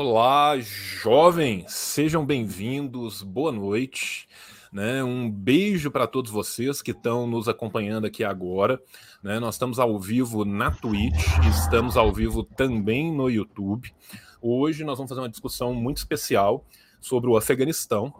[0.00, 4.28] Olá, jovens, sejam bem-vindos, boa noite.
[4.72, 5.02] Né?
[5.02, 8.80] Um beijo para todos vocês que estão nos acompanhando aqui agora.
[9.20, 9.40] Né?
[9.40, 11.18] Nós estamos ao vivo na Twitch,
[11.50, 13.92] estamos ao vivo também no YouTube.
[14.40, 16.64] Hoje nós vamos fazer uma discussão muito especial
[17.00, 18.14] sobre o Afeganistão,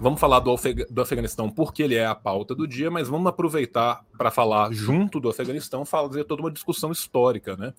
[0.00, 3.26] Vamos falar do, Afeg do Afeganistão porque ele é a pauta do dia, mas vamos
[3.26, 7.72] aproveitar para falar junto do Afeganistão, fazer toda uma discussão histórica, né?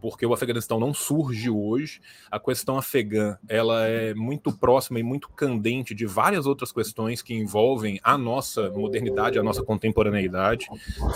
[0.00, 2.00] Porque o Afeganistão não surge hoje,
[2.30, 7.34] a questão afegã ela é muito próxima e muito candente de várias outras questões que
[7.34, 10.66] envolvem a nossa modernidade, a nossa contemporaneidade.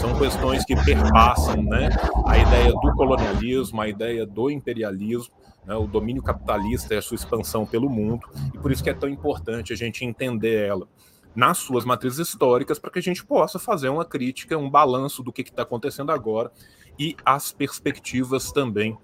[0.01, 1.91] São questões que perpassam, né?
[2.27, 5.33] A ideia do colonialismo, a ideia do imperialismo
[5.68, 8.95] né, o domínio capitalista e a sua expansão pelo mundo, e por isso que é
[8.95, 10.88] tão importante a gente entender ela
[11.36, 15.30] nas suas matrizes históricas para que a gente possa fazer uma crítica, um balanço do
[15.30, 16.50] que está acontecendo agora
[16.98, 18.96] e as perspectivas também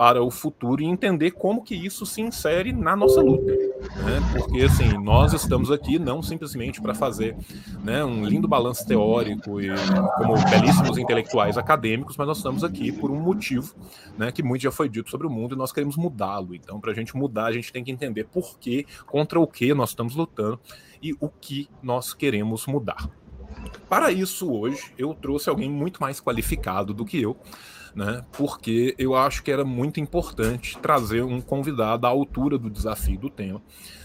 [0.00, 3.52] para o futuro e entender como que isso se insere na nossa luta.
[3.52, 4.18] Né?
[4.32, 7.36] Porque assim, nós estamos aqui não simplesmente para fazer
[7.84, 9.68] né, um lindo balanço teórico e
[10.16, 13.74] como belíssimos intelectuais acadêmicos, mas nós estamos aqui por um motivo
[14.16, 16.54] né, que muito já foi dito sobre o mundo e nós queremos mudá-lo.
[16.54, 19.74] Então, para a gente mudar, a gente tem que entender por que, contra o que
[19.74, 20.58] nós estamos lutando
[21.02, 23.06] e o que nós queremos mudar.
[23.86, 27.36] Para isso, hoje, eu trouxe alguém muito mais qualificado do que eu,
[27.94, 28.24] né?
[28.32, 33.30] Porque eu acho que era muito importante trazer um convidado à altura do desafio do
[33.30, 33.60] tema.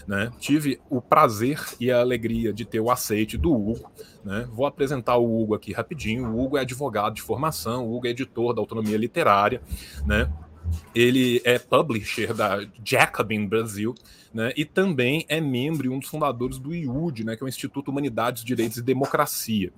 [0.06, 0.30] Né?
[0.38, 3.90] Tive o prazer e a alegria de ter o aceite do Hugo.
[4.24, 4.48] Né?
[4.52, 6.28] Vou apresentar o Hugo aqui rapidinho.
[6.28, 9.60] O Hugo é advogado de formação, o Hugo é editor da Autonomia Literária,
[10.04, 10.30] né?
[10.92, 13.94] Ele é publisher da Jacobin Brasil,
[14.34, 14.52] né?
[14.56, 17.36] E também é membro e um dos fundadores do IUD, né?
[17.36, 19.72] Que é o Instituto Humanidades, Direitos e Democracia.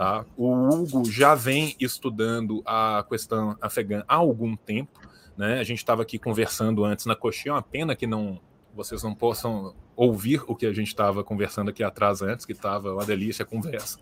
[0.00, 0.24] Tá?
[0.34, 4.98] O Hugo já vem estudando a questão afegã há algum tempo.
[5.36, 5.60] Né?
[5.60, 8.40] A gente estava aqui conversando antes na coxinha, é uma pena que não
[8.74, 12.94] vocês não possam ouvir o que a gente estava conversando aqui atrás antes, que estava
[12.94, 13.98] uma delícia a conversa.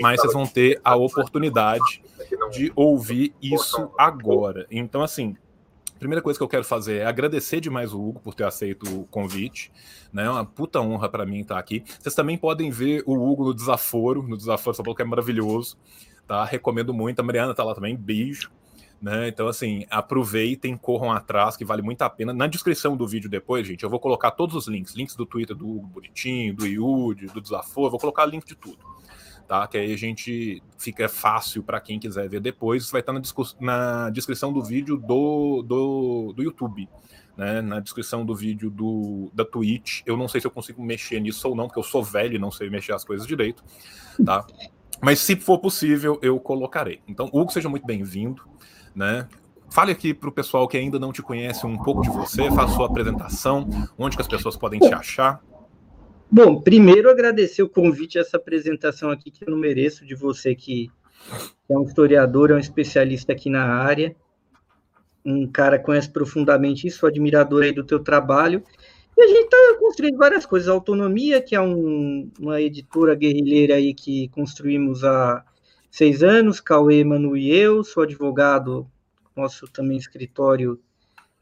[0.00, 2.02] Mas vocês vão ter a oportunidade
[2.50, 4.66] de ouvir isso agora.
[4.68, 5.36] Então, assim,
[5.98, 9.06] primeira coisa que eu quero fazer é agradecer demais o Hugo por ter aceito o
[9.06, 9.72] convite.
[10.12, 10.24] Né?
[10.24, 11.84] É uma puta honra para mim estar aqui.
[12.00, 15.76] Vocês também podem ver o Hugo no Desaforo, no Desaforo São que é maravilhoso.
[16.26, 16.44] Tá?
[16.44, 17.20] Recomendo muito.
[17.20, 18.50] A Mariana tá lá também, beijo.
[19.00, 19.28] Né?
[19.28, 22.32] Então, assim, aproveitem, corram atrás, que vale muito a pena.
[22.32, 25.54] Na descrição do vídeo depois, gente, eu vou colocar todos os links: links do Twitter
[25.54, 28.96] do Hugo Bonitinho, do Iude, do Desaforo, vou colocar link de tudo
[29.46, 29.66] tá?
[29.66, 32.84] Que aí a gente fica fácil para quem quiser ver depois.
[32.84, 33.20] Isso vai estar na,
[33.60, 36.88] na descrição do vídeo do, do, do YouTube.
[37.36, 40.00] Né, na descrição do vídeo do, da Twitch.
[40.06, 42.38] Eu não sei se eu consigo mexer nisso ou não, porque eu sou velho e
[42.38, 43.62] não sei mexer as coisas direito,
[44.24, 44.46] tá?
[45.02, 47.00] Mas se for possível, eu colocarei.
[47.06, 48.42] Então, Hugo, seja muito bem-vindo,
[48.94, 49.28] né?
[49.68, 52.74] Fale aqui para o pessoal que ainda não te conhece um pouco de você, faça
[52.74, 53.68] sua apresentação,
[53.98, 55.42] onde que as pessoas podem te achar.
[56.30, 60.90] Bom, primeiro agradecer o convite essa apresentação aqui, que eu não mereço de você que
[61.68, 64.14] é um historiador, é um especialista aqui na área,
[65.24, 68.62] um cara que conhece profundamente isso, admirador aí do teu trabalho.
[69.16, 70.68] E a gente está construindo várias coisas.
[70.68, 75.44] A Autonomia, que é um, uma editora guerrilheira aí que construímos há
[75.90, 78.86] seis anos, Cauê, Manu e eu, sou advogado,
[79.34, 80.78] nosso também escritório,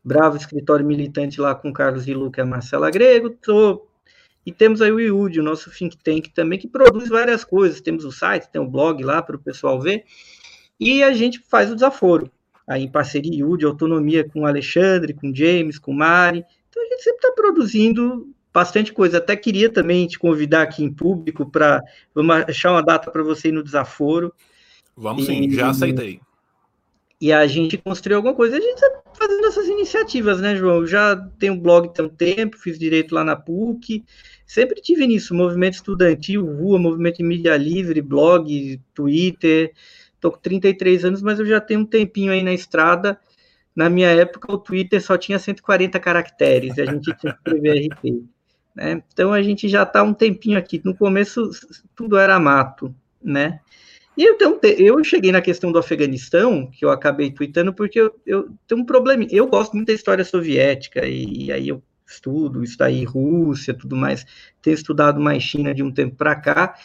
[0.05, 3.89] bravo escritório militante lá com Carlos e Luca e Marcela Grego, estou
[4.47, 7.81] e temos aí o IUD, o nosso think tank também, que produz várias coisas.
[7.81, 10.05] Temos o site, tem o blog lá para o pessoal ver.
[10.79, 12.31] E a gente faz o desaforo,
[12.67, 16.45] aí em parceria IUD, autonomia com o Alexandre, com o James, com o Mari.
[16.69, 19.19] Então a gente sempre está produzindo bastante coisa.
[19.19, 21.83] Até queria também te convidar aqui em público para
[22.47, 24.33] achar uma data para você ir no desaforo.
[24.97, 26.21] Vamos e, sim, já aceitei.
[27.21, 28.57] E a gente construiu alguma coisa.
[28.57, 30.87] A gente está fazendo essas iniciativas, né, João?
[30.87, 34.05] Já tenho blog tem um tempo, fiz direito lá na PUC.
[34.47, 39.73] Sempre tive nisso, movimento estudantil, rua, movimento em mídia livre, blog, Twitter.
[40.15, 43.19] Estou com 33 anos, mas eu já tenho um tempinho aí na estrada.
[43.75, 47.89] Na minha época, o Twitter só tinha 140 caracteres, e a gente tinha que escrever
[47.89, 48.23] RT.
[48.75, 49.03] Né?
[49.13, 50.81] Então, a gente já está um tempinho aqui.
[50.85, 51.51] No começo,
[51.95, 53.61] tudo era mato, né?
[54.17, 58.49] E então, eu cheguei na questão do Afeganistão, que eu acabei tweetando, porque eu, eu
[58.67, 59.27] tenho um problema.
[59.31, 63.97] Eu gosto muito da história soviética, e, e aí eu estudo, isso daí, Rússia, tudo
[63.97, 64.25] mais,
[64.63, 66.77] tenho estudado mais China de um tempo para cá,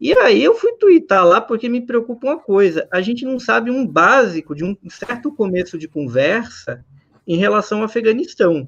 [0.00, 3.70] e aí eu fui twittar lá porque me preocupa uma coisa, a gente não sabe
[3.70, 6.84] um básico de um certo começo de conversa
[7.26, 8.66] em relação ao Afeganistão.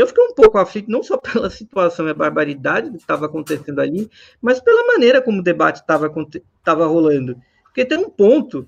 [0.00, 3.80] Eu fiquei um pouco aflito, não só pela situação e a barbaridade que estava acontecendo
[3.80, 4.10] ali,
[4.40, 7.36] mas pela maneira como o debate estava rolando.
[7.64, 8.66] Porque tem um ponto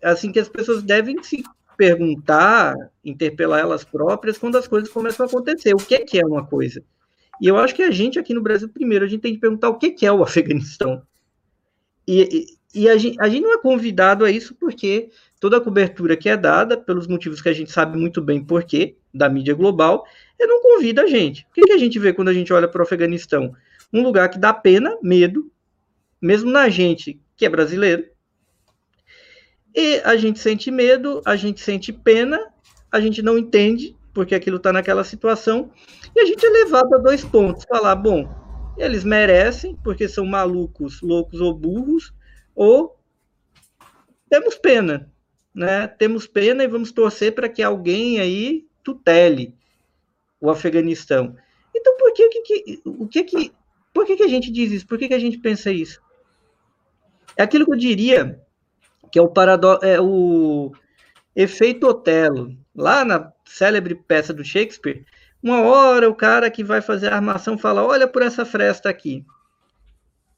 [0.00, 1.42] assim que as pessoas devem se
[1.76, 5.74] perguntar, interpelar elas próprias quando as coisas começam a acontecer.
[5.74, 6.84] O que é, que é uma coisa?
[7.40, 9.70] E eu acho que a gente aqui no Brasil, primeiro, a gente tem que perguntar
[9.70, 11.02] o que é, que é o Afeganistão.
[12.06, 15.10] E, e, e a, gente, a gente não é convidado a isso porque
[15.44, 18.64] toda a cobertura que é dada, pelos motivos que a gente sabe muito bem por
[18.64, 20.06] quê, da mídia global,
[20.40, 21.46] ele não convida a gente.
[21.50, 23.54] O que, que a gente vê quando a gente olha para o Afeganistão?
[23.92, 25.52] Um lugar que dá pena, medo,
[26.18, 28.06] mesmo na gente que é brasileiro.
[29.74, 32.40] E a gente sente medo, a gente sente pena,
[32.90, 35.70] a gente não entende porque aquilo está naquela situação,
[36.16, 38.26] e a gente é levado a dois pontos: falar, bom,
[38.78, 42.14] eles merecem, porque são malucos, loucos ou burros,
[42.54, 42.98] ou
[44.30, 45.12] temos pena,
[45.54, 45.86] né?
[45.86, 49.54] Temos pena e vamos torcer para que alguém aí tutele
[50.40, 51.36] o Afeganistão.
[51.74, 53.52] Então, por que, que, o que que
[53.94, 54.86] por que, que a gente diz isso?
[54.86, 56.02] Por que, que a gente pensa isso?
[57.36, 58.40] É aquilo que eu diria
[59.10, 60.72] que é o parado é o
[61.36, 62.56] efeito Otelo.
[62.74, 65.06] Lá na célebre peça do Shakespeare,
[65.40, 69.24] uma hora o cara que vai fazer a armação fala: "Olha por essa fresta aqui".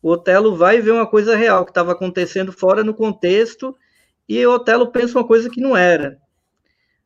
[0.02, 3.74] O Otelo vai ver uma coisa real que estava acontecendo fora no contexto
[4.28, 6.19] e o Otelo pensa uma coisa que não era.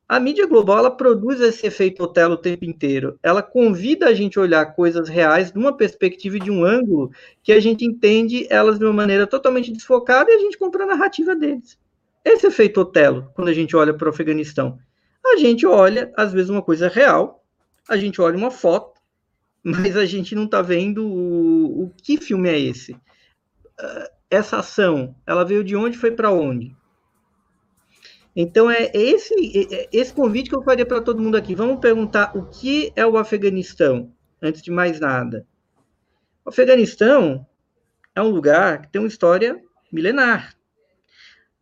[0.08, 3.16] A mídia global ela produz esse efeito Otelo o tempo inteiro.
[3.22, 7.12] Ela convida a gente a olhar coisas reais de uma perspectiva e de um ângulo
[7.42, 10.86] que a gente entende elas de uma maneira totalmente desfocada e a gente compra a
[10.88, 11.78] narrativa deles.
[12.24, 14.78] Esse efeito Otelo, quando a gente olha para o Afeganistão,
[15.24, 17.44] a gente olha, às vezes, uma coisa real,
[17.88, 19.00] a gente olha uma foto,
[19.62, 22.96] mas a gente não está vendo o, o que filme é esse.
[23.78, 26.74] Ah, essa ação, ela veio de onde foi para onde?
[28.42, 31.54] Então é esse, é, é esse convite que eu faria para todo mundo aqui.
[31.54, 35.46] Vamos perguntar o que é o Afeganistão, antes de mais nada.
[36.42, 37.46] O Afeganistão
[38.14, 40.54] é um lugar que tem uma história milenar.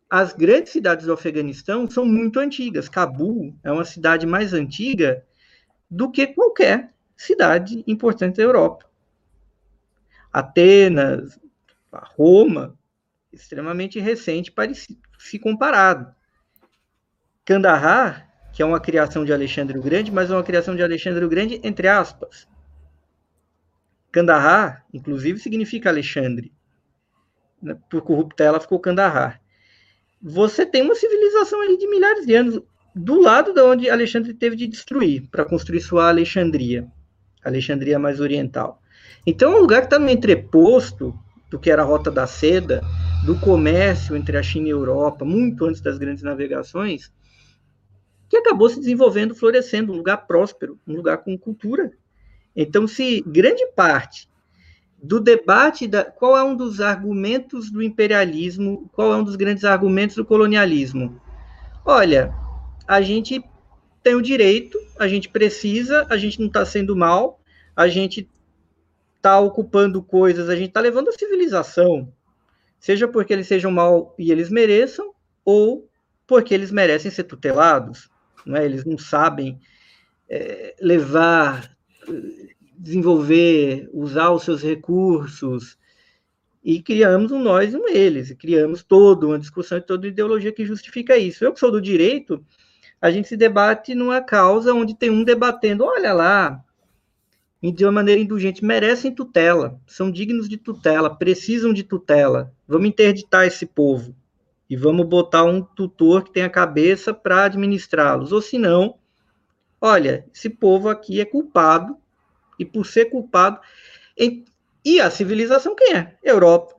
[0.09, 2.87] As grandes cidades do Afeganistão são muito antigas.
[2.87, 5.25] Cabul é uma cidade mais antiga
[5.91, 8.89] do que qualquer cidade importante da Europa.
[10.31, 11.37] Atenas,
[11.91, 12.73] Roma,
[13.33, 16.17] extremamente recente, parecido, se comparado.
[17.49, 21.25] Kandahar, que é uma criação de Alexandre o Grande, mas é uma criação de Alexandre
[21.25, 22.47] o Grande entre aspas.
[24.11, 26.53] Kandahar, inclusive, significa Alexandre.
[27.59, 27.75] Né?
[27.89, 29.41] Por corruptela ficou Kandahar.
[30.21, 32.61] Você tem uma civilização ali de milhares de anos
[32.95, 36.87] do lado de onde Alexandre teve de destruir para construir sua Alexandria,
[37.43, 38.79] Alexandria mais oriental.
[39.25, 41.17] Então, é um lugar que está no entreposto
[41.49, 42.83] do que era a Rota da Seda,
[43.25, 47.11] do comércio entre a China e a Europa, muito antes das grandes navegações,
[48.29, 51.91] que acabou se desenvolvendo, florescendo, um lugar próspero, um lugar com cultura.
[52.55, 54.29] Então, se grande parte
[55.01, 59.63] do debate da qual é um dos argumentos do imperialismo, qual é um dos grandes
[59.63, 61.19] argumentos do colonialismo?
[61.83, 62.33] Olha,
[62.87, 63.43] a gente
[64.03, 67.41] tem o direito, a gente precisa, a gente não está sendo mal,
[67.75, 68.29] a gente
[69.15, 72.13] está ocupando coisas, a gente está levando a civilização,
[72.79, 75.89] seja porque eles sejam mal e eles mereçam, ou
[76.27, 78.09] porque eles merecem ser tutelados
[78.47, 78.65] é?
[78.65, 79.59] eles não sabem
[80.29, 81.75] é, levar,
[82.77, 85.77] desenvolver, usar os seus recursos,
[86.63, 90.51] e criamos um nós e um eles, e criamos toda uma discussão e toda ideologia
[90.51, 91.43] que justifica isso.
[91.43, 92.43] Eu que sou do direito,
[93.01, 96.63] a gente se debate numa causa onde tem um debatendo, olha lá,
[97.61, 103.45] de uma maneira indulgente, merecem tutela, são dignos de tutela, precisam de tutela, vamos interditar
[103.45, 104.15] esse povo
[104.69, 108.31] e vamos botar um tutor que tenha cabeça para administrá-los.
[108.31, 108.99] Ou se não,
[109.81, 111.97] olha, esse povo aqui é culpado,
[112.59, 113.59] e por ser culpado.
[114.17, 114.43] Em,
[114.83, 116.17] e a civilização quem é?
[116.21, 116.75] Europa.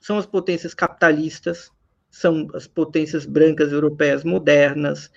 [0.00, 1.72] São as potências capitalistas,
[2.10, 5.10] são as potências brancas europeias modernas,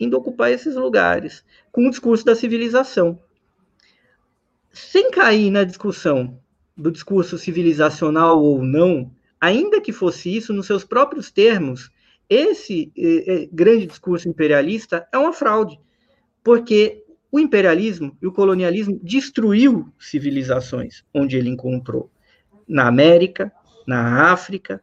[0.00, 3.20] indo ocupar esses lugares, com o discurso da civilização.
[4.72, 6.40] Sem cair na discussão
[6.76, 11.90] do discurso civilizacional ou não, ainda que fosse isso, nos seus próprios termos,
[12.30, 15.80] esse eh, eh, grande discurso imperialista é uma fraude,
[16.44, 22.08] porque o imperialismo e o colonialismo destruiu civilizações onde ele encontrou,
[22.68, 23.50] na América,
[23.84, 24.80] na África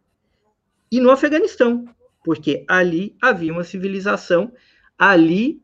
[0.92, 1.86] e no Afeganistão,
[2.22, 4.51] porque ali havia uma civilização,
[4.98, 5.62] ali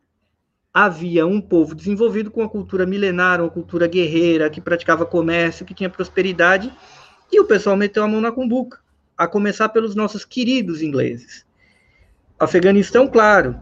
[0.72, 5.74] havia um povo desenvolvido com uma cultura milenar, uma cultura guerreira, que praticava comércio, que
[5.74, 6.72] tinha prosperidade,
[7.30, 8.85] e o pessoal meteu a mão na cumbuca
[9.16, 11.46] a começar pelos nossos queridos ingleses.
[12.38, 13.60] Afeganistão, claro,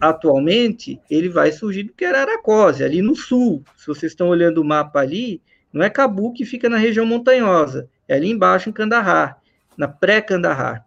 [0.00, 3.62] atualmente ele vai surgir do que era Aracose, ali no sul.
[3.76, 5.40] Se vocês estão olhando o mapa ali,
[5.72, 9.40] não é Cabu que fica na região montanhosa, é ali embaixo em Kandahar,
[9.76, 10.84] na pré-Kandahar.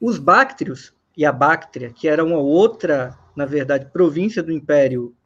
[0.00, 5.16] Os báctrios, e a Báctria, que era uma outra, na verdade, província do Império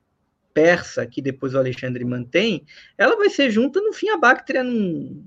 [0.54, 2.64] Persa, que depois o Alexandre mantém,
[2.97, 5.23] ela vai ser junta, no fim, a Báctria não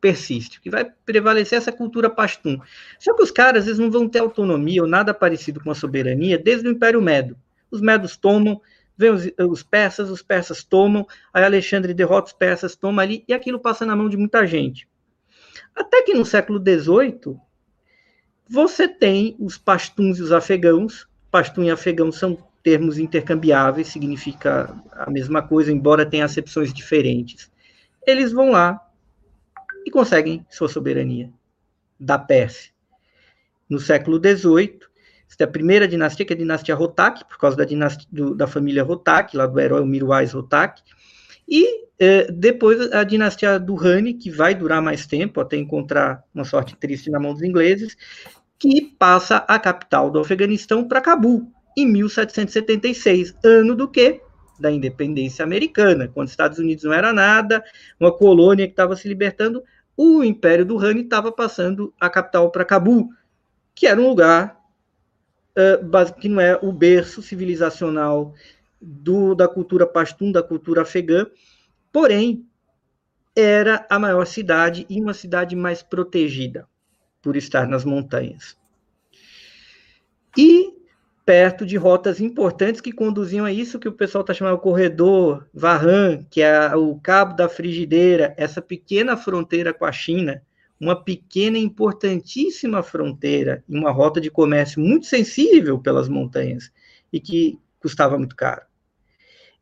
[0.00, 2.58] persiste, que vai prevalecer essa cultura pastum.
[2.98, 6.38] Só que os caras, eles não vão ter autonomia ou nada parecido com a soberania
[6.38, 7.36] desde o Império Medo.
[7.70, 8.60] Os medos tomam,
[8.96, 13.34] vem os, os, persas, os persas tomam, aí Alexandre derrota os persas, toma ali, e
[13.34, 14.88] aquilo passa na mão de muita gente.
[15.74, 17.38] Até que no século XVIII,
[18.48, 21.08] você tem os pastuns e os afegãos.
[21.30, 27.50] Pastum e afegão são termos intercambiáveis, significa a mesma coisa, embora tenha acepções diferentes.
[28.04, 28.80] Eles vão lá
[29.90, 31.30] e conseguem sua soberania
[31.98, 32.70] da Pérsia.
[33.68, 34.78] No século XVIII,
[35.40, 38.84] a primeira dinastia, que é a dinastia Rotak, por causa da, dinastia, do, da família
[38.84, 40.80] Rotak, lá do herói Mirwais Rotak,
[41.48, 43.76] e eh, depois a dinastia do
[44.18, 47.96] que vai durar mais tempo, até encontrar uma sorte triste na mão dos ingleses,
[48.58, 54.20] que passa a capital do Afeganistão para Cabul, em 1776, ano do quê?
[54.58, 57.64] Da independência americana, quando os Estados Unidos não era nada,
[57.98, 59.62] uma colônia que estava se libertando,
[60.02, 63.10] o Império do Rani estava passando a capital para Cabul,
[63.74, 64.58] que era um lugar
[65.52, 68.32] uh, que não é o berço civilizacional
[68.80, 71.26] do, da cultura pashtun, da cultura afegã,
[71.92, 72.48] porém
[73.36, 76.66] era a maior cidade e uma cidade mais protegida
[77.20, 78.56] por estar nas montanhas.
[80.34, 80.79] E
[81.30, 85.46] perto de rotas importantes que conduziam a isso que o pessoal está chamando de corredor
[85.54, 90.42] Varran, que é o Cabo da Frigideira, essa pequena fronteira com a China,
[90.80, 96.72] uma pequena importantíssima fronteira, uma rota de comércio muito sensível pelas montanhas
[97.12, 98.62] e que custava muito caro.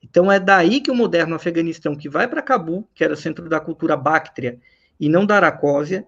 [0.03, 3.61] Então é daí que o moderno Afeganistão, que vai para Cabul, que era centro da
[3.61, 4.59] cultura báctria,
[4.99, 5.39] e não da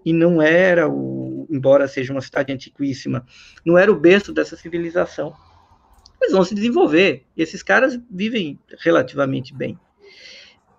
[0.03, 3.23] e não era o, embora seja uma cidade antiquíssima,
[3.63, 5.35] não era o berço dessa civilização.
[6.21, 7.25] Eles vão se desenvolver.
[7.35, 9.77] E esses caras vivem relativamente bem.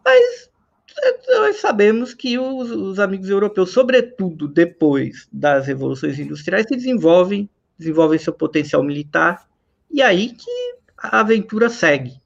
[0.04, 0.50] Mas
[1.00, 7.48] é, nós sabemos que os, os, amigos europeus, sobretudo depois das revoluções industriais, se desenvolvem,
[7.78, 9.48] desenvolvem seu potencial militar,
[9.90, 12.20] e aí que a aventura segue.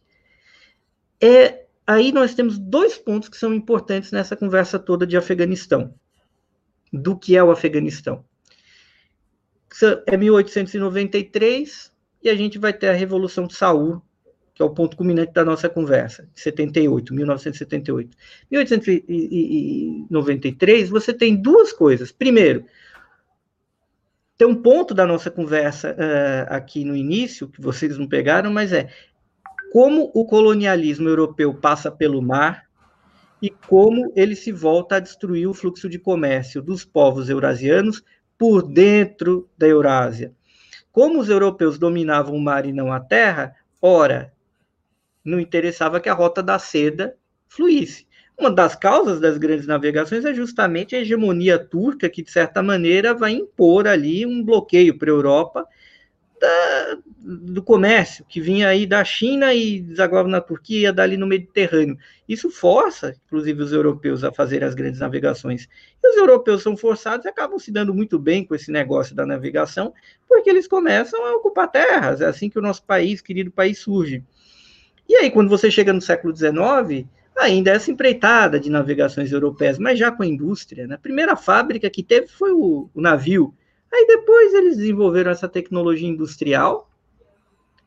[1.21, 5.95] É, aí nós temos dois pontos que são importantes nessa conversa toda de Afeganistão.
[6.93, 8.25] Do que é o Afeganistão?
[10.07, 11.93] É 1893
[12.27, 14.03] e a gente vai ter a Revolução de Saul,
[14.53, 18.17] que é o ponto culminante da nossa conversa, 78, 1978.
[18.51, 22.11] 1893, você tem duas coisas.
[22.11, 22.65] Primeiro,
[24.37, 28.73] tem um ponto da nossa conversa uh, aqui no início, que vocês não pegaram, mas
[28.73, 28.89] é
[29.73, 32.67] como o colonialismo europeu passa pelo mar
[33.41, 38.03] e como ele se volta a destruir o fluxo de comércio dos povos eurasianos
[38.37, 40.35] por dentro da Eurásia.
[40.97, 44.33] Como os europeus dominavam o mar e não a terra, ora,
[45.23, 47.15] não interessava que a rota da seda
[47.47, 48.07] fluísse.
[48.35, 53.13] Uma das causas das grandes navegações é justamente a hegemonia turca, que, de certa maneira,
[53.13, 55.69] vai impor ali um bloqueio para a Europa
[56.41, 61.99] da, do comércio que vinha aí da China e desaguava na Turquia, dali no Mediterrâneo.
[62.29, 65.69] Isso força, inclusive, os europeus a fazer as grandes navegações.
[66.03, 69.25] E os europeus são forçados e acabam se dando muito bem com esse negócio da
[69.25, 69.93] navegação,
[70.29, 72.21] porque eles começam a ocupar terras.
[72.21, 74.23] É assim que o nosso país, querido país, surge.
[75.09, 79.99] E aí, quando você chega no século XIX, ainda essa empreitada de navegações europeias, mas
[79.99, 80.87] já com a indústria.
[80.87, 80.95] Né?
[80.95, 83.55] A primeira fábrica que teve foi o, o navio
[83.93, 86.91] Aí depois eles desenvolveram essa tecnologia industrial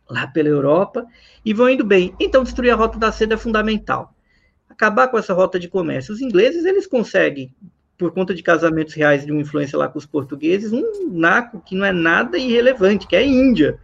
[0.10, 1.06] lá pela Europa
[1.46, 2.16] e vão indo bem.
[2.20, 4.14] Então destruir a rota da seda é fundamental.
[4.68, 6.14] Acabar com essa rota de comércio.
[6.14, 7.54] Os ingleses eles conseguem,
[7.98, 11.76] por conta de casamentos reais de uma influência lá com os portugueses, um naco que
[11.76, 13.78] não é nada irrelevante, que é a Índia,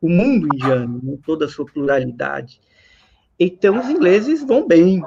[0.00, 2.60] o mundo indiano, com toda a sua pluralidade.
[3.38, 5.02] Então os ingleses vão bem.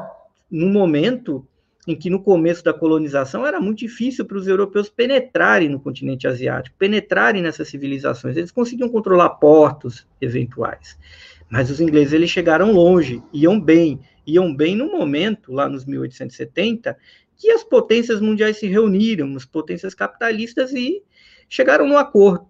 [0.49, 1.45] No momento
[1.87, 6.27] em que no começo da colonização era muito difícil para os europeus penetrarem no continente
[6.27, 8.35] asiático, penetrarem nessas civilizações.
[8.35, 10.99] Eles conseguiam controlar portos eventuais.
[11.49, 16.97] Mas os ingleses eles chegaram longe, iam bem, iam bem no momento, lá nos 1870,
[17.37, 21.01] que as potências mundiais se reuniram, as potências capitalistas, e
[21.47, 22.47] chegaram no acordo.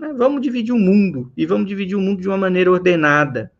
[0.00, 0.14] Né?
[0.16, 3.52] Vamos dividir o mundo, e vamos dividir o mundo de uma maneira ordenada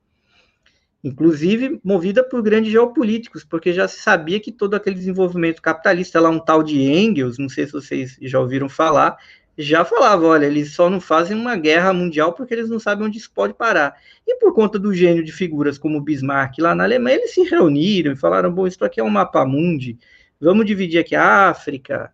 [1.03, 6.31] inclusive movida por grandes geopolíticos, porque já se sabia que todo aquele desenvolvimento capitalista, lá
[6.31, 9.17] um tal de Engels, não sei se vocês já ouviram falar,
[9.59, 13.19] já falava, olha, eles só não fazem uma guerra mundial porque eles não sabem onde
[13.19, 13.97] isso pode parar.
[14.27, 18.13] E por conta do gênio de figuras como Bismarck lá na Alemanha, eles se reuniram
[18.13, 19.99] e falaram, bom, isso aqui é um mapa mundi,
[20.41, 22.13] vamos dividir aqui a África,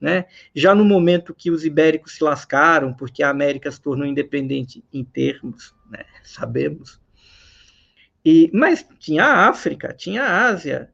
[0.00, 0.24] né?
[0.54, 5.04] Já no momento que os ibéricos se lascaram, porque a América se tornou independente em
[5.04, 6.04] termos, né?
[6.22, 6.98] sabemos.
[8.24, 10.90] E, mas tinha a África, tinha a Ásia.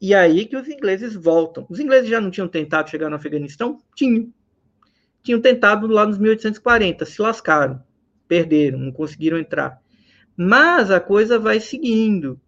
[0.00, 1.64] E aí que os ingleses voltam.
[1.68, 3.80] Os ingleses já não tinham tentado chegar no Afeganistão?
[3.94, 4.32] Tinham.
[5.22, 7.80] Tinham tentado lá nos 1840, se lascaram,
[8.26, 9.80] perderam, não conseguiram entrar.
[10.36, 12.40] Mas a coisa vai seguindo.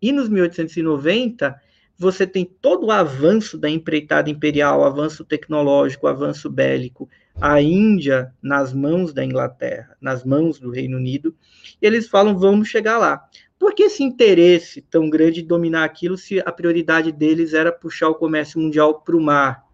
[0.00, 1.60] E nos 1890,
[1.98, 7.08] você tem todo o avanço da empreitada imperial, avanço tecnológico, avanço bélico,
[7.40, 11.34] a Índia nas mãos da Inglaterra, nas mãos do Reino Unido,
[11.80, 13.24] eles falam, vamos chegar lá.
[13.58, 18.08] Por que esse interesse tão grande de dominar aquilo se a prioridade deles era puxar
[18.08, 19.64] o comércio mundial para o mar,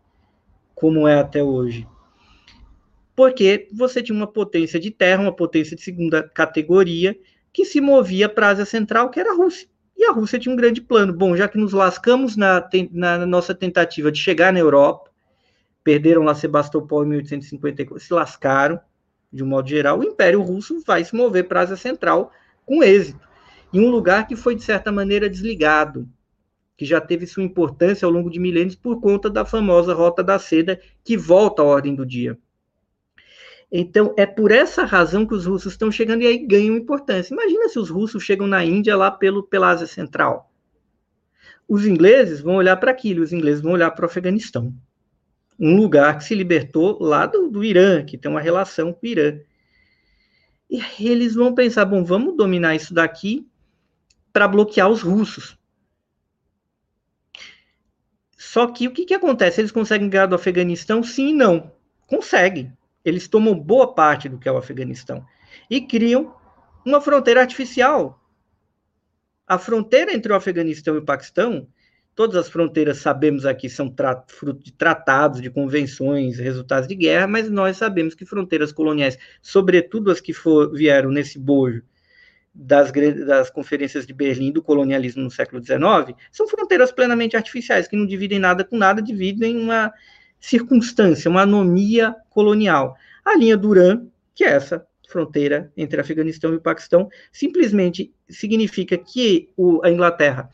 [0.74, 1.86] como é até hoje?
[3.14, 7.18] Porque você tinha uma potência de terra, uma potência de segunda categoria,
[7.52, 9.68] que se movia para a Ásia Central, que era a Rússia.
[9.96, 11.12] E a Rússia tinha um grande plano.
[11.12, 15.09] Bom, já que nos lascamos na, na nossa tentativa de chegar na Europa,
[15.82, 18.80] perderam lá Sebastopol em 1854, se lascaram,
[19.32, 22.32] de um modo geral, o Império Russo vai se mover para a Ásia Central
[22.66, 23.28] com êxito.
[23.72, 26.08] Em um lugar que foi, de certa maneira, desligado,
[26.76, 30.38] que já teve sua importância ao longo de milênios por conta da famosa Rota da
[30.38, 32.38] Seda, que volta à ordem do dia.
[33.70, 37.32] Então, é por essa razão que os russos estão chegando e aí ganham importância.
[37.32, 40.50] Imagina se os russos chegam na Índia lá pelo, pela Ásia Central.
[41.68, 44.74] Os ingleses vão olhar para aquilo, os ingleses vão olhar para o Afeganistão.
[45.60, 49.08] Um lugar que se libertou lá do, do Irã, que tem uma relação com o
[49.08, 49.38] Irã.
[50.70, 53.46] E eles vão pensar, bom, vamos dominar isso daqui
[54.32, 55.58] para bloquear os russos.
[58.38, 59.60] Só que o que, que acontece?
[59.60, 61.02] Eles conseguem ganhar do Afeganistão?
[61.02, 61.72] Sim e não.
[62.06, 62.72] Conseguem
[63.04, 65.24] eles tomam boa parte do que é o Afeganistão
[65.68, 66.34] e criam
[66.84, 68.22] uma fronteira artificial.
[69.46, 71.66] A fronteira entre o Afeganistão e o Paquistão,
[72.20, 73.90] todas as fronteiras sabemos aqui são
[74.28, 80.10] fruto de tratados, de convenções, resultados de guerra, mas nós sabemos que fronteiras coloniais, sobretudo
[80.10, 81.82] as que for, vieram nesse bojo
[82.54, 87.96] das, das conferências de Berlim do colonialismo no século XIX, são fronteiras plenamente artificiais, que
[87.96, 89.90] não dividem nada com nada, dividem uma
[90.38, 92.98] circunstância, uma anomia colonial.
[93.24, 99.82] A linha Duran, que é essa fronteira entre Afeganistão e Paquistão, simplesmente significa que o,
[99.82, 100.50] a Inglaterra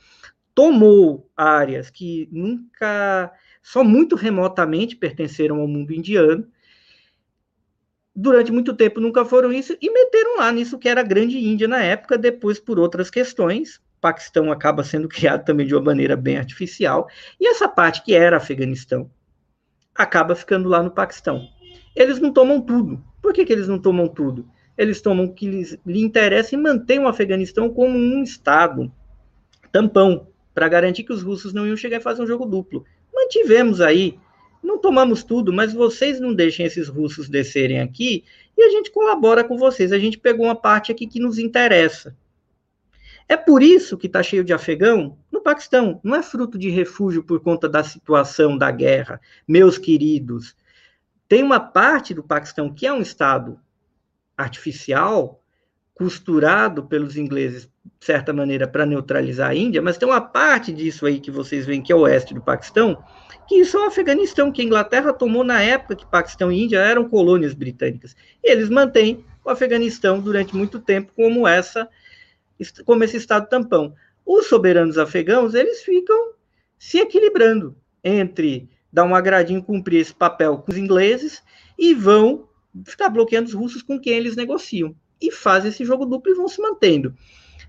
[0.56, 3.30] tomou áreas que nunca,
[3.62, 6.48] só muito remotamente pertenceram ao mundo indiano,
[8.14, 11.68] durante muito tempo nunca foram isso, e meteram lá nisso que era a Grande Índia
[11.68, 16.38] na época, depois por outras questões, Paquistão acaba sendo criado também de uma maneira bem
[16.38, 17.06] artificial,
[17.38, 19.10] e essa parte que era Afeganistão,
[19.94, 21.46] acaba ficando lá no Paquistão.
[21.94, 23.04] Eles não tomam tudo.
[23.20, 24.48] Por que, que eles não tomam tudo?
[24.76, 28.90] Eles tomam o que lhes, lhe interessa e mantêm o Afeganistão como um Estado
[29.70, 32.82] tampão, para garantir que os russos não iam chegar e fazer um jogo duplo.
[33.14, 34.18] Mantivemos aí,
[34.62, 38.24] não tomamos tudo, mas vocês não deixem esses russos descerem aqui
[38.56, 39.92] e a gente colabora com vocês.
[39.92, 42.16] A gente pegou uma parte aqui que nos interessa.
[43.28, 46.00] É por isso que está cheio de afegão no Paquistão.
[46.02, 50.56] Não é fruto de refúgio por conta da situação da guerra, meus queridos.
[51.28, 53.60] Tem uma parte do Paquistão que é um estado
[54.38, 55.44] artificial,
[55.96, 61.06] costurado pelos ingleses, de certa maneira, para neutralizar a Índia, mas tem uma parte disso
[61.06, 63.02] aí que vocês veem que é o oeste do Paquistão,
[63.48, 66.80] que isso é o Afeganistão, que a Inglaterra tomou na época que Paquistão e Índia
[66.80, 68.14] eram colônias britânicas.
[68.44, 71.88] E eles mantêm o Afeganistão durante muito tempo como essa
[72.84, 73.94] como esse Estado tampão.
[74.24, 76.32] Os soberanos afegãos, eles ficam
[76.78, 81.42] se equilibrando entre dar um agradinho, cumprir esse papel com os ingleses
[81.78, 82.48] e vão
[82.84, 84.94] ficar bloqueando os russos com quem eles negociam.
[85.20, 87.14] E fazem esse jogo duplo e vão se mantendo.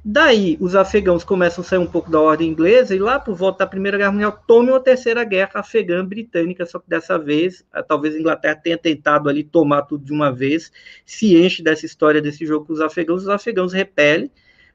[0.09, 3.59] Daí, os afegãos começam a sair um pouco da ordem inglesa e lá por volta
[3.59, 8.15] da Primeira Guerra Mundial tomam a Terceira Guerra afegã britânica, só que dessa vez, talvez
[8.15, 10.71] a Inglaterra tenha tentado ali tomar tudo de uma vez,
[11.05, 14.31] se enche dessa história desse jogo com os afegãos, os afegãos repelem,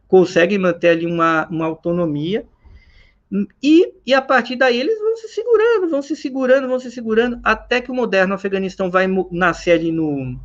[0.07, 2.45] conseguem manter ali uma, uma autonomia,
[3.63, 7.41] e, e a partir daí eles vão se segurando, vão se segurando, vão se segurando,
[7.43, 10.39] até que o moderno Afeganistão vai nascer ali no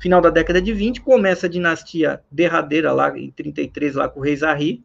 [0.00, 4.22] final da década de 20, começa a dinastia derradeira lá em 33, lá com o
[4.22, 4.80] rei Zahir,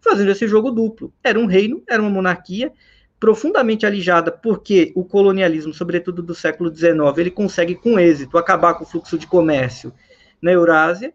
[0.00, 1.12] fazendo esse jogo duplo.
[1.24, 2.70] Era um reino, era uma monarquia,
[3.18, 8.84] profundamente alijada, porque o colonialismo, sobretudo do século XIX, ele consegue com êxito acabar com
[8.84, 9.92] o fluxo de comércio
[10.40, 11.12] na Eurásia,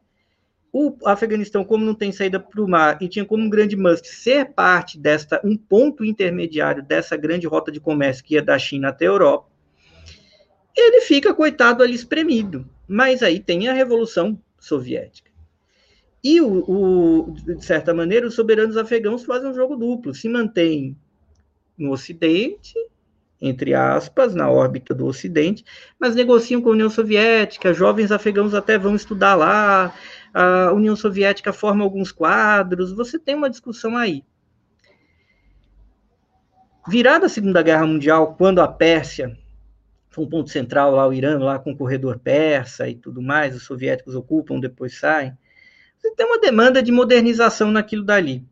[0.76, 4.08] o Afeganistão, como não tem saída para o mar e tinha como um grande must
[4.08, 8.90] ser parte desta, um ponto intermediário dessa grande rota de comércio que ia da China
[8.90, 9.48] até a Europa,
[10.76, 12.68] ele fica, coitado, ali espremido.
[12.88, 15.32] Mas aí tem a Revolução Soviética.
[16.24, 20.98] E, o, o, de certa maneira, os soberanos afegãos fazem um jogo duplo, se mantêm
[21.78, 22.74] no Ocidente,
[23.42, 25.66] entre aspas, na órbita do Ocidente,
[26.00, 29.94] mas negociam com a União Soviética, jovens afegãos até vão estudar lá,
[30.34, 34.24] a União Soviética forma alguns quadros, você tem uma discussão aí.
[36.88, 39.38] Virada a Segunda Guerra Mundial, quando a Pérsia
[40.14, 43.56] foi um ponto central lá, o Irã, lá com o corredor persa e tudo mais,
[43.56, 45.36] os soviéticos ocupam, depois saem,
[45.98, 48.46] você tem uma demanda de modernização naquilo dali.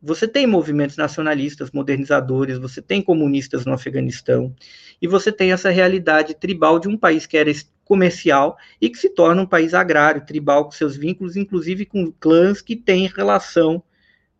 [0.00, 4.54] Você tem movimentos nacionalistas, modernizadores, você tem comunistas no Afeganistão,
[5.02, 7.50] e você tem essa realidade tribal de um país que era
[7.84, 12.60] comercial e que se torna um país agrário, tribal, com seus vínculos, inclusive com clãs
[12.60, 13.82] que têm relação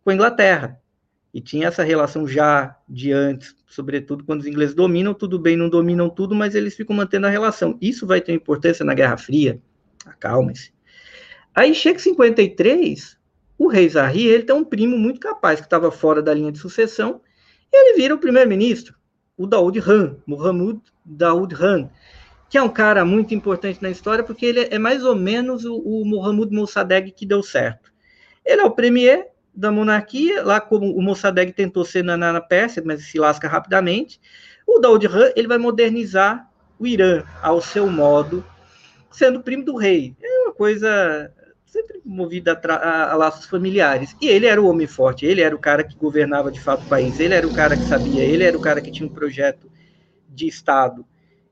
[0.04, 0.80] com a Inglaterra.
[1.32, 5.68] E tinha essa relação já de antes, sobretudo quando os ingleses dominam, tudo bem, não
[5.68, 7.76] dominam tudo, mas eles ficam mantendo a relação.
[7.80, 9.60] Isso vai ter importância na Guerra Fria,
[10.06, 10.72] acalmem-se.
[11.54, 13.18] Aí chega 53,
[13.58, 16.58] o rei Zahri, ele tem um primo muito capaz, que estava fora da linha de
[16.58, 17.20] sucessão,
[17.72, 18.94] ele vira o primeiro-ministro,
[19.36, 21.90] o Daoud Khan, Muhammad Daoud Khan,
[22.48, 25.76] que é um cara muito importante na história, porque ele é mais ou menos o,
[25.76, 27.92] o Mohammad Mossadegh que deu certo.
[28.44, 29.26] Ele é o premier
[29.58, 34.20] da monarquia, lá como o Mossadegh tentou ser na, na Pérsia, mas se lasca rapidamente.
[34.64, 38.44] O Daoud Khan, ele vai modernizar o Irã ao seu modo,
[39.10, 40.14] sendo primo do rei.
[40.22, 41.32] É uma coisa
[41.66, 44.14] sempre movida a, a, laços familiares.
[44.20, 46.88] E ele era o homem forte, ele era o cara que governava de fato o
[46.88, 49.68] país, ele era o cara que sabia, ele era o cara que tinha um projeto
[50.28, 51.04] de Estado.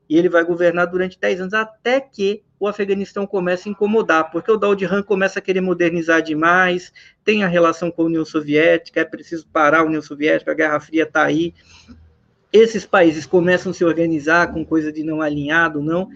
[0.09, 4.51] E ele vai governar durante 10 anos, até que o Afeganistão começa a incomodar, porque
[4.51, 6.91] o Daud Han começa a querer modernizar demais,
[7.23, 10.79] tem a relação com a União Soviética, é preciso parar a União Soviética, a Guerra
[10.79, 11.53] Fria está aí.
[12.51, 16.09] Esses países começam a se organizar com coisa de não alinhado, não.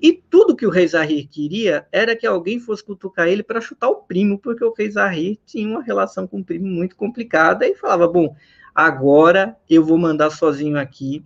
[0.00, 3.88] E tudo que o rei Zahir queria era que alguém fosse cutucar ele para chutar
[3.88, 7.74] o primo, porque o rei Zahir tinha uma relação com o primo muito complicada e
[7.74, 8.34] falava: bom,
[8.74, 11.24] agora eu vou mandar sozinho aqui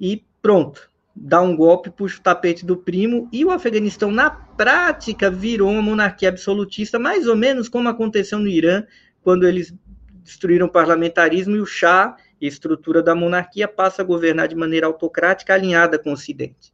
[0.00, 3.28] e pronto, dá um golpe, puxa o tapete do primo.
[3.32, 8.48] E o Afeganistão, na prática, virou uma monarquia absolutista, mais ou menos como aconteceu no
[8.48, 8.84] Irã,
[9.22, 9.74] quando eles
[10.22, 15.54] destruíram o parlamentarismo e o Shah, estrutura da monarquia, passa a governar de maneira autocrática
[15.54, 16.72] alinhada com o Ocidente.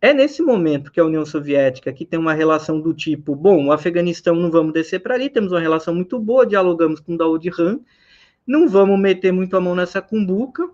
[0.00, 3.72] É nesse momento que a União Soviética, que tem uma relação do tipo, bom, o
[3.72, 7.80] Afeganistão não vamos descer para ali, temos uma relação muito boa, dialogamos com Daoud Khan,
[8.46, 10.68] não vamos meter muito a mão nessa cumbuca,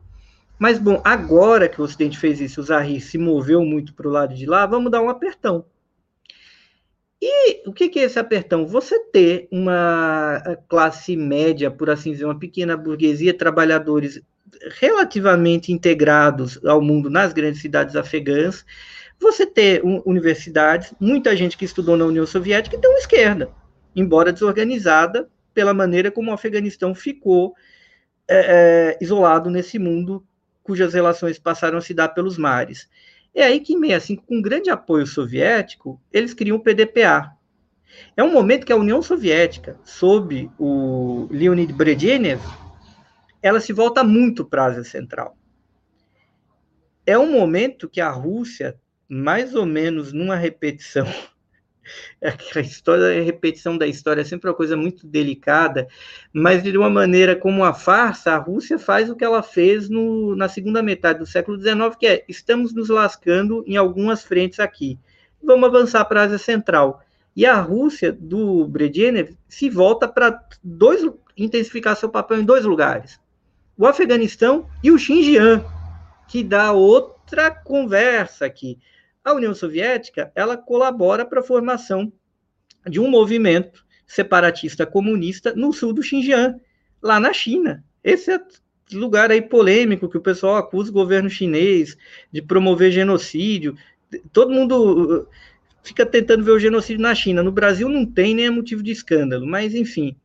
[0.60, 4.10] mas, bom, agora que o Ocidente fez isso, o Zahir se moveu muito para o
[4.10, 5.64] lado de lá, vamos dar um apertão.
[7.18, 8.66] E o que, que é esse apertão?
[8.66, 14.20] Você ter uma classe média, por assim dizer, uma pequena burguesia, trabalhadores
[14.78, 18.62] relativamente integrados ao mundo nas grandes cidades afegãs,
[19.18, 23.50] você ter universidades, muita gente que estudou na União Soviética e tem uma esquerda,
[23.96, 27.54] embora desorganizada pela maneira como o Afeganistão ficou
[28.28, 30.22] é, é, isolado nesse mundo
[30.70, 32.88] cujas relações passaram a se dar pelos mares.
[33.34, 37.32] É aí que, em 65, com grande apoio soviético, eles criam o PDPA.
[38.16, 42.40] É um momento que a União Soviética, sob o Leonid Brezhnev,
[43.42, 45.36] ela se volta muito para a Ásia Central.
[47.04, 48.78] É um momento que a Rússia
[49.08, 51.06] mais ou menos numa repetição.
[52.54, 55.88] A história, a repetição da história é sempre uma coisa muito delicada,
[56.32, 60.36] mas de uma maneira como a farsa, a Rússia faz o que ela fez no,
[60.36, 64.98] na segunda metade do século XIX, que é estamos nos lascando em algumas frentes aqui.
[65.42, 67.02] Vamos avançar para a Ásia Central.
[67.34, 73.18] E a Rússia, do Brezhnev, se volta para dois intensificar seu papel em dois lugares:
[73.78, 75.64] o Afeganistão e o Xinjiang,
[76.28, 78.78] que dá outra conversa aqui
[79.24, 82.12] a União Soviética ela colabora para a formação
[82.88, 86.60] de um movimento separatista comunista no sul do Xinjiang,
[87.02, 87.84] lá na China.
[88.02, 88.40] Esse é
[88.92, 91.96] lugar aí polêmico que o pessoal acusa o governo chinês
[92.32, 93.76] de promover genocídio.
[94.32, 95.28] Todo mundo uh,
[95.82, 97.42] fica tentando ver o genocídio na China.
[97.42, 100.16] No Brasil não tem nem é motivo de escândalo, mas enfim.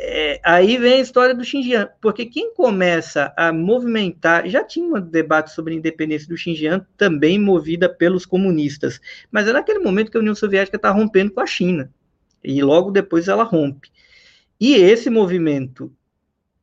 [0.00, 5.00] É, aí vem a história do Xinjiang, porque quem começa a movimentar, já tinha um
[5.00, 10.16] debate sobre a independência do Xinjiang, também movida pelos comunistas, mas é naquele momento que
[10.16, 11.92] a União Soviética está rompendo com a China,
[12.44, 13.90] e logo depois ela rompe.
[14.60, 15.92] E esse movimento,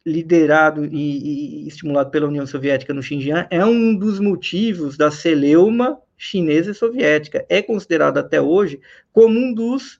[0.05, 5.99] liderado e, e estimulado pela União Soviética no Xinjiang, é um dos motivos da celeuma
[6.15, 7.45] chinesa e soviética.
[7.49, 8.79] É considerado até hoje
[9.11, 9.99] como um dos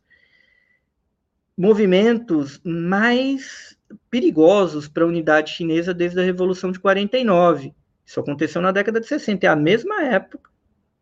[1.58, 3.78] movimentos mais
[4.10, 7.74] perigosos para a unidade chinesa desde a Revolução de 49.
[8.06, 10.50] Isso aconteceu na década de 60, é a mesma época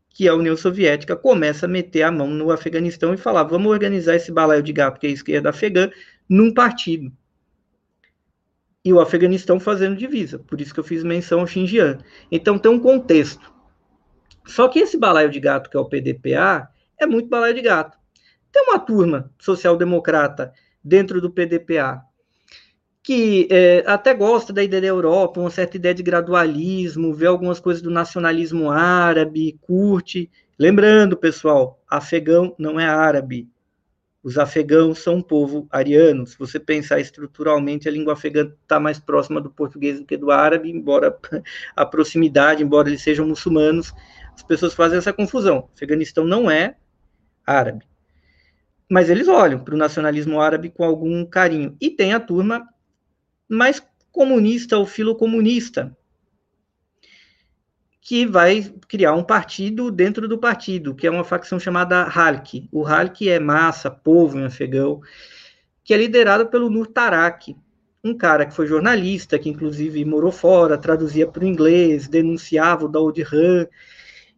[0.10, 4.16] que a União Soviética começa a meter a mão no Afeganistão e falar: vamos organizar
[4.16, 5.90] esse balaio de gato que é a esquerda afegã
[6.30, 7.12] num partido.
[8.86, 10.40] e o Afeganistão fazendo divisa.
[10.40, 12.04] Por isso que eu fiz menção ao Xinjiang.
[12.32, 13.52] Então tem um contexto.
[14.46, 17.98] Só que esse balaio de gato, que é o PDPA, é muito balaio de gato.
[18.54, 22.04] Tem uma turma social-democrata dentro do PDPA
[23.04, 27.60] que é, até gosta da ideia da Europa, uma certa ideia de gradualismo, vê algumas
[27.60, 30.32] coisas do nacionalismo árabe, curte.
[30.58, 33.50] Lembrando, pessoal, afegão não é árabe.
[34.24, 36.26] Os afegãos são um povo ariano.
[36.26, 40.32] Se você pensar estruturalmente, a língua afegã está mais próxima do português do que do
[40.32, 41.14] árabe, embora
[41.76, 43.92] a proximidade, embora eles sejam muçulmanos,
[44.34, 45.58] as pessoas fazem essa confusão.
[45.58, 46.78] O Afeganistão não é
[47.46, 47.84] árabe.
[48.94, 51.76] Mas eles olham para o nacionalismo árabe com algum carinho.
[51.82, 52.70] E tem a turma
[53.50, 55.98] mais comunista ou filocomunista,
[58.00, 62.70] que vai criar um partido dentro do partido, que é uma facção chamada Halk.
[62.72, 65.02] O Halk é massa, povo em afegão,
[65.84, 67.58] que é liderado pelo Nur Tarak,
[68.04, 72.90] um cara que foi jornalista, que inclusive morou fora, traduzia para o inglês, denunciava o
[72.90, 73.68] Daoud Han,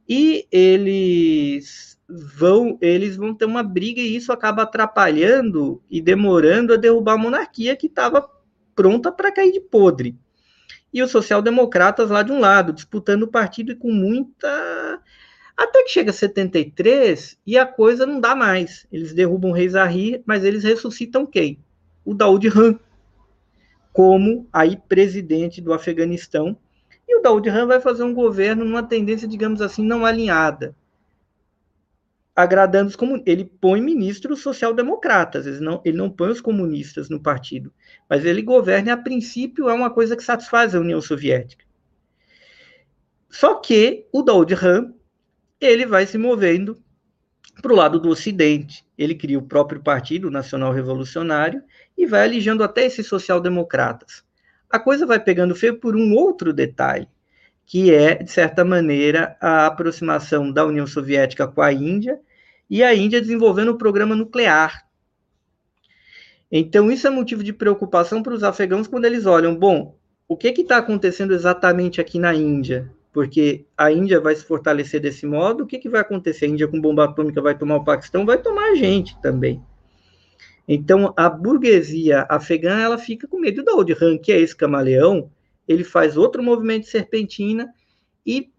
[0.08, 6.78] e eles vão eles vão ter uma briga e isso acaba atrapalhando e demorando a
[6.78, 8.30] derrubar a monarquia que estava
[8.76, 10.16] pronta para cair de podre.
[10.94, 15.02] E os social-democratas lá de um lado, disputando o partido e com muita.
[15.58, 18.86] Até que chega 73 e a coisa não dá mais.
[18.92, 21.60] Eles derrubam o rei Zahir, mas eles ressuscitam quem?
[22.04, 22.80] O Daoud Han,
[23.92, 26.58] como aí presidente do Afeganistão.
[27.08, 30.76] E o Daoud Han vai fazer um governo numa tendência, digamos assim, não alinhada
[32.36, 33.32] agradando os comunistas.
[33.32, 37.74] Ele põe ministros social-democratas, ele não, ele não põe os comunistas no partido.
[38.10, 41.64] Mas ele governa a princípio, é uma coisa que satisfaz a União Soviética.
[43.30, 44.94] Só que o Daoud Han,
[45.60, 46.82] ele vai se movendo
[47.62, 48.86] para o lado do Ocidente.
[48.98, 51.64] Ele cria o próprio Partido Nacional Revolucionário
[51.98, 54.24] e vai alijando até esses social-democratas.
[54.70, 57.08] A coisa vai pegando feio por um outro detalhe,
[57.66, 62.20] que é, de certa maneira, a aproximação da União Soviética com a Índia
[62.70, 64.86] e a Índia desenvolvendo um programa nuclear.
[66.52, 69.96] Então, isso é motivo de preocupação para os afegãos quando eles olham, bom,
[70.28, 72.92] o que está acontecendo exatamente aqui na Índia?
[73.12, 76.46] Porque a Índia vai se fortalecer desse modo, o que, que vai acontecer?
[76.46, 79.62] A Índia com bomba atômica vai tomar o Paquistão, vai tomar a gente também.
[80.68, 83.64] Então, a burguesia afegã, ela fica com medo.
[84.02, 85.30] Han, que é esse camaleão,
[85.68, 87.74] ele faz outro movimento de serpentina
[88.26, 88.52] e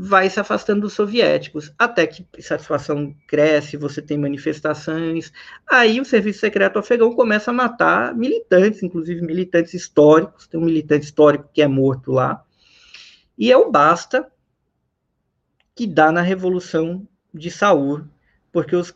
[0.00, 5.32] vai se afastando dos soviéticos, até que a satisfação cresce, você tem manifestações.
[5.68, 10.46] Aí o serviço secreto afegão começa a matar militantes, inclusive militantes históricos.
[10.46, 12.44] Tem um militante histórico que é morto lá.
[13.36, 14.30] E é o basta
[15.74, 18.06] que dá na revolução de Saur,
[18.52, 18.94] porque os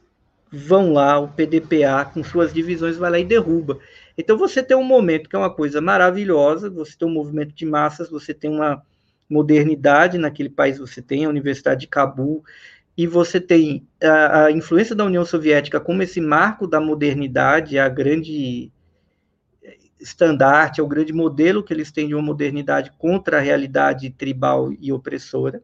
[0.53, 3.79] vão lá, o PDPA com suas divisões vai lá e derruba.
[4.17, 7.65] Então você tem um momento que é uma coisa maravilhosa, você tem um movimento de
[7.65, 8.83] massas, você tem uma
[9.29, 12.45] modernidade naquele país, você tem a Universidade de Cabul,
[12.97, 17.89] e você tem a, a influência da União Soviética como esse marco da modernidade, a
[17.89, 18.71] grande
[19.99, 24.73] estandarte, é o grande modelo que eles têm de uma modernidade contra a realidade tribal
[24.79, 25.63] e opressora.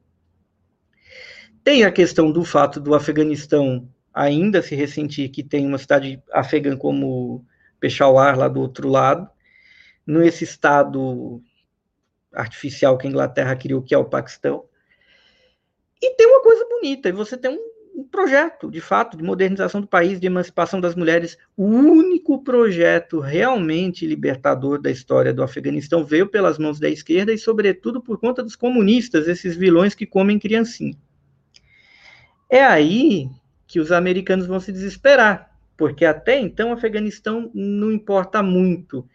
[1.62, 6.76] Tem a questão do fato do Afeganistão ainda se ressentir que tem uma cidade afegã
[6.76, 7.44] como
[7.80, 9.28] Peshawar lá do outro lado,
[10.06, 11.42] nesse estado
[12.32, 14.64] artificial que a Inglaterra criou, que é o Paquistão.
[16.00, 19.86] E tem uma coisa bonita, você tem um, um, projeto, de fato, de modernização do
[19.86, 21.36] país, de emancipação das mulheres.
[21.56, 27.38] O único projeto realmente libertador da história do Afeganistão veio pelas mãos da esquerda e,
[27.38, 30.96] sobretudo, por conta dos comunistas, esses vilões que comem criancinha.
[32.48, 33.28] É aí
[33.66, 35.47] que os americanos vão se desesperar,
[35.78, 39.08] porque até então o Afeganistão não importa muito,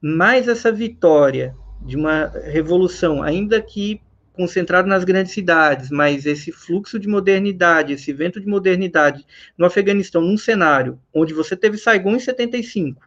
[0.00, 4.00] mas essa vitória de uma revolução, ainda que
[4.32, 9.26] concentrado nas grandes cidades, mas esse fluxo de modernidade, esse vento de modernidade
[9.56, 13.06] no Afeganistão, num cenário onde você teve Saigon em 75,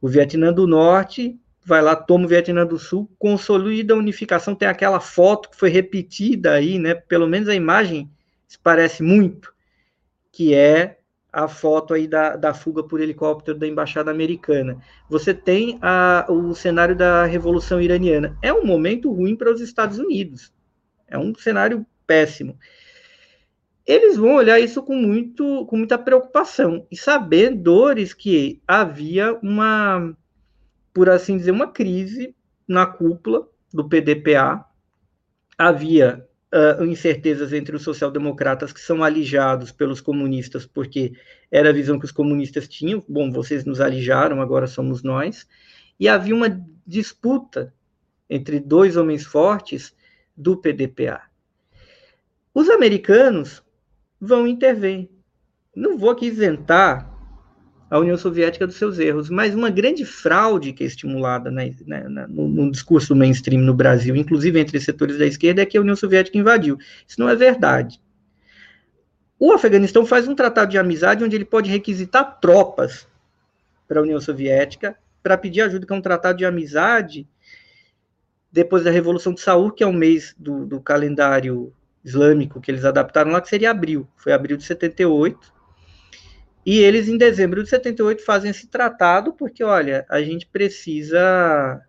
[0.00, 4.66] o Vietnã do Norte vai lá, toma o Vietnã do Sul, consolida a unificação, tem
[4.66, 8.10] aquela foto que foi repetida aí, né, pelo menos a imagem
[8.46, 9.52] se parece muito,
[10.32, 10.97] que é
[11.32, 14.78] a foto aí da, da fuga por helicóptero da embaixada americana.
[15.08, 18.36] Você tem a, o cenário da revolução iraniana.
[18.42, 20.52] É um momento ruim para os Estados Unidos.
[21.06, 22.58] É um cenário péssimo.
[23.86, 30.14] Eles vão olhar isso com, muito, com muita preocupação e sabedores que havia uma,
[30.92, 32.34] por assim dizer, uma crise
[32.66, 34.64] na cúpula do PDPA.
[35.56, 41.12] Havia uh, incertezas entre os social-democratas que são alijados pelos comunistas, porque
[41.50, 43.04] era a visão que os comunistas tinham.
[43.08, 45.46] Bom, vocês nos alijaram, agora somos nós.
[45.98, 46.48] E havia uma,
[46.88, 47.74] disputa
[48.30, 49.94] entre dois homens fortes
[50.34, 51.22] do PDPA.
[52.54, 53.62] Os americanos
[54.18, 55.10] vão intervir.
[55.76, 57.17] Não vou aqui isentar
[57.90, 62.08] a União Soviética dos seus erros, mas uma grande fraude que é estimulada na, na,
[62.08, 65.80] na, no, no, discurso mainstream no Brasil, inclusive entre setores da esquerda, é que a
[65.80, 66.76] União Soviética invadiu.
[67.06, 68.00] Isso não é verdade.
[69.38, 73.06] O Afeganistão faz um tratado de amizade onde ele pode requisitar tropas
[73.86, 77.26] para a União Soviética para pedir ajuda, que é um tratado de amizade
[78.52, 81.72] depois da Revolução de Saúl, que é um mês do, do calendário
[82.04, 84.08] islâmico que eles adaptaram lá, que seria abril.
[84.16, 85.57] Foi abril de 78
[86.64, 91.80] e eles, em dezembro de 78, fazem esse tratado, porque, olha, a gente precisa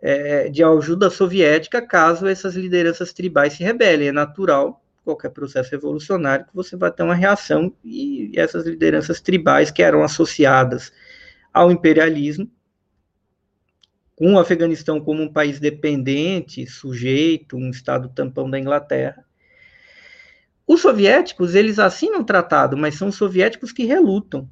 [0.00, 4.08] é, de ajuda soviética caso essas lideranças tribais se rebelem.
[4.08, 9.70] É natural, qualquer processo revolucionário, que você vai ter uma reação, e essas lideranças tribais
[9.70, 10.92] que eram associadas
[11.52, 12.50] ao imperialismo,
[14.14, 19.24] com o Afeganistão como um país dependente, sujeito, um estado tampão da Inglaterra,
[20.72, 24.48] os soviéticos, eles assinam o tratado, mas são os soviéticos que relutam.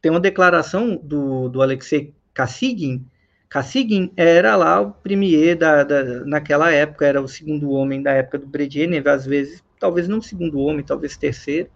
[0.00, 3.06] Tem uma declaração do, do Alexei Kassigin.
[3.48, 8.38] Kassigin era lá o premier da, da, naquela época, era o segundo homem da época
[8.38, 11.68] do Brezhnev, às vezes, talvez não segundo homem, talvez terceiro.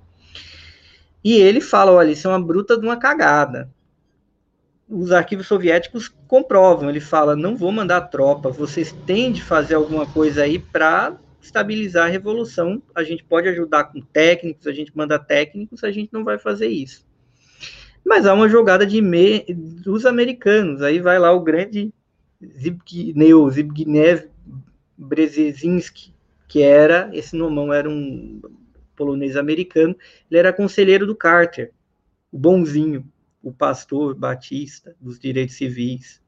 [1.23, 3.71] E ele fala, olha, isso é uma bruta de uma cagada.
[4.89, 10.07] Os arquivos soviéticos comprovam, ele fala, não vou mandar tropa, vocês têm de fazer alguma
[10.07, 12.83] coisa aí para estabilizar a revolução.
[12.95, 16.69] A gente pode ajudar com técnicos, a gente manda técnicos, a gente não vai fazer
[16.69, 17.07] isso.
[18.05, 19.45] Mas há uma jogada de me...
[19.49, 20.83] dos americanos.
[20.83, 21.93] Aí vai lá o grande
[22.43, 24.29] Zbigniew, Zbigniew
[24.97, 26.13] Brzezinski,
[26.49, 28.41] que era, esse nomão era um
[28.95, 29.95] polonês americano,
[30.31, 31.73] ele era conselheiro do Carter,
[32.33, 33.05] o bonzinho,
[33.43, 36.23] o pastor batista dos direitos civis.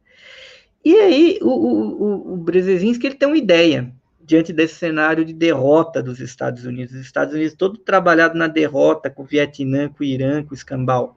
[0.85, 3.93] E aí o, o, o Brzezinski ele tem uma ideia
[4.29, 6.95] diante desse cenário de derrota dos Estados Unidos.
[6.95, 10.55] Os Estados Unidos todo trabalhado na derrota com o Vietnã, com o Irã, com o
[10.55, 11.17] Escambau.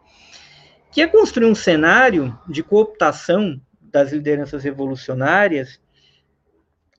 [0.94, 5.82] Que é construir um cenário de cooptação das lideranças revolucionárias,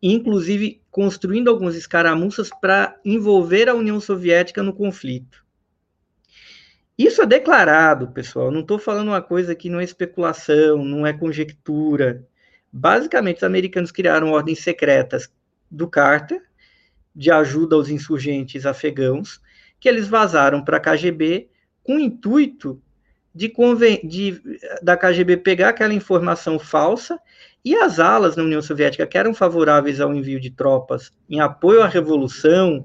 [0.02, 5.42] inclusive construindo algumas escaramuças para envolver a União Soviética no conflito.
[6.98, 8.50] Isso é declarado, pessoal.
[8.50, 12.28] Não estou falando uma coisa que não é especulação, não é conjectura.
[12.70, 15.32] Basicamente, os americanos criaram ordens secretas
[15.72, 16.42] do Carter,
[17.14, 19.40] de ajuda aos insurgentes afegãos,
[19.80, 21.48] que eles vazaram para a KGB
[21.82, 22.80] com o intuito
[23.34, 23.52] de,
[24.04, 24.40] de,
[24.82, 27.18] da KGB pegar aquela informação falsa
[27.64, 31.82] e as alas na União Soviética que eram favoráveis ao envio de tropas em apoio
[31.82, 32.84] à revolução,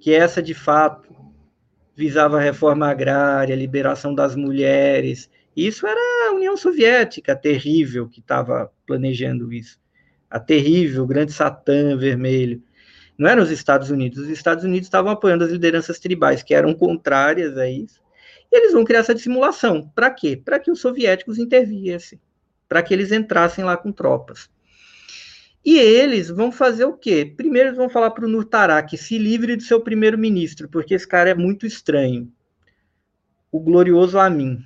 [0.00, 1.14] que essa de fato
[1.96, 5.30] visava a reforma agrária, a liberação das mulheres.
[5.56, 9.83] Isso era a União Soviética terrível que estava planejando isso
[10.34, 12.60] a terrível grande Satã vermelho.
[13.16, 14.18] Não eram os Estados Unidos.
[14.18, 18.00] Os Estados Unidos estavam apoiando as lideranças tribais, que eram contrárias a isso.
[18.50, 19.88] E eles vão criar essa dissimulação.
[19.94, 20.36] Para quê?
[20.36, 22.20] Para que os soviéticos interviessem,
[22.68, 24.50] para que eles entrassem lá com tropas.
[25.64, 27.32] E eles vão fazer o quê?
[27.36, 31.30] Primeiro eles vão falar para o Nurtarak, se livre do seu primeiro-ministro, porque esse cara
[31.30, 32.28] é muito estranho.
[33.52, 34.58] O glorioso Amin,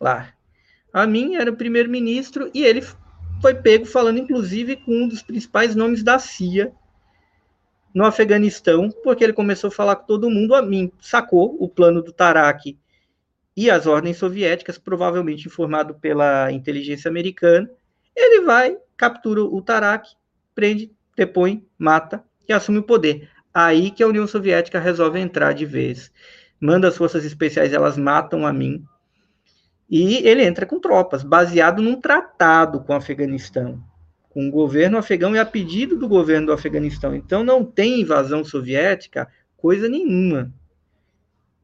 [0.00, 0.34] lá.
[0.92, 2.82] Amin era o primeiro-ministro e ele
[3.40, 6.72] foi pego falando, inclusive, com um dos principais nomes da CIA
[7.94, 12.02] no Afeganistão, porque ele começou a falar com todo mundo, a mim sacou o plano
[12.02, 12.76] do Tarak
[13.56, 17.70] e as ordens soviéticas, provavelmente informado pela inteligência americana.
[18.16, 20.08] Ele vai, captura o Tarak,
[20.54, 23.28] prende, depõe, mata e assume o poder.
[23.52, 26.10] Aí que a União Soviética resolve entrar de vez.
[26.60, 28.84] Manda as forças especiais, elas matam a mim,
[29.88, 33.82] e ele entra com tropas, baseado num tratado com o Afeganistão,
[34.30, 37.14] com o governo afegão e a pedido do governo do Afeganistão.
[37.14, 40.52] Então não tem invasão soviética, coisa nenhuma.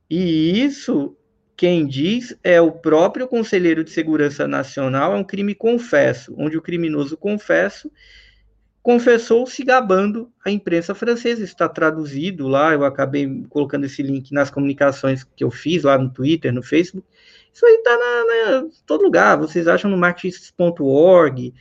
[0.08, 1.16] E isso,
[1.56, 6.62] quem diz, é o próprio Conselheiro de Segurança Nacional, é um crime confesso, onde o
[6.62, 7.90] criminoso confesso
[8.82, 11.44] confessou se gabando a imprensa francesa.
[11.44, 16.10] Está traduzido lá, eu acabei colocando esse link nas comunicações que eu fiz lá no
[16.10, 17.06] Twitter, no Facebook.
[17.52, 17.98] Isso aí está
[18.62, 19.38] em todo lugar.
[19.38, 21.54] Vocês acham no marxist.org,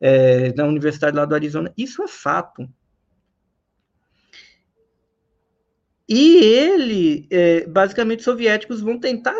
[0.00, 1.72] é, na Universidade lá do Arizona.
[1.76, 2.68] Isso é fato.
[6.08, 9.34] E ele, é, basicamente, os soviéticos vão tentar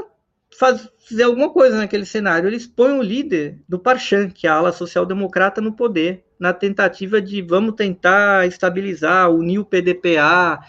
[0.57, 2.49] fazer alguma coisa naquele cenário.
[2.49, 7.21] Eles põem o líder do Parchan, que é a ala social-democrata, no poder, na tentativa
[7.21, 10.61] de vamos tentar estabilizar, unir o PDPA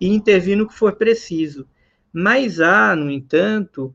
[0.00, 1.68] e intervir no que for preciso.
[2.12, 3.94] Mas há, no entanto,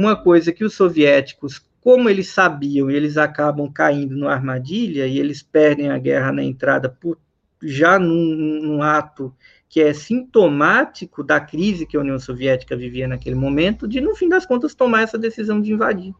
[0.00, 5.40] uma coisa que os soviéticos como eles sabiam, eles acabam caindo numa armadilha e eles
[5.40, 7.16] perdem a guerra na entrada por,
[7.62, 9.32] já num, num ato
[9.68, 14.28] que é sintomático da crise que a União Soviética vivia naquele momento, de, no fim
[14.28, 16.12] das contas, tomar essa decisão de invadir.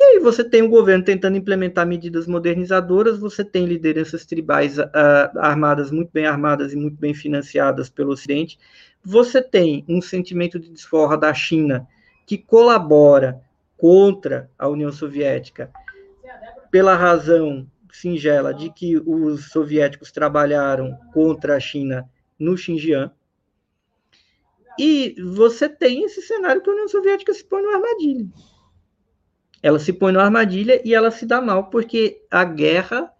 [0.00, 4.88] E aí você tem o governo tentando implementar medidas modernizadoras, você tem lideranças tribais uh,
[5.36, 8.58] armadas, muito bem armadas e muito bem financiadas pelo Ocidente,
[9.04, 11.86] você tem um sentimento de desforra da China
[12.26, 13.42] que colabora
[13.76, 15.70] contra a União Soviética
[16.70, 23.12] pela razão singela de que os soviéticos trabalharam contra a China no Xinjiang.
[24.78, 28.26] E você tem esse cenário que a União Soviética se põe numa armadilha.
[29.62, 33.12] Ela se põe numa armadilha e ela se dá mal, porque a guerra,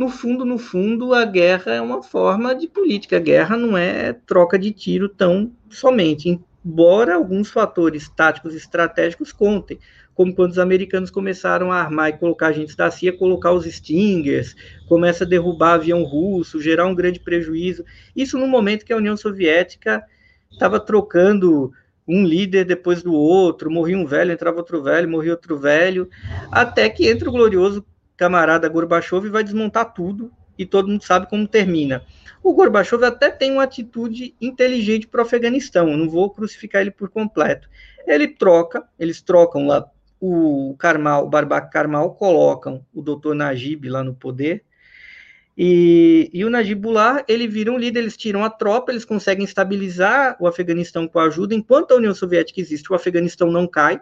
[0.00, 3.18] no fundo, no fundo, a guerra é uma forma de política.
[3.18, 9.30] A guerra não é troca de tiro tão somente, embora alguns fatores táticos e estratégicos
[9.30, 9.78] contem
[10.14, 14.54] como quando os americanos começaram a armar e colocar agentes da CIA, colocar os Stingers,
[14.88, 17.84] começa a derrubar avião russo, gerar um grande prejuízo.
[18.14, 20.02] Isso no momento que a União Soviética
[20.50, 21.72] estava trocando
[22.06, 26.08] um líder depois do outro, morria um velho, entrava outro velho, morria outro velho,
[26.50, 27.84] até que entra o glorioso
[28.20, 32.04] camarada Gorbachev vai desmontar tudo, e todo mundo sabe como termina.
[32.42, 37.08] O Gorbachev até tem uma atitude inteligente para o Afeganistão, não vou crucificar ele por
[37.08, 37.66] completo.
[38.06, 39.86] Ele troca, eles trocam lá
[40.20, 44.64] o Karmal, o Barbac Karmal, colocam o doutor Najib lá no poder,
[45.56, 49.44] e, e, o Najib Bullah, ele vira um líder, eles tiram a tropa, eles conseguem
[49.44, 54.00] estabilizar o Afeganistão com a ajuda, enquanto a União Soviética existe, o Afeganistão não cai,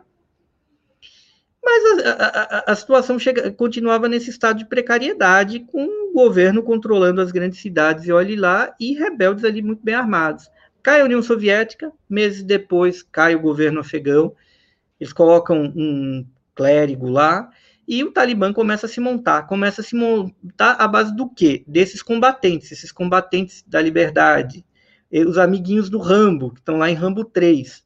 [1.69, 7.21] mas a, a, a situação chega, continuava nesse estado de precariedade, com o governo controlando
[7.21, 10.51] as grandes cidades, e olhe lá, e rebeldes ali muito bem armados.
[10.83, 14.35] Cai a União Soviética, meses depois cai o governo afegão,
[14.99, 17.51] eles colocam um clérigo lá
[17.87, 19.47] e o Talibã começa a se montar.
[19.47, 21.65] Começa a se montar à base do quê?
[21.67, 24.65] Desses combatentes, esses combatentes da liberdade,
[25.11, 27.85] os amiguinhos do Rambo, que estão lá em Rambo 3.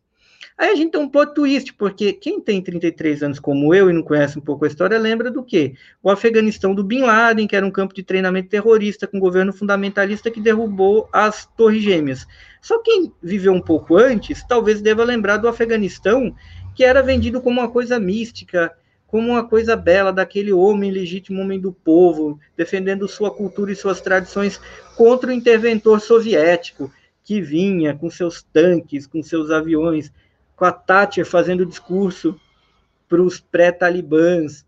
[0.56, 3.92] Aí a gente tem um plot twist, porque quem tem 33 anos como eu e
[3.92, 5.74] não conhece um pouco a história, lembra do quê?
[6.02, 10.30] O Afeganistão do Bin Laden, que era um campo de treinamento terrorista com governo fundamentalista
[10.30, 12.26] que derrubou as Torres Gêmeas.
[12.60, 16.34] Só quem viveu um pouco antes, talvez deva lembrar do Afeganistão
[16.74, 18.74] que era vendido como uma coisa mística,
[19.06, 24.00] como uma coisa bela daquele homem legítimo, homem do povo, defendendo sua cultura e suas
[24.00, 24.58] tradições
[24.96, 26.90] contra o interventor soviético,
[27.22, 30.10] que vinha com seus tanques, com seus aviões,
[30.62, 32.40] com a Thatcher fazendo discurso
[33.08, 34.64] para os pré-talibãs,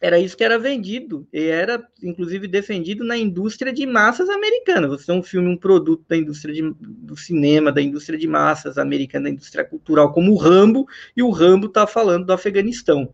[0.00, 4.88] era isso que era vendido e era inclusive defendido na indústria de massas americana.
[4.88, 8.78] Você é um filme, um produto da indústria de, do cinema, da indústria de massas
[8.78, 13.12] americana, da indústria cultural, como o Rambo, e o Rambo está falando do Afeganistão.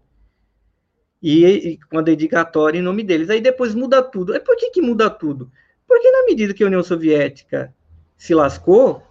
[1.21, 3.29] E, e, com a dedicatória em nome deles.
[3.29, 4.37] Aí depois muda tudo.
[4.37, 5.51] É por que, que muda tudo?
[5.85, 7.75] Porque na medida que a União Soviética
[8.17, 9.03] se lascou,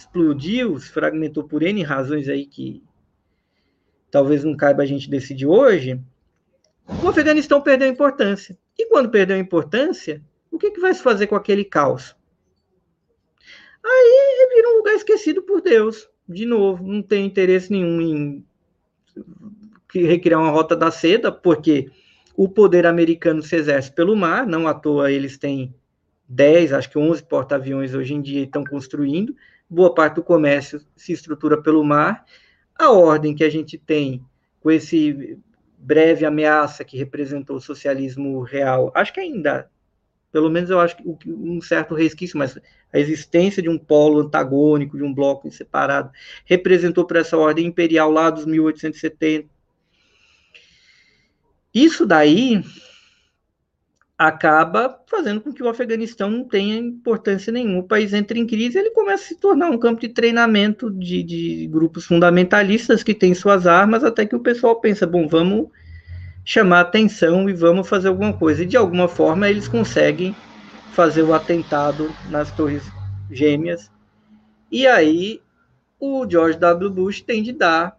[0.00, 2.82] explodiu, se fragmentou por N razões aí que
[4.10, 6.00] talvez não caiba a gente decidir hoje,
[7.02, 8.58] o Afeganistão perdeu importância.
[8.78, 12.16] E quando perdeu importância, o que, que vai se fazer com aquele caos?
[13.84, 16.08] Aí vira um lugar esquecido por Deus.
[16.28, 18.44] De novo, não tem interesse nenhum em
[19.94, 21.90] recriar uma rota da seda, porque
[22.36, 25.74] o poder americano se exerce pelo mar, não à toa eles têm
[26.28, 29.34] 10, acho que 11 porta-aviões hoje em dia estão construindo,
[29.70, 32.26] boa parte do comércio se estrutura pelo mar.
[32.76, 34.24] A ordem que a gente tem
[34.60, 35.38] com esse
[35.78, 38.90] breve ameaça que representou o socialismo real.
[38.94, 39.70] Acho que ainda,
[40.32, 42.58] pelo menos eu acho que um certo resquício, mas
[42.92, 46.10] a existência de um polo antagônico, de um bloco separado,
[46.44, 49.48] representou para essa ordem imperial lá dos 1870.
[51.72, 52.62] Isso daí
[54.20, 57.78] acaba fazendo com que o Afeganistão não tenha importância nenhuma.
[57.78, 61.22] O país entra em crise ele começa a se tornar um campo de treinamento de,
[61.22, 65.68] de grupos fundamentalistas que têm suas armas, até que o pessoal pensa, bom, vamos
[66.44, 68.62] chamar atenção e vamos fazer alguma coisa.
[68.62, 70.36] E de alguma forma eles conseguem
[70.92, 72.82] fazer o atentado nas Torres
[73.30, 73.90] Gêmeas.
[74.70, 75.40] E aí
[75.98, 76.90] o George W.
[76.90, 77.96] Bush tem de dar,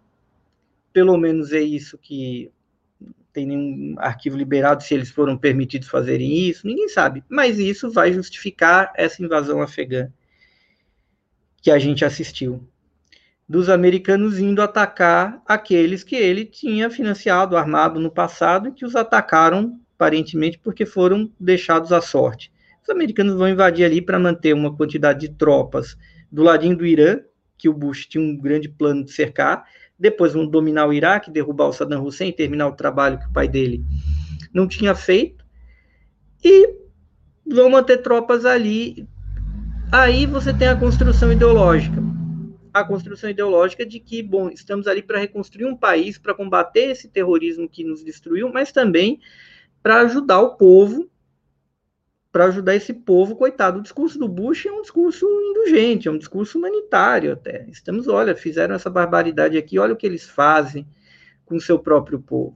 [0.94, 2.52] pelo menos é isso que
[3.34, 7.24] tem nenhum arquivo liberado se eles foram permitidos fazerem isso, ninguém sabe.
[7.30, 10.10] Mas isso vai justificar essa invasão afegã
[11.62, 12.68] que a gente assistiu.
[13.48, 18.96] Dos americanos indo atacar aqueles que ele tinha financiado, armado no passado, e que os
[18.96, 22.52] atacaram, aparentemente, porque foram deixados à sorte.
[22.82, 25.98] Os americanos vão invadir ali para manter uma quantidade de tropas
[26.32, 27.20] do ladinho do Irã,
[27.58, 29.66] que o Bush tinha um grande plano de cercar,
[30.02, 33.48] depois vão dominar o Iraque, derrubar o Saddam Hussein, terminar o trabalho que o pai
[33.48, 33.86] dele
[34.52, 35.46] não tinha feito,
[36.44, 36.76] e
[37.46, 39.08] vão manter tropas ali.
[39.92, 42.02] Aí você tem a construção ideológica.
[42.74, 47.08] A construção ideológica de que, bom, estamos ali para reconstruir um país, para combater esse
[47.08, 49.20] terrorismo que nos destruiu, mas também
[49.84, 51.08] para ajudar o povo
[52.32, 53.80] para ajudar esse povo, coitado.
[53.80, 57.66] O discurso do Bush é um discurso indulgente, é um discurso humanitário até.
[57.70, 60.88] Estamos, olha, fizeram essa barbaridade aqui, olha o que eles fazem
[61.46, 62.56] com o seu próprio povo.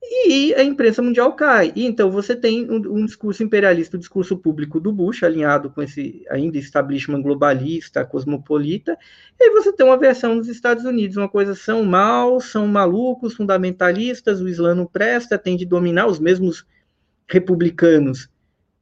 [0.00, 1.72] E a imprensa mundial cai.
[1.76, 5.70] E então você tem um, um discurso imperialista, o um discurso público do Bush, alinhado
[5.70, 8.96] com esse ainda establishment globalista, cosmopolita,
[9.38, 13.34] e aí você tem uma versão dos Estados Unidos, uma coisa são maus, são malucos,
[13.34, 16.64] fundamentalistas, o Islã não presta, tem de dominar os mesmos
[17.28, 18.30] republicanos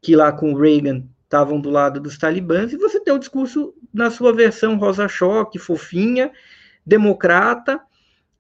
[0.07, 3.75] que lá com o Reagan estavam do lado dos talibãs, e você tem o discurso
[3.93, 6.31] na sua versão rosa-choque, fofinha,
[6.87, 7.81] democrata,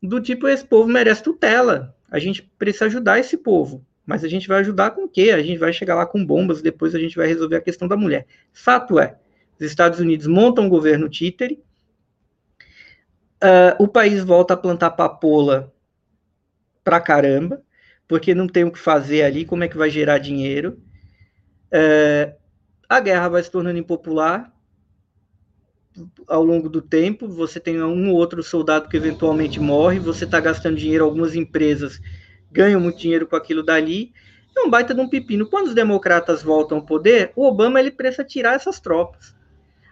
[0.00, 4.46] do tipo, esse povo merece tutela, a gente precisa ajudar esse povo, mas a gente
[4.46, 5.32] vai ajudar com o quê?
[5.32, 7.96] A gente vai chegar lá com bombas, depois a gente vai resolver a questão da
[7.96, 8.28] mulher.
[8.52, 9.18] Fato é,
[9.58, 11.60] os Estados Unidos montam um governo títere,
[13.42, 15.74] uh, o país volta a plantar papoula
[16.84, 17.60] pra caramba,
[18.06, 20.80] porque não tem o que fazer ali, como é que vai gerar dinheiro,
[21.70, 22.34] é,
[22.88, 24.52] a guerra vai se tornando impopular
[26.26, 27.28] ao longo do tempo.
[27.28, 32.00] Você tem um ou outro soldado que eventualmente morre, você está gastando dinheiro, algumas empresas
[32.50, 34.12] ganham muito dinheiro com aquilo dali.
[34.56, 35.46] É um baita de um pepino.
[35.46, 39.34] Quando os democratas voltam ao poder, o Obama ele precisa tirar essas tropas.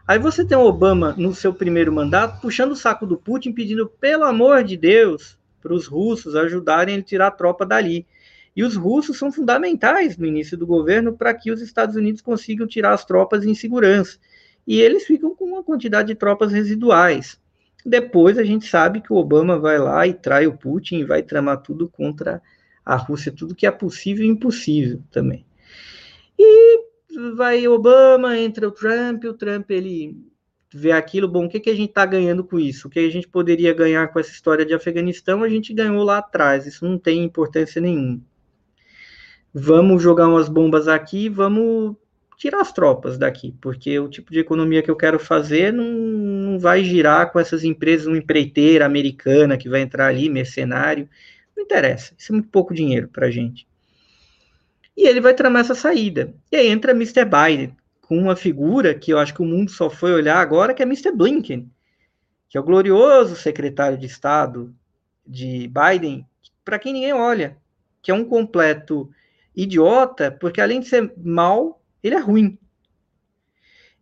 [0.07, 3.87] Aí você tem o Obama no seu primeiro mandato puxando o saco do Putin, pedindo
[3.87, 8.07] pelo amor de Deus para os russos ajudarem a tirar a tropa dali.
[8.57, 12.67] E os russos são fundamentais no início do governo para que os Estados Unidos consigam
[12.67, 14.19] tirar as tropas em segurança.
[14.67, 17.39] E eles ficam com uma quantidade de tropas residuais.
[17.85, 21.23] Depois a gente sabe que o Obama vai lá e trai o Putin e vai
[21.23, 22.41] tramar tudo contra
[22.85, 25.45] a Rússia, tudo que é possível e impossível também.
[26.39, 26.81] E
[27.37, 30.17] vai Obama, entra o Trump, o Trump ele
[30.73, 32.89] vê aquilo, bom, o que, que a gente está ganhando com isso?
[32.89, 35.43] O que a gente poderia ganhar com essa história de Afeganistão?
[35.43, 38.21] A gente ganhou lá atrás, isso não tem importância nenhuma
[39.55, 41.95] vamos jogar umas bombas aqui, vamos
[42.37, 46.59] tirar as tropas daqui, porque o tipo de economia que eu quero fazer não, não
[46.59, 51.09] vai girar com essas empresas, uma empreiteira americana que vai entrar ali, mercenário,
[51.57, 53.67] não interessa, isso é muito pouco dinheiro para a gente.
[54.97, 56.35] E ele vai tramar essa saída.
[56.51, 57.25] E aí entra Mr.
[57.25, 60.83] Biden, com uma figura que eu acho que o mundo só foi olhar agora, que
[60.83, 61.13] é Mr.
[61.13, 61.71] Blinken,
[62.49, 64.75] que é o glorioso secretário de Estado
[65.27, 66.27] de Biden,
[66.65, 67.57] para quem ninguém olha,
[68.03, 69.11] que é um completo
[69.55, 72.59] idiota, porque além de ser mal, ele é ruim.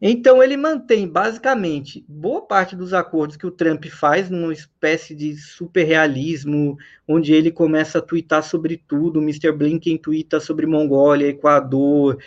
[0.05, 5.37] Então ele mantém basicamente boa parte dos acordos que o Trump faz numa espécie de
[5.37, 6.77] superrealismo,
[7.07, 9.53] onde ele começa a twittar sobre tudo, o Mr.
[9.53, 12.19] Blinken twitta sobre Mongólia, Equador,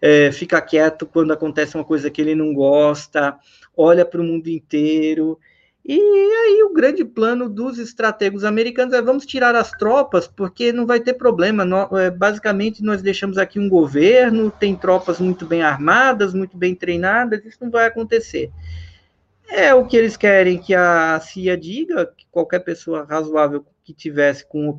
[0.00, 3.36] é, fica quieto quando acontece uma coisa que ele não gosta,
[3.76, 5.36] olha para o mundo inteiro.
[5.86, 10.86] E aí o grande plano dos estrategos americanos é vamos tirar as tropas, porque não
[10.86, 11.66] vai ter problema.
[11.98, 17.44] é, basicamente, nós deixamos aqui um governo, tem tropas muito bem armadas, muito bem treinadas,
[17.44, 18.50] isso não vai acontecer.
[19.46, 24.46] É o que eles querem que a CIA diga, que qualquer pessoa razoável que tivesse
[24.48, 24.78] com um,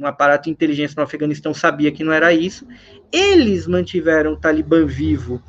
[0.00, 2.66] um aparato de inteligência no Afeganistão sabia que não era isso.
[3.12, 5.40] Eles mantiveram o Talibã vivo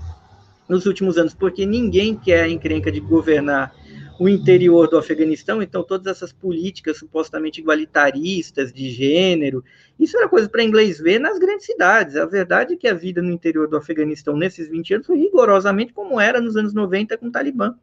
[0.70, 3.74] nos últimos anos, porque ninguém quer encrenca de governar
[4.18, 9.64] o interior do Afeganistão, então todas essas políticas supostamente igualitaristas de gênero,
[10.00, 12.16] isso era coisa para inglês ver nas grandes cidades.
[12.16, 15.94] A verdade é que a vida no interior do Afeganistão nesses 20 anos foi rigorosamente
[15.94, 17.76] como era nos anos 90 com o Talibã.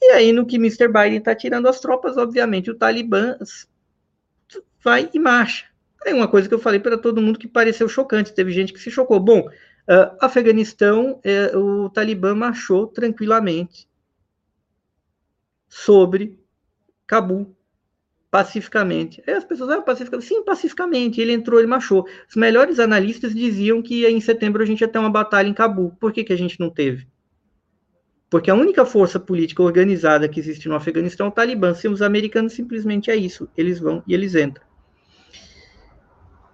[0.00, 0.88] E aí, no que Mr.
[0.88, 3.36] Biden está tirando as tropas, obviamente, o Talibã
[4.82, 5.66] vai e marcha.
[6.04, 8.34] É uma coisa que eu falei para todo mundo que pareceu chocante.
[8.34, 9.18] Teve gente que se chocou.
[9.18, 13.88] Bom, uh, Afeganistão, uh, o Talibã marchou tranquilamente
[15.74, 16.38] sobre
[17.04, 17.52] Cabul
[18.30, 19.20] pacificamente.
[19.26, 20.28] Aí as pessoas, ah, pacificamente.
[20.28, 21.20] Sim, pacificamente.
[21.20, 22.06] Ele entrou, ele marchou.
[22.28, 25.92] Os melhores analistas diziam que em setembro a gente ia ter uma batalha em Cabul.
[25.98, 27.08] Por que, que a gente não teve?
[28.30, 31.74] Porque a única força política organizada que existe no Afeganistão é o Talibã.
[31.74, 33.48] Se os americanos simplesmente é isso.
[33.56, 34.64] Eles vão e eles entram.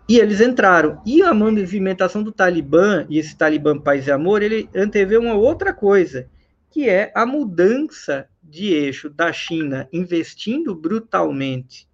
[0.08, 1.00] E eles entraram.
[1.04, 5.74] E a movimentação do Talibã, e esse Talibã Paz e Amor, ele antevê uma outra
[5.74, 6.26] coisa,
[6.70, 11.88] que é a mudança de eixo da China investindo brutalmente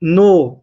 [0.00, 0.62] no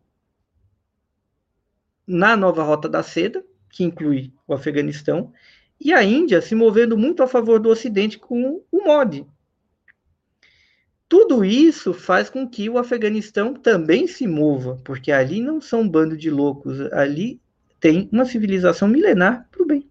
[2.08, 5.32] na nova rota da seda, que inclui o Afeganistão,
[5.80, 9.28] e a Índia se movendo muito a favor do Ocidente com o MOD.
[11.08, 15.90] Tudo isso faz com que o Afeganistão também se mova, porque ali não são um
[15.90, 17.40] bando de loucos, ali
[17.80, 19.89] tem uma civilização milenar para o bem.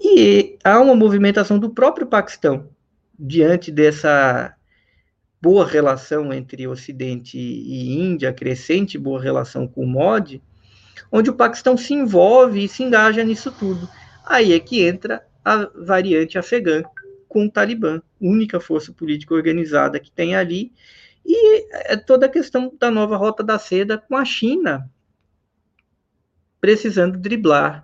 [0.00, 2.68] E há uma movimentação do próprio Paquistão
[3.18, 4.54] diante dessa
[5.40, 10.42] boa relação entre Ocidente e Índia, crescente boa relação com o MOD,
[11.12, 13.88] onde o Paquistão se envolve e se engaja nisso tudo.
[14.24, 16.82] Aí é que entra a variante afegã
[17.28, 20.72] com o Talibã, única força política organizada que tem ali,
[21.26, 24.90] e é toda a questão da nova rota da seda com a China
[26.64, 27.83] precisando driblar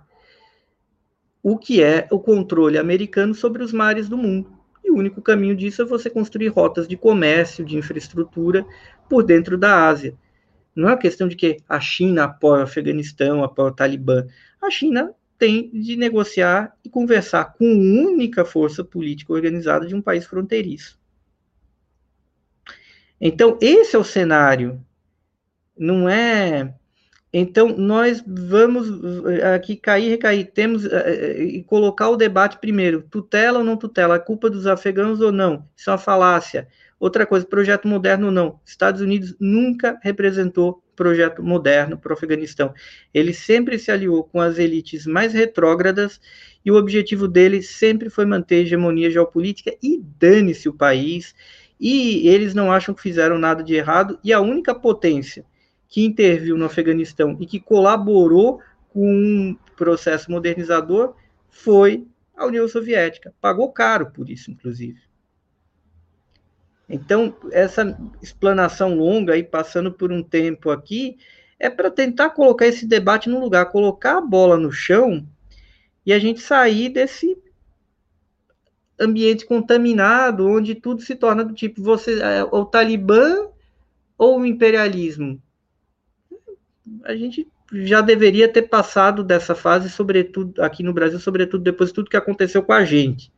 [1.43, 4.51] o que é o controle americano sobre os mares do mundo.
[4.83, 8.65] E o único caminho disso é você construir rotas de comércio, de infraestrutura
[9.09, 10.15] por dentro da Ásia.
[10.75, 14.25] Não é uma questão de que a China apoia o Afeganistão, apoia o Talibã.
[14.61, 20.01] A China tem de negociar e conversar com a única força política organizada de um
[20.01, 20.99] país fronteiriço.
[23.19, 24.83] Então, esse é o cenário.
[25.77, 26.73] Não é
[27.33, 28.89] então, nós vamos
[29.25, 33.63] eh, aqui cair e recair, temos eh, eh, e colocar o debate primeiro, tutela ou
[33.63, 36.67] não tutela, a culpa dos afegãos ou não, isso é uma falácia.
[36.99, 42.73] Outra coisa, projeto moderno ou não, Estados Unidos nunca representou projeto moderno para o Afeganistão.
[43.13, 46.19] Ele sempre se aliou com as elites mais retrógradas
[46.65, 51.33] e o objetivo dele sempre foi manter hegemonia geopolítica e dane-se o país.
[51.79, 55.43] E eles não acham que fizeram nada de errado e a única potência
[55.91, 61.13] que interviu no Afeganistão e que colaborou com um processo modernizador
[61.49, 63.33] foi a União Soviética.
[63.41, 65.01] Pagou caro por isso, inclusive.
[66.87, 71.17] Então, essa explanação longa aí, passando por um tempo aqui,
[71.59, 75.27] é para tentar colocar esse debate no lugar, colocar a bola no chão
[76.05, 77.37] e a gente sair desse
[78.97, 83.49] ambiente contaminado, onde tudo se torna do tipo, você é o Talibã
[84.17, 85.41] ou o imperialismo?
[87.05, 91.95] A gente já deveria ter passado dessa fase, sobretudo aqui no Brasil, sobretudo depois de
[91.95, 93.31] tudo que aconteceu com a gente.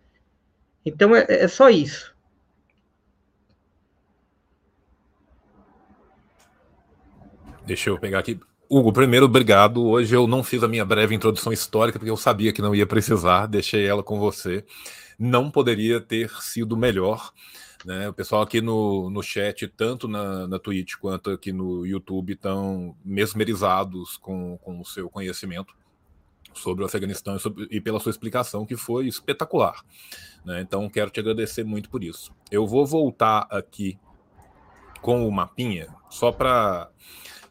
[0.85, 2.13] Então é, é só isso.
[7.65, 8.39] Deixa eu pegar aqui.
[8.69, 9.85] Hugo, primeiro, obrigado.
[9.85, 12.85] Hoje eu não fiz a minha breve introdução histórica, porque eu sabia que não ia
[12.85, 14.65] precisar, deixei ela com você.
[15.17, 17.31] Não poderia ter sido melhor.
[17.85, 18.07] Né?
[18.07, 22.95] O pessoal aqui no, no chat, tanto na, na Twitch quanto aqui no YouTube, estão
[23.03, 25.75] mesmerizados com, com o seu conhecimento
[26.53, 29.83] sobre o Afeganistão e, sobre, e, pela sua explicação, que foi espetacular.
[30.45, 30.61] Né?
[30.61, 32.31] Então, quero te agradecer muito por isso.
[32.51, 33.99] Eu vou voltar aqui
[35.01, 36.89] com o mapinha, só para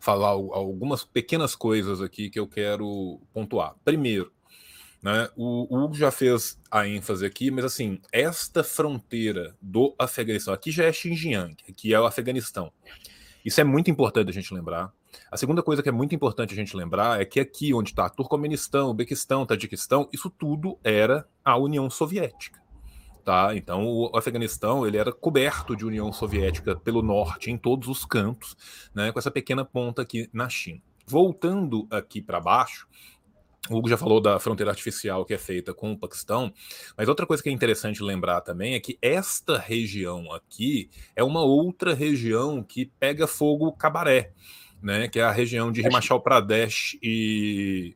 [0.01, 3.75] falar algumas pequenas coisas aqui que eu quero pontuar.
[3.85, 4.33] Primeiro,
[5.03, 5.29] né?
[5.37, 10.85] O, Hugo já fez a ênfase aqui, mas assim, esta fronteira do Afeganistão, aqui já
[10.85, 12.73] é Xinjiang, que é o Afeganistão.
[13.45, 14.93] Isso é muito importante a gente lembrar.
[15.31, 18.09] A segunda coisa que é muito importante a gente lembrar é que aqui onde está
[18.09, 22.63] Turcomenistão, Uzbequistão, Tadiquistão, isso tudo era a União Soviética.
[23.25, 23.55] Tá?
[23.55, 28.57] Então o Afeganistão ele era coberto de União Soviética pelo norte, em todos os cantos,
[28.95, 30.81] né, com essa pequena ponta aqui na China.
[31.07, 32.89] Voltando aqui para baixo,
[33.71, 36.53] o Hugo já falou da fronteira artificial que é feita com o Paquistão,
[36.97, 41.43] mas outra coisa que é interessante lembrar também é que esta região aqui é uma
[41.43, 44.33] outra região que pega fogo cabaré,
[44.83, 45.07] né?
[45.07, 47.95] Que é a região de Himachal Pradesh e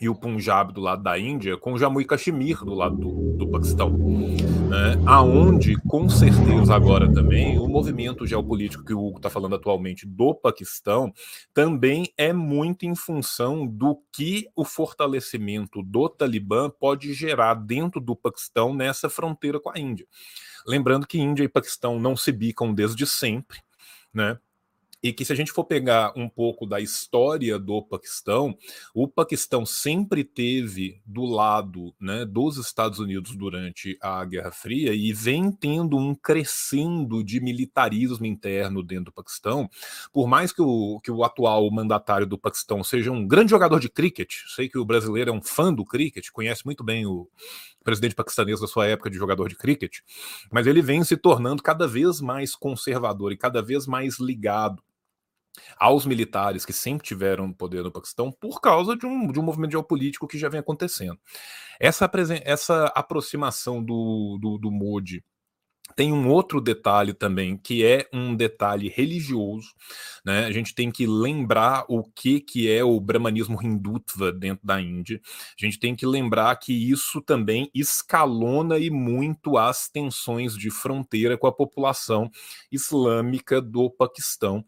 [0.00, 3.36] e o Punjab do lado da Índia, com o Jammu e Kashmir do lado do,
[3.36, 3.90] do Paquistão.
[3.90, 5.02] Né?
[5.04, 10.34] Aonde, com certeza, agora também, o movimento geopolítico que o Hugo está falando atualmente do
[10.34, 11.12] Paquistão
[11.52, 18.16] também é muito em função do que o fortalecimento do Talibã pode gerar dentro do
[18.16, 20.06] Paquistão nessa fronteira com a Índia.
[20.66, 23.58] Lembrando que Índia e Paquistão não se bicam desde sempre,
[24.12, 24.38] né?
[25.02, 28.56] E que se a gente for pegar um pouco da história do Paquistão,
[28.94, 35.12] o Paquistão sempre teve do lado né, dos Estados Unidos durante a Guerra Fria e
[35.12, 39.68] vem tendo um crescendo de militarismo interno dentro do Paquistão,
[40.12, 43.88] por mais que o, que o atual mandatário do Paquistão seja um grande jogador de
[43.88, 47.28] cricket, sei que o brasileiro é um fã do cricket, conhece muito bem o
[47.82, 49.98] presidente paquistanês da sua época de jogador de cricket,
[50.52, 54.82] mas ele vem se tornando cada vez mais conservador e cada vez mais ligado
[55.76, 59.72] aos militares que sempre tiveram poder no Paquistão por causa de um, de um movimento
[59.72, 61.18] geopolítico que já vem acontecendo.
[61.78, 62.10] Essa,
[62.44, 65.24] essa aproximação do, do, do Modi
[65.96, 69.68] tem um outro detalhe também, que é um detalhe religioso.
[70.24, 70.46] Né?
[70.46, 75.20] A gente tem que lembrar o que, que é o brahmanismo hindutva dentro da Índia.
[75.60, 81.36] A gente tem que lembrar que isso também escalona e muito as tensões de fronteira
[81.36, 82.30] com a população
[82.70, 84.64] islâmica do Paquistão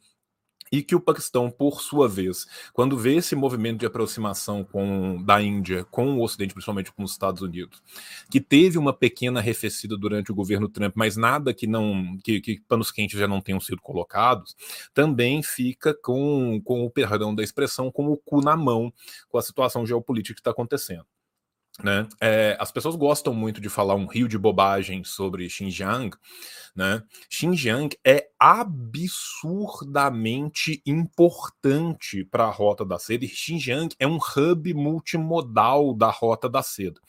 [0.73, 5.41] e que o Paquistão, por sua vez, quando vê esse movimento de aproximação com, da
[5.43, 7.83] Índia com o Ocidente, principalmente com os Estados Unidos,
[8.31, 12.61] que teve uma pequena arrefecida durante o governo Trump, mas nada que não que, que
[12.67, 14.57] panos quentes já não tenham sido colocados,
[14.95, 18.91] também fica com, com o perdão da expressão, com o cu na mão
[19.29, 21.05] com a situação geopolítica que está acontecendo.
[21.83, 22.07] Né?
[22.21, 26.15] É, as pessoas gostam muito de falar um rio de bobagem sobre Xinjiang.
[26.75, 27.03] Né?
[27.31, 35.95] Xinjiang é absurdamente importante para a Rota da Seda e Xinjiang é um hub multimodal
[35.95, 37.01] da Rota da Seda.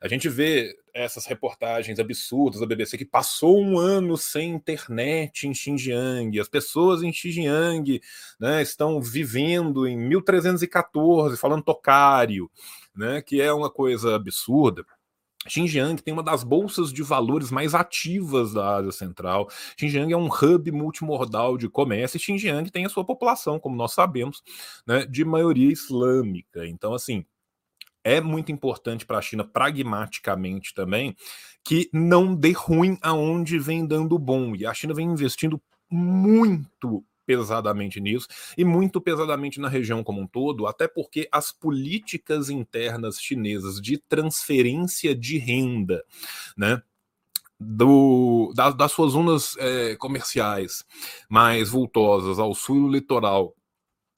[0.00, 5.54] A gente vê essas reportagens absurdas da BBC que passou um ano sem internet em
[5.54, 8.00] Xinjiang, as pessoas em Xinjiang
[8.38, 12.50] né, estão vivendo em 1314, falando tocário
[12.94, 14.84] né, que é uma coisa absurda.
[15.48, 19.48] Xinjiang tem uma das bolsas de valores mais ativas da Ásia Central.
[19.78, 23.92] Xinjiang é um hub multimodal de comércio e Xinjiang tem a sua população, como nós
[23.92, 24.42] sabemos,
[24.86, 26.66] né, de maioria islâmica.
[26.66, 27.24] Então, assim,
[28.04, 31.16] é muito importante para a China, pragmaticamente também,
[31.64, 34.54] que não dê ruim aonde vem dando bom.
[34.54, 35.60] E a China vem investindo
[35.90, 38.26] muito pesadamente nisso
[38.58, 43.98] e muito pesadamente na região como um todo, até porque as políticas internas chinesas de
[43.98, 46.04] transferência de renda,
[46.56, 46.82] né?
[47.62, 50.82] Do, das, suas zonas é, comerciais
[51.28, 53.54] mais vultosas ao sul e litoral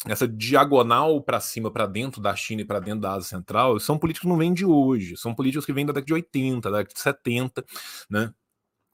[0.06, 3.98] essa diagonal para cima, para dentro da China e para dentro da Ásia Central, são
[3.98, 6.78] políticas que não vêm de hoje, são políticas que vêm da década de 80, da
[6.78, 7.64] década de 70,
[8.08, 8.32] né?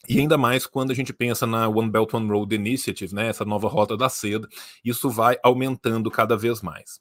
[0.06, 3.44] E ainda mais quando a gente pensa na One Belt One Road Initiative, né, essa
[3.44, 4.48] nova rota da seda,
[4.84, 7.00] isso vai aumentando cada vez mais.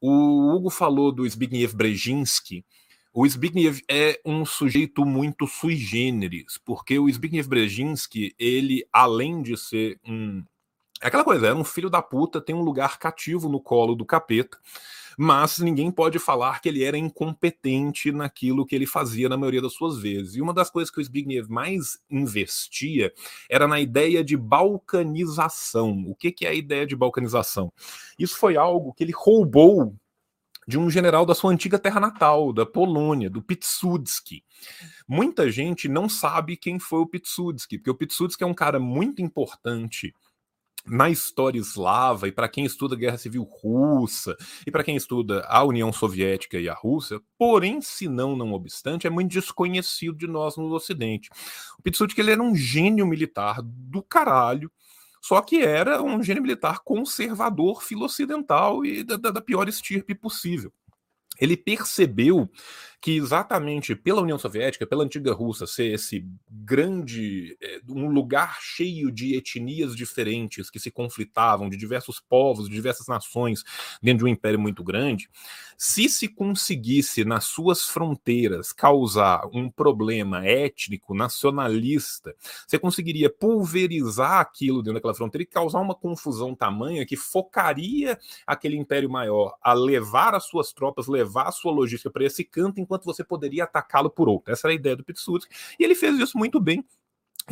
[0.00, 2.64] O Hugo falou do Zbigniew Brzezinski.
[3.12, 9.56] O Zbigniew é um sujeito muito sui generis, porque o Zbigniew Brzezinski, ele, além de
[9.56, 10.42] ser um...
[11.02, 14.04] É aquela coisa, é um filho da puta, tem um lugar cativo no colo do
[14.04, 14.58] capeta,
[15.22, 19.74] mas ninguém pode falar que ele era incompetente naquilo que ele fazia na maioria das
[19.74, 20.34] suas vezes.
[20.34, 23.12] E uma das coisas que o Zbigniew mais investia
[23.46, 26.06] era na ideia de balcanização.
[26.06, 27.70] O que, que é a ideia de balcanização?
[28.18, 29.94] Isso foi algo que ele roubou
[30.66, 34.42] de um general da sua antiga terra natal, da Polônia, do Piłsudski.
[35.06, 39.20] Muita gente não sabe quem foi o Piłsudski, porque o Piłsudski é um cara muito
[39.20, 40.14] importante
[40.86, 45.44] na história eslava e para quem estuda a Guerra Civil Russa e para quem estuda
[45.46, 50.26] a União Soviética e a Rússia, porém, se não, não obstante, é muito desconhecido de
[50.26, 51.28] nós no Ocidente.
[51.78, 54.70] O Piłsudski ele era um gênio militar do caralho,
[55.20, 60.72] só que era um gênio militar conservador, filo-ocidental e da, da pior estirpe possível.
[61.38, 62.50] Ele percebeu
[63.00, 69.10] que exatamente pela União Soviética, pela antiga Rússia, ser esse grande, é, um lugar cheio
[69.10, 73.64] de etnias diferentes que se conflitavam, de diversos povos, de diversas nações,
[74.02, 75.30] dentro de um império muito grande,
[75.78, 82.34] se se conseguisse nas suas fronteiras causar um problema étnico, nacionalista,
[82.66, 88.76] você conseguiria pulverizar aquilo dentro daquela fronteira e causar uma confusão tamanha que focaria aquele
[88.76, 93.04] império maior a levar as suas tropas, levar a sua logística para esse canto enquanto
[93.04, 94.52] você poderia atacá-lo por outro.
[94.52, 96.84] Essa era a ideia do Piłsudski, e ele fez isso muito bem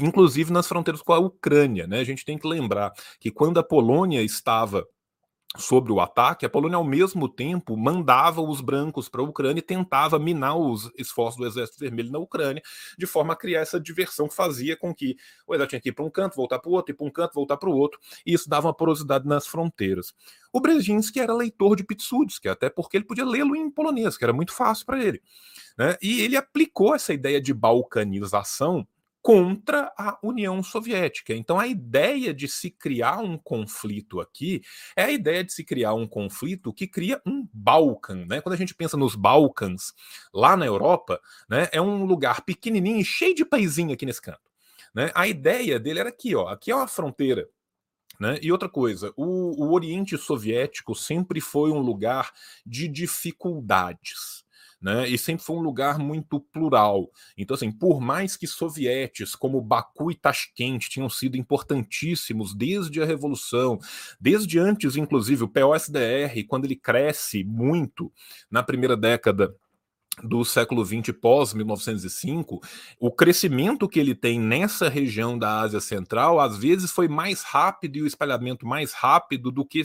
[0.00, 1.86] inclusive nas fronteiras com a Ucrânia.
[1.86, 1.98] Né?
[1.98, 4.86] A gente tem que lembrar que quando a Polônia estava
[5.56, 9.62] sobre o ataque, a Polônia, ao mesmo tempo, mandava os brancos para a Ucrânia e
[9.62, 12.62] tentava minar os esforços do Exército Vermelho na Ucrânia,
[12.98, 15.92] de forma a criar essa diversão que fazia com que o exército tinha que ir
[15.92, 17.98] para um canto, voltar para o outro, ir para um canto, voltar para o outro,
[18.26, 20.12] e isso dava uma porosidade nas fronteiras.
[20.52, 24.32] O Brzezinski era leitor de Piłsudski, até porque ele podia lê-lo em polonês, que era
[24.32, 25.22] muito fácil para ele.
[25.78, 25.96] Né?
[26.02, 28.86] E ele aplicou essa ideia de balcanização
[29.22, 31.34] contra a União Soviética.
[31.34, 34.62] Então, a ideia de se criar um conflito aqui
[34.96, 38.26] é a ideia de se criar um conflito que cria um Balcan.
[38.26, 38.40] Né?
[38.40, 39.92] Quando a gente pensa nos Balcãs,
[40.32, 44.40] lá na Europa, né, é um lugar pequenininho, cheio de paizinho aqui nesse canto.
[44.94, 45.10] Né?
[45.14, 47.48] A ideia dele era aqui, ó, aqui é uma fronteira
[48.18, 48.36] né?
[48.42, 52.32] E outra coisa, o, o Oriente Soviético sempre foi um lugar
[52.66, 54.44] de dificuldades
[54.80, 55.08] né?
[55.08, 57.10] E sempre foi um lugar muito plural.
[57.36, 63.04] Então, assim, por mais que sovietes como Baku e Tashkent tinham sido importantíssimos desde a
[63.04, 63.78] Revolução,
[64.20, 68.12] desde antes, inclusive, o POSDR, quando ele cresce muito
[68.50, 69.54] na primeira década
[70.22, 72.60] do século XX pós 1905,
[72.98, 77.96] o crescimento que ele tem nessa região da Ásia Central às vezes foi mais rápido
[77.96, 79.82] e o espalhamento mais rápido do que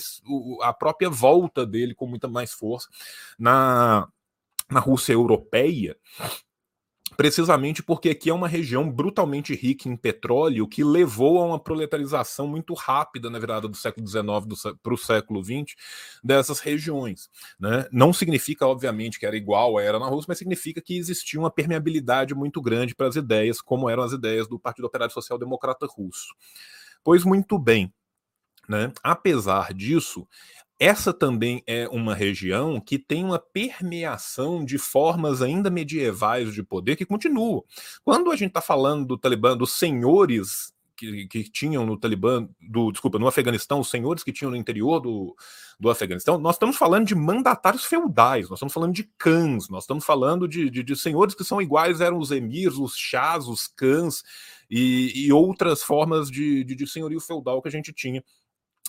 [0.62, 2.88] a própria volta dele com muita mais força
[3.38, 4.08] na,
[4.70, 5.98] na Rússia europeia
[7.16, 12.48] precisamente porque aqui é uma região brutalmente rica em petróleo que levou a uma proletarização
[12.48, 15.76] muito rápida na virada do século XIX para o século XX
[16.24, 17.30] dessas regiões.
[17.60, 17.88] Né?
[17.92, 21.52] Não significa, obviamente, que era igual a era na Rússia, mas significa que existia uma
[21.52, 25.86] permeabilidade muito grande para as ideias, como eram as ideias do Partido Operário Social Democrata
[25.86, 26.34] Russo.
[27.04, 27.94] Pois muito bem,
[28.68, 28.92] né?
[29.04, 30.28] Apesar disso,
[30.84, 36.98] essa também é uma região que tem uma permeação de formas ainda medievais de poder
[36.98, 37.64] que continuam.
[38.04, 42.92] Quando a gente está falando do Talibã, dos senhores que, que, tinham no Talibã, do,
[42.92, 45.34] desculpa, no Afeganistão, os senhores que tinham no interior do,
[45.80, 50.04] do Afeganistão, nós estamos falando de mandatários feudais, nós estamos falando de cães, nós estamos
[50.04, 54.22] falando de, de, de senhores que são iguais, eram os emirs, os chás, os cães
[54.70, 58.22] e, e outras formas de, de, de senhorio feudal que a gente tinha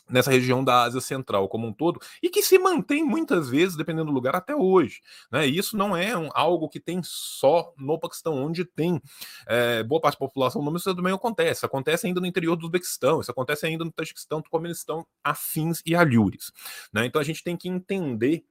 [0.09, 4.07] nessa região da Ásia Central como um todo, e que se mantém muitas vezes, dependendo
[4.07, 5.01] do lugar, até hoje.
[5.31, 5.49] Né?
[5.49, 9.01] E isso não é um, algo que tem só no Paquistão, onde tem
[9.47, 11.65] é, boa parte da população, mas isso também acontece.
[11.65, 16.53] Acontece ainda no interior do Uzbequistão, isso acontece ainda no Tajiquistão, Turcomenistão, afins e alhures.
[16.93, 17.07] Né?
[17.07, 18.45] Então a gente tem que entender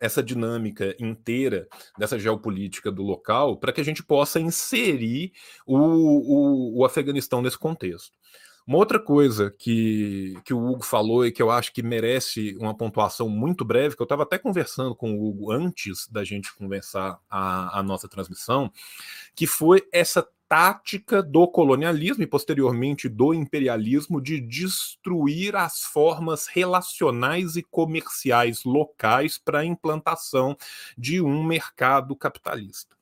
[0.00, 1.66] essa dinâmica inteira
[1.98, 5.32] dessa geopolítica do local para que a gente possa inserir
[5.66, 8.12] o, o, o Afeganistão nesse contexto.
[8.66, 12.76] Uma outra coisa que, que o Hugo falou e que eu acho que merece uma
[12.76, 17.20] pontuação muito breve, que eu estava até conversando com o Hugo antes da gente conversar
[17.30, 18.72] a, a nossa transmissão,
[19.36, 27.54] que foi essa tática do colonialismo e posteriormente do imperialismo de destruir as formas relacionais
[27.54, 30.56] e comerciais locais para a implantação
[30.98, 32.96] de um mercado capitalista.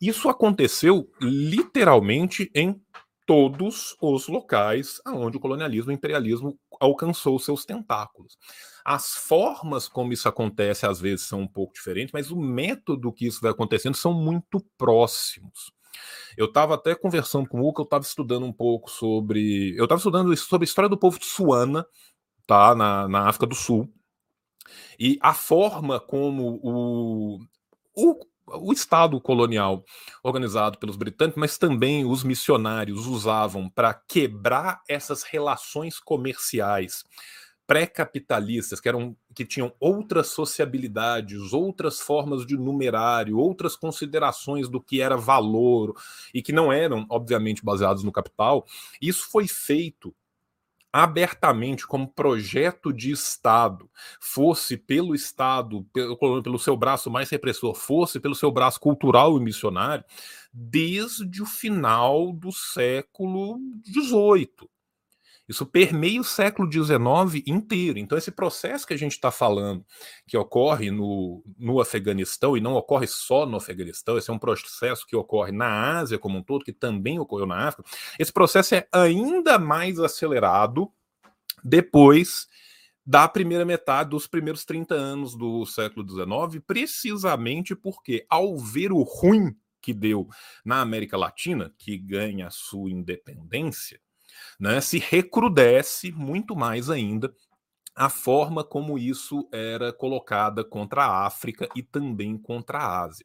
[0.00, 2.78] Isso aconteceu literalmente em
[3.26, 8.36] todos os locais onde o colonialismo e o imperialismo alcançou seus tentáculos.
[8.84, 13.26] As formas como isso acontece às vezes são um pouco diferentes, mas o método que
[13.26, 15.72] isso vai acontecendo são muito próximos.
[16.36, 19.74] Eu estava até conversando com o Hugo, eu estava estudando um pouco sobre.
[19.76, 21.86] Eu estava estudando sobre a história do povo de Suana,
[22.46, 22.74] tá?
[22.74, 23.92] Na, na África do Sul.
[24.98, 27.38] E a forma como o,
[27.94, 29.84] o o Estado colonial
[30.22, 37.04] organizado pelos britânicos, mas também os missionários usavam para quebrar essas relações comerciais
[37.66, 45.00] pré-capitalistas, que eram que tinham outras sociabilidades, outras formas de numerário, outras considerações do que
[45.00, 45.96] era valor
[46.32, 48.66] e que não eram, obviamente, baseados no capital.
[49.00, 50.14] Isso foi feito
[50.96, 53.90] abertamente como projeto de Estado,
[54.20, 59.40] fosse pelo Estado, pelo, pelo seu braço mais repressor, fosse pelo seu braço cultural e
[59.40, 60.04] missionário,
[60.52, 64.70] desde o final do século XVIII.
[65.48, 67.98] Isso permeia o século XIX inteiro.
[67.98, 69.84] Então, esse processo que a gente está falando,
[70.26, 75.06] que ocorre no, no Afeganistão, e não ocorre só no Afeganistão, esse é um processo
[75.06, 77.88] que ocorre na Ásia como um todo, que também ocorreu na África,
[78.18, 80.90] esse processo é ainda mais acelerado
[81.62, 82.48] depois
[83.06, 89.02] da primeira metade dos primeiros 30 anos do século XIX, precisamente porque, ao ver o
[89.02, 90.26] ruim que deu
[90.64, 94.00] na América Latina, que ganha a sua independência,
[94.58, 97.32] né, se recrudesce muito mais ainda
[97.94, 103.24] a forma como isso era colocada contra a África e também contra a Ásia.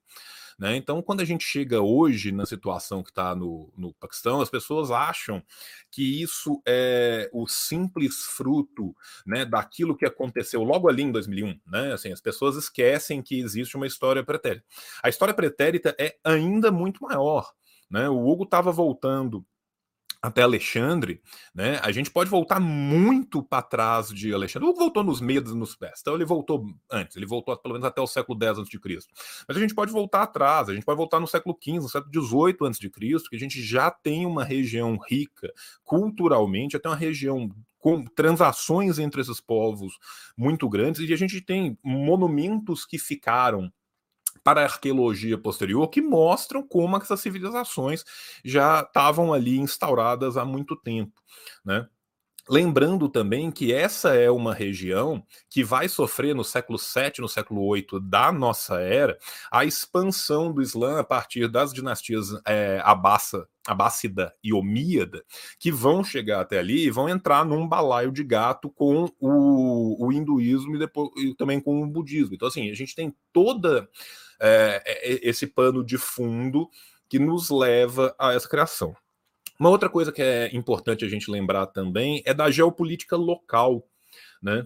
[0.60, 0.76] Né?
[0.76, 4.92] Então, quando a gente chega hoje na situação que está no, no Paquistão, as pessoas
[4.92, 5.42] acham
[5.90, 8.94] que isso é o simples fruto
[9.26, 11.60] né, daquilo que aconteceu logo ali em 2001.
[11.66, 11.94] Né?
[11.94, 14.66] Assim, as pessoas esquecem que existe uma história pretérita.
[15.02, 17.50] A história pretérita é ainda muito maior.
[17.90, 18.10] Né?
[18.10, 19.46] O Hugo estava voltando
[20.22, 21.22] até Alexandre,
[21.56, 21.80] né?
[21.82, 24.68] A gente pode voltar muito para trás de Alexandre.
[24.68, 26.00] Ou voltou nos medos nos pés.
[26.02, 29.08] Então ele voltou antes, ele voltou pelo menos até o século X a.C.
[29.48, 32.12] Mas a gente pode voltar atrás, a gente pode voltar no século XV, no século
[32.14, 35.52] XVIII a.C., que a gente já tem uma região rica
[35.84, 37.50] culturalmente, até uma região
[37.80, 39.98] com transações entre esses povos
[40.38, 43.72] muito grandes, e a gente tem monumentos que ficaram
[44.44, 48.04] para a arqueologia posterior que mostram como essas civilizações
[48.44, 51.14] já estavam ali instauradas há muito tempo,
[51.66, 51.88] né?
[52.50, 57.72] Lembrando também que essa é uma região que vai sofrer no século VII, no século
[57.74, 59.20] VIII da nossa era,
[59.52, 65.24] a expansão do Islã a partir das dinastias é, Abassa, Abássida e Omíada,
[65.60, 70.12] que vão chegar até ali e vão entrar num balaio de gato com o, o
[70.12, 72.34] hinduísmo e, depois, e também com o budismo.
[72.34, 73.88] Então, assim, a gente tem toda
[74.42, 76.68] é, é, esse pano de fundo
[77.08, 78.96] que nos leva a essa criação.
[79.60, 83.86] Uma outra coisa que é importante a gente lembrar também é da geopolítica local,
[84.42, 84.66] né?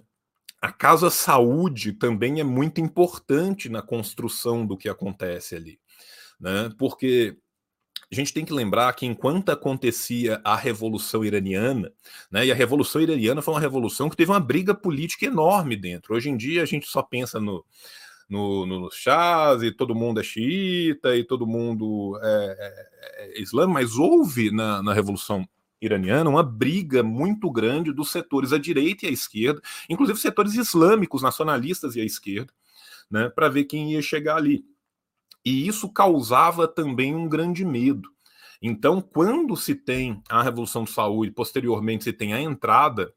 [0.61, 5.79] A Casa Saúde também é muito importante na construção do que acontece ali,
[6.39, 6.69] né?
[6.77, 7.35] Porque
[8.11, 11.91] a gente tem que lembrar que enquanto acontecia a Revolução Iraniana,
[12.31, 16.13] né, e a Revolução Iraniana foi uma revolução que teve uma briga política enorme dentro.
[16.13, 17.65] Hoje em dia a gente só pensa no,
[18.29, 23.41] no, no, nos chás e todo mundo é xiita e todo mundo é, é, é
[23.41, 25.47] islâmico, mas houve na, na Revolução
[25.81, 31.21] Iraniana uma briga muito grande dos setores à direita e à esquerda, inclusive setores islâmicos,
[31.21, 32.53] nacionalistas e à esquerda,
[33.09, 34.65] né, para ver quem ia chegar ali.
[35.45, 38.09] E isso causava também um grande medo.
[38.61, 43.13] Então, quando se tem a Revolução de Saúde, posteriormente se tem a entrada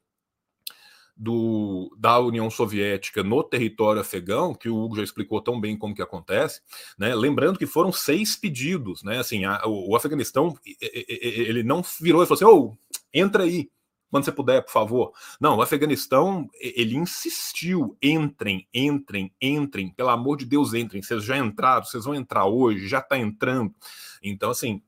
[1.17, 5.95] do, da União Soviética no território afegão, que o Hugo já explicou tão bem como
[5.95, 6.61] que acontece,
[6.97, 7.15] né?
[7.15, 9.17] Lembrando que foram seis pedidos, né?
[9.19, 12.77] Assim, a, o, o, Afeganistão ele não virou e falou assim: "Oh,
[13.11, 13.69] entra aí,
[14.11, 15.11] quando você puder, por favor".
[15.41, 21.01] Não, o Afeganistão ele insistiu: entrem, entrem, entrem, pelo amor de Deus, entrem.
[21.01, 23.73] Vocês já entraram, vocês vão entrar hoje, já está entrando.
[24.21, 24.83] Então, assim,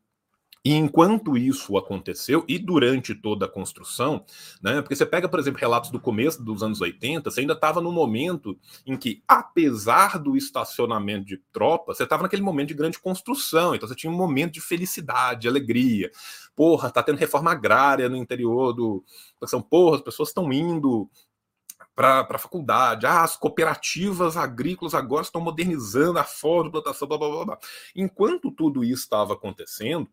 [0.63, 4.25] e enquanto isso aconteceu, e durante toda a construção,
[4.61, 7.79] né, porque você pega, por exemplo, relatos do começo dos anos 80, você ainda estava
[7.79, 12.99] no momento em que, apesar do estacionamento de tropas, você estava naquele momento de grande
[12.99, 16.11] construção, então você tinha um momento de felicidade, de alegria.
[16.55, 19.03] Porra, tá tendo reforma agrária no interior do.
[19.45, 21.09] São, porra, as pessoas estão indo
[21.95, 23.05] para a faculdade.
[23.05, 27.59] Ah, as cooperativas agrícolas agora estão modernizando a forma de plantação, blá, blá, blá, blá.
[27.95, 30.09] Enquanto tudo isso estava acontecendo,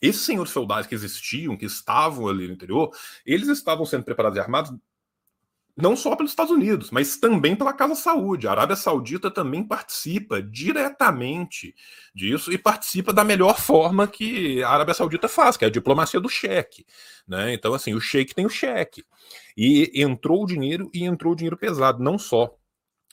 [0.00, 2.90] esses senhores feudais que existiam, que estavam ali no interior,
[3.24, 4.72] eles estavam sendo preparados e armados
[5.76, 8.46] não só pelos Estados Unidos, mas também pela Casa Saúde.
[8.46, 11.74] A Arábia Saudita também participa diretamente
[12.14, 16.20] disso e participa da melhor forma que a Arábia Saudita faz, que é a diplomacia
[16.20, 16.86] do cheque.
[17.26, 17.54] Né?
[17.54, 19.04] Então, assim, o cheque tem o cheque.
[19.56, 22.54] E entrou o dinheiro e entrou o dinheiro pesado, não só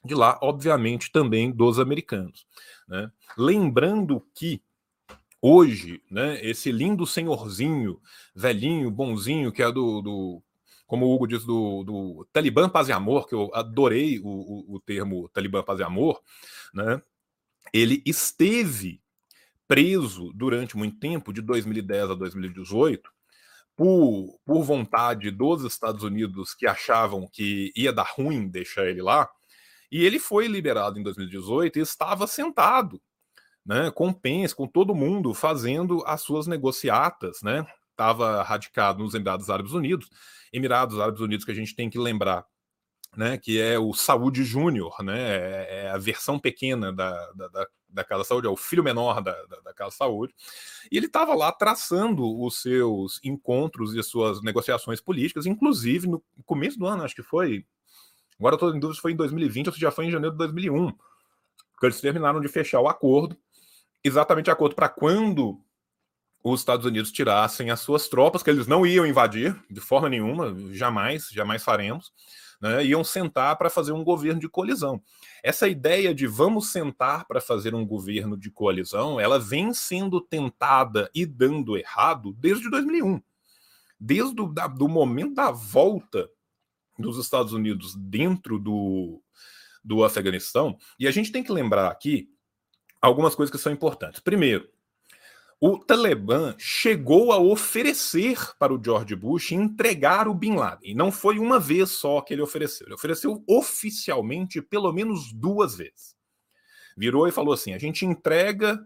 [0.04, 2.46] de lá, obviamente, também dos americanos.
[2.88, 3.10] Né?
[3.38, 4.62] Lembrando que
[5.42, 8.00] hoje, né, esse lindo senhorzinho,
[8.36, 10.44] velhinho, bonzinho, que é do, do
[10.86, 14.76] como o Hugo diz, do, do Talibã Paz e Amor, que eu adorei o, o,
[14.76, 16.22] o termo Talibã Paz e Amor,
[16.74, 17.02] né,
[17.74, 19.02] ele esteve
[19.68, 23.10] preso durante muito tempo, de 2010 a 2018,
[23.74, 29.30] por, por vontade dos Estados Unidos que achavam que ia dar ruim deixar ele lá,
[29.90, 33.02] e ele foi liberado em 2018 e estava sentado
[33.66, 37.66] né, com Pence, com todo mundo fazendo as suas negociatas, né?
[37.92, 40.10] Estava radicado nos Emirados Árabes Unidos,
[40.52, 42.46] Emirados Árabes Unidos que a gente tem que lembrar,
[43.16, 43.38] né?
[43.38, 45.20] Que é o Saúde Júnior, né?
[45.20, 49.34] É, é a versão pequena da, da, da, Casa Saúde, é o filho menor da,
[49.46, 50.34] da, da Casa Saúde,
[50.92, 56.80] e ele estava lá traçando os seus encontros e suas negociações políticas, inclusive no começo
[56.80, 57.66] do ano, acho que foi.
[58.40, 60.40] Agora estou em dúvida se foi em 2020 ou se já foi em janeiro de
[60.40, 60.92] 2001,
[61.80, 63.38] que eles terminaram de fechar o acordo
[64.04, 65.62] exatamente de acordo para quando
[66.44, 70.56] os Estados Unidos tirassem as suas tropas, que eles não iam invadir de forma nenhuma,
[70.72, 72.12] jamais, jamais faremos,
[72.60, 75.02] né, iam sentar para fazer um governo de coalizão.
[75.44, 81.10] Essa ideia de vamos sentar para fazer um governo de coalizão, ela vem sendo tentada
[81.14, 83.22] e dando errado desde 2001.
[84.00, 86.30] Desde o da, do momento da volta
[86.98, 89.22] dos Estados Unidos dentro do,
[89.84, 92.30] do Afeganistão, e a gente tem que lembrar aqui
[93.02, 94.20] algumas coisas que são importantes.
[94.20, 94.70] Primeiro,
[95.60, 100.92] o Talibã chegou a oferecer para o George Bush entregar o Bin Laden.
[100.92, 102.88] E não foi uma vez só que ele ofereceu.
[102.88, 106.16] Ele ofereceu oficialmente pelo menos duas vezes.
[106.98, 108.84] Virou e falou assim: a gente entrega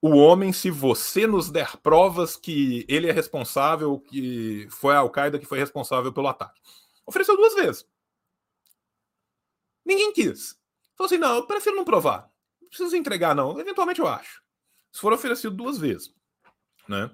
[0.00, 5.38] o homem se você nos der provas que ele é responsável, que foi a Al-Qaeda
[5.38, 6.60] que foi responsável pelo ataque.
[7.06, 7.86] Ofereceu duas vezes.
[9.84, 10.58] Ninguém quis.
[10.96, 12.31] Falou assim: não, eu prefiro não provar
[12.72, 13.58] precisa entregar, não.
[13.60, 14.42] Eventualmente eu acho.
[14.90, 16.12] Se for oferecido duas vezes.
[16.88, 17.10] Né?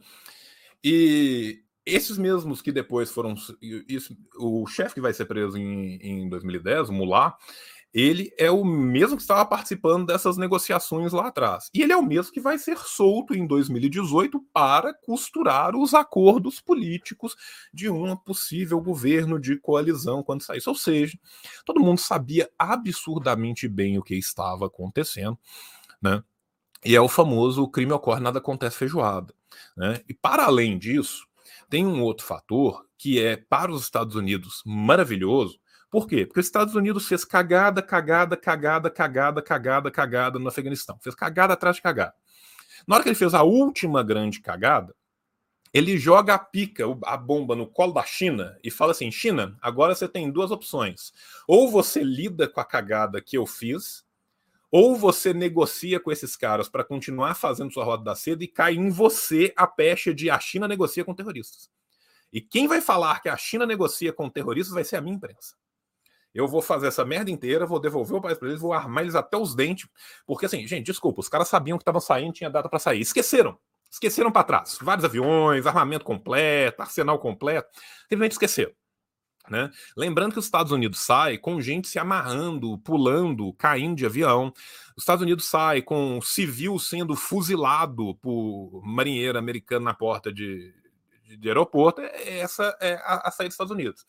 [0.83, 3.35] E esses mesmos que depois foram.
[3.61, 7.37] Isso, o chefe que vai ser preso em, em 2010, o Mullah,
[7.93, 11.71] ele é o mesmo que estava participando dessas negociações lá atrás.
[11.73, 16.61] E ele é o mesmo que vai ser solto em 2018 para costurar os acordos
[16.61, 17.35] políticos
[17.73, 20.69] de um possível governo de coalizão quando saísse.
[20.69, 21.19] Ou seja,
[21.65, 25.39] todo mundo sabia absurdamente bem o que estava acontecendo,
[26.01, 26.23] né?
[26.85, 29.35] E é o famoso o crime ocorre, nada acontece feijoada.
[29.77, 30.01] Né?
[30.09, 31.27] E para além disso,
[31.69, 35.59] tem um outro fator que é para os Estados Unidos maravilhoso,
[35.91, 36.27] Por quê?
[36.27, 40.99] Porque os Estados Unidos fez cagada, cagada, cagada, cagada, cagada, cagada no Afeganistão.
[41.01, 42.15] Fez cagada atrás de cagada.
[42.87, 44.95] Na hora que ele fez a última grande cagada,
[45.73, 49.95] ele joga a pica, a bomba no colo da China e fala assim: China, agora
[49.95, 51.13] você tem duas opções.
[51.47, 54.05] Ou você lida com a cagada que eu fiz,
[54.71, 58.75] ou você negocia com esses caras para continuar fazendo sua roda da seda e cai
[58.75, 61.71] em você a pecha de a China negocia com terroristas.
[62.31, 65.57] E quem vai falar que a China negocia com terroristas vai ser a minha imprensa.
[66.35, 69.15] Eu vou fazer essa merda inteira, vou devolver o país para eles, vou armar eles
[69.15, 69.89] até os dentes.
[70.27, 73.01] Porque, assim, gente, desculpa, os caras sabiam que estavam saindo, tinha data para sair.
[73.01, 73.59] Esqueceram.
[73.91, 74.79] Esqueceram para trás.
[74.81, 77.69] Vários aviões, armamento completo, arsenal completo.
[78.03, 78.73] Simplesmente esqueceram.
[79.49, 79.71] Né?
[79.97, 84.53] Lembrando que os Estados Unidos sai com gente se amarrando, pulando, caindo de avião.
[84.95, 90.75] Os Estados Unidos sai com civil sendo fuzilado por marinheiro americano na porta de,
[91.25, 92.03] de, de aeroporto.
[92.03, 94.07] É, essa é a, a saída dos Estados Unidos.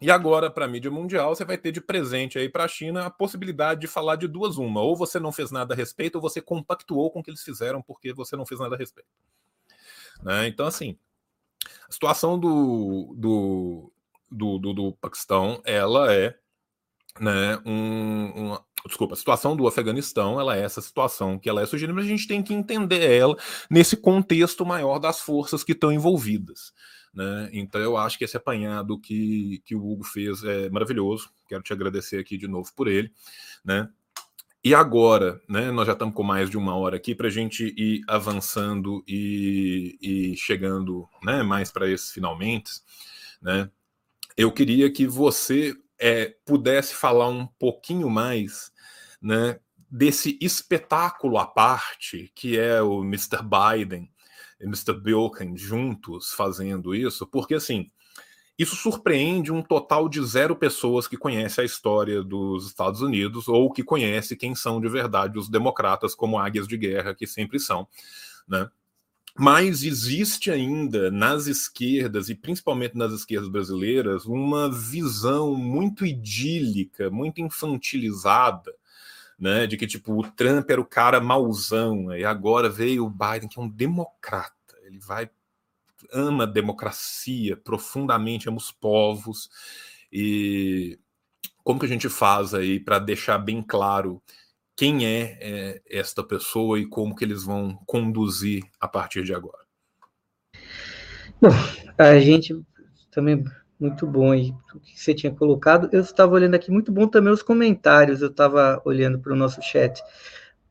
[0.00, 3.06] E agora, para a mídia mundial, você vai ter de presente aí para a China
[3.06, 4.80] a possibilidade de falar de duas uma.
[4.80, 7.80] Ou você não fez nada a respeito, ou você compactuou com o que eles fizeram
[7.80, 9.08] porque você não fez nada a respeito.
[10.22, 10.48] Né?
[10.48, 10.98] Então, assim,
[11.88, 13.92] a situação do, do,
[14.30, 16.36] do, do, do Paquistão, ela é
[17.20, 21.66] né, um, uma, desculpa, a situação do Afeganistão, ela é essa situação que ela é
[21.66, 23.36] sugerida, mas a gente tem que entender ela
[23.70, 26.72] nesse contexto maior das forças que estão envolvidas.
[27.14, 27.48] Né?
[27.52, 31.30] Então eu acho que esse apanhado que, que o Hugo fez é maravilhoso.
[31.48, 33.12] Quero te agradecer aqui de novo por ele.
[33.64, 33.88] Né?
[34.64, 37.74] E agora, né, nós já estamos com mais de uma hora aqui para a gente
[37.76, 42.70] ir avançando e, e chegando né, mais para esses finalmente.
[43.40, 43.70] Né?
[44.36, 48.72] Eu queria que você é, pudesse falar um pouquinho mais
[49.20, 53.38] né, desse espetáculo à parte que é o Mr.
[53.42, 54.10] Biden
[54.66, 54.94] Mr.
[54.94, 57.90] Bilkin juntos fazendo isso, porque assim,
[58.58, 63.72] isso surpreende um total de zero pessoas que conhecem a história dos Estados Unidos ou
[63.72, 67.88] que conhecem quem são de verdade os democratas como águias de guerra que sempre são,
[68.46, 68.68] né?
[69.36, 77.40] Mas existe ainda nas esquerdas, e principalmente nas esquerdas brasileiras, uma visão muito idílica, muito
[77.40, 78.72] infantilizada,
[79.38, 79.66] né?
[79.66, 83.58] De que tipo, o Trump era o cara mauzão, e agora veio o Biden, que
[83.58, 84.52] é um democrata.
[84.84, 85.30] Ele vai
[86.12, 89.48] ama a democracia profundamente, ama os povos.
[90.12, 90.98] E
[91.62, 94.22] como que a gente faz aí para deixar bem claro
[94.76, 99.64] quem é, é, esta pessoa e como que eles vão conduzir a partir de agora.
[101.40, 101.50] Bom,
[101.98, 102.60] a gente
[103.10, 103.44] também
[103.78, 105.88] muito bom aí o que você tinha colocado.
[105.92, 108.22] Eu estava olhando aqui muito bom também os comentários.
[108.22, 110.02] Eu estava olhando para o nosso chat.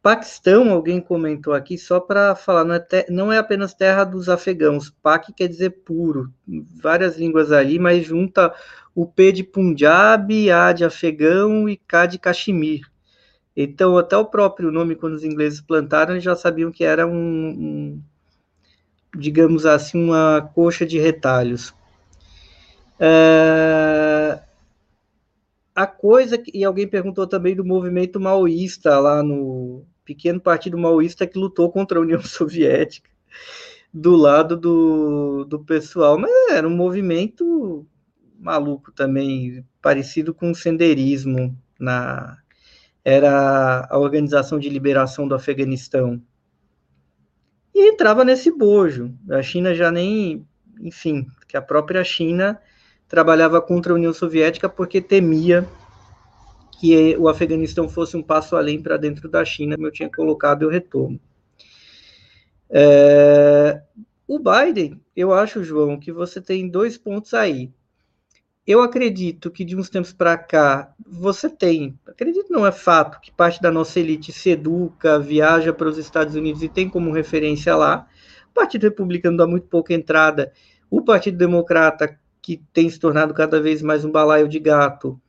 [0.02, 4.90] Paquistão, alguém comentou aqui só para falar, não é, não é apenas terra dos afegãos.
[5.02, 8.54] Pak quer dizer puro, várias línguas ali, mas junta
[8.94, 12.82] o P de Punjab, A de afegão e K de Caxemir.
[13.56, 17.14] Então, até o próprio nome, quando os ingleses plantaram, eles já sabiam que era um,
[17.14, 18.02] um
[19.16, 21.74] digamos assim, uma coxa de retalhos.
[23.00, 24.40] É,
[25.76, 31.38] a coisa, e alguém perguntou também do movimento maoísta lá no pequeno partido maoísta que
[31.38, 33.10] lutou contra a União Soviética,
[33.94, 37.86] do lado do, do pessoal, mas era um movimento
[38.40, 42.38] maluco também, parecido com o senderismo na,
[43.04, 46.22] era a Organização de Liberação do Afeganistão.
[47.74, 49.14] E entrava nesse bojo.
[49.30, 50.46] A China já nem,
[50.80, 52.62] enfim, que a própria China
[53.08, 55.68] trabalhava contra a União Soviética porque temia
[56.80, 60.64] que o Afeganistão fosse um passo além para dentro da China, como eu tinha colocado,
[60.64, 61.20] eu retomo.
[62.70, 63.82] É,
[64.28, 67.72] o Biden, eu acho, João, que você tem dois pontos aí
[68.66, 73.30] eu acredito que de uns tempos para cá você tem, acredito não é fato, que
[73.32, 77.76] parte da nossa elite se educa, viaja para os Estados Unidos e tem como referência
[77.76, 78.08] lá.
[78.50, 80.54] O Partido Republicano dá muito pouca entrada.
[80.90, 85.20] O Partido Democrata, que tem se tornado cada vez mais um balaio de gato,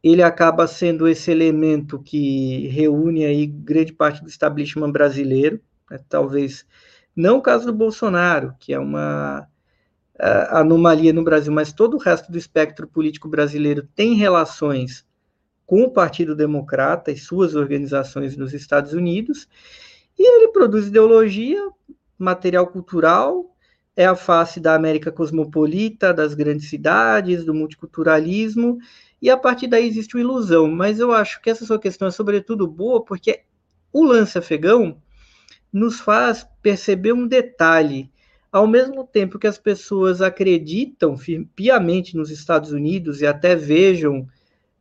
[0.00, 5.98] ele acaba sendo esse elemento que reúne aí grande parte do establishment brasileiro, né?
[6.08, 6.64] talvez
[7.16, 9.46] não o caso do Bolsonaro, que é uma
[10.50, 15.04] anomalia no Brasil, mas todo o resto do espectro político brasileiro tem relações
[15.66, 19.48] com o Partido Democrata e suas organizações nos Estados Unidos,
[20.16, 21.68] e ele produz ideologia,
[22.18, 23.50] material cultural,
[23.96, 28.78] é a face da América cosmopolita, das grandes cidades, do multiculturalismo,
[29.20, 32.10] e a partir daí existe uma ilusão, mas eu acho que essa sua questão é
[32.10, 33.42] sobretudo boa, porque
[33.92, 34.96] o lance afegão
[35.72, 38.10] nos faz perceber um detalhe,
[38.50, 41.16] ao mesmo tempo que as pessoas acreditam
[41.54, 44.26] piamente nos Estados Unidos e até vejam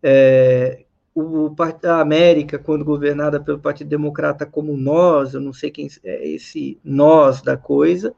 [0.02, 1.53] é, o,
[1.84, 6.80] a América, quando governada pelo Partido Democrata, como nós, eu não sei quem é esse
[6.84, 8.15] nós da coisa,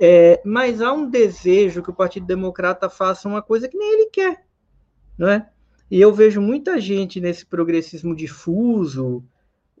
[0.00, 4.10] é, mas há um desejo que o Partido Democrata faça uma coisa que nem ele
[4.10, 4.44] quer,
[5.16, 5.48] não é?
[5.90, 9.24] E eu vejo muita gente nesse progressismo difuso,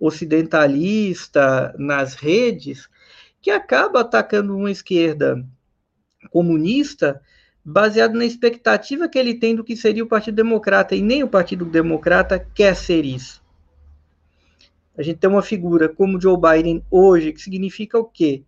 [0.00, 2.88] ocidentalista, nas redes,
[3.40, 5.44] que acaba atacando uma esquerda
[6.30, 7.20] comunista
[7.64, 11.28] baseado na expectativa que ele tem do que seria o Partido Democrata, e nem o
[11.28, 13.42] Partido Democrata quer ser isso.
[14.96, 18.42] A gente tem uma figura como Joe Biden hoje, que significa o quê?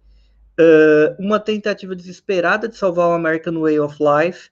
[0.60, 4.50] Uh, uma tentativa desesperada de salvar o American Way of Life,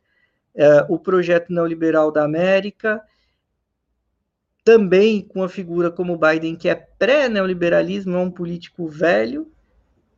[0.54, 3.02] uh, o projeto neoliberal da América,
[4.64, 9.50] também com uma figura como Biden, que é pré-neoliberalismo, é um político velho,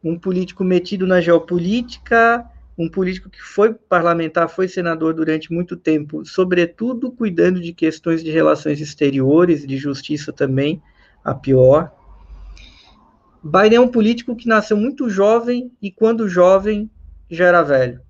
[0.02, 2.48] um político metido na geopolítica,
[2.78, 8.30] um político que foi parlamentar, foi senador durante muito tempo, sobretudo cuidando de questões de
[8.30, 10.80] relações exteriores, de justiça também,
[11.24, 11.92] a pior.
[13.42, 16.90] Biden é um político que nasceu muito jovem e, quando jovem,
[17.30, 18.02] já era velho.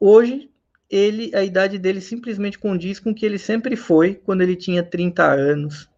[0.00, 0.50] Hoje,
[0.90, 4.82] ele, a idade dele simplesmente condiz com o que ele sempre foi quando ele tinha
[4.82, 5.88] 30 anos,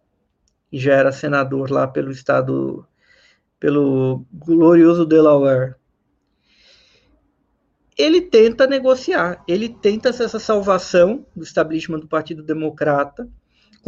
[0.71, 2.85] e já era senador lá pelo estado,
[3.59, 5.75] pelo glorioso Delaware.
[7.97, 13.27] Ele tenta negociar, ele tenta essa salvação do establishment do Partido Democrata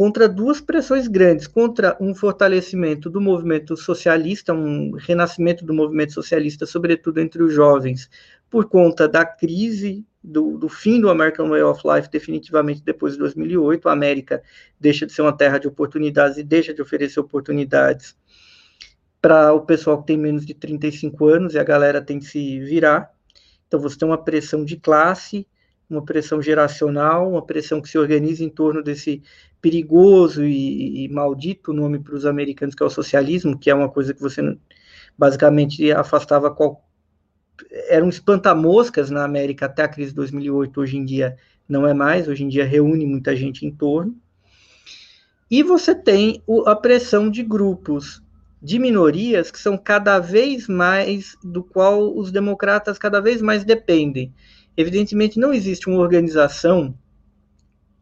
[0.00, 6.64] contra duas pressões grandes, contra um fortalecimento do movimento socialista, um renascimento do movimento socialista,
[6.64, 8.08] sobretudo entre os jovens,
[8.48, 13.18] por conta da crise do, do, fim do American Way of Life definitivamente depois de
[13.18, 13.90] 2008.
[13.90, 14.42] A América
[14.80, 18.16] deixa de ser uma terra de oportunidades e deixa de oferecer oportunidades
[19.20, 22.58] para o pessoal que tem menos de 35 anos e a galera tem que se
[22.60, 23.12] virar.
[23.68, 25.46] Então você tem uma pressão de classe,
[25.90, 29.22] uma pressão geracional, uma pressão que se organiza em torno desse
[29.60, 33.88] perigoso e, e maldito nome para os americanos que é o socialismo, que é uma
[33.88, 34.56] coisa que você
[35.18, 36.84] basicamente afastava qual,
[37.88, 41.36] era um espanta-moscas na América até a crise de 2008, hoje em dia
[41.68, 44.16] não é mais, hoje em dia reúne muita gente em torno.
[45.50, 48.22] E você tem a pressão de grupos
[48.62, 54.32] de minorias que são cada vez mais, do qual os democratas cada vez mais dependem.
[54.76, 56.94] Evidentemente, não existe uma organização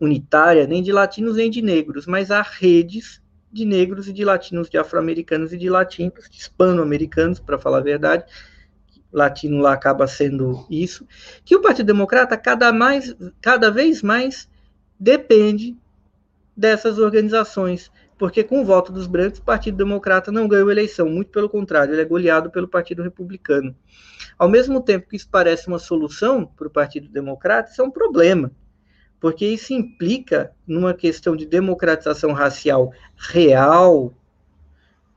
[0.01, 3.21] unitária, nem de latinos nem de negros, mas há redes
[3.51, 7.83] de negros e de latinos, de afro-americanos e de latinos, de hispano-americanos, para falar a
[7.83, 8.25] verdade,
[9.13, 11.07] latino lá acaba sendo isso,
[11.45, 14.49] que o Partido Democrata cada, mais, cada vez mais
[15.01, 15.77] depende
[16.57, 21.31] dessas organizações, porque com o voto dos brancos, o Partido Democrata não ganhou eleição, muito
[21.31, 23.75] pelo contrário, ele é goleado pelo Partido Republicano.
[24.37, 27.91] Ao mesmo tempo que isso parece uma solução para o Partido Democrata, isso é um
[27.91, 28.51] problema,
[29.21, 34.13] porque isso implica numa questão de democratização racial real,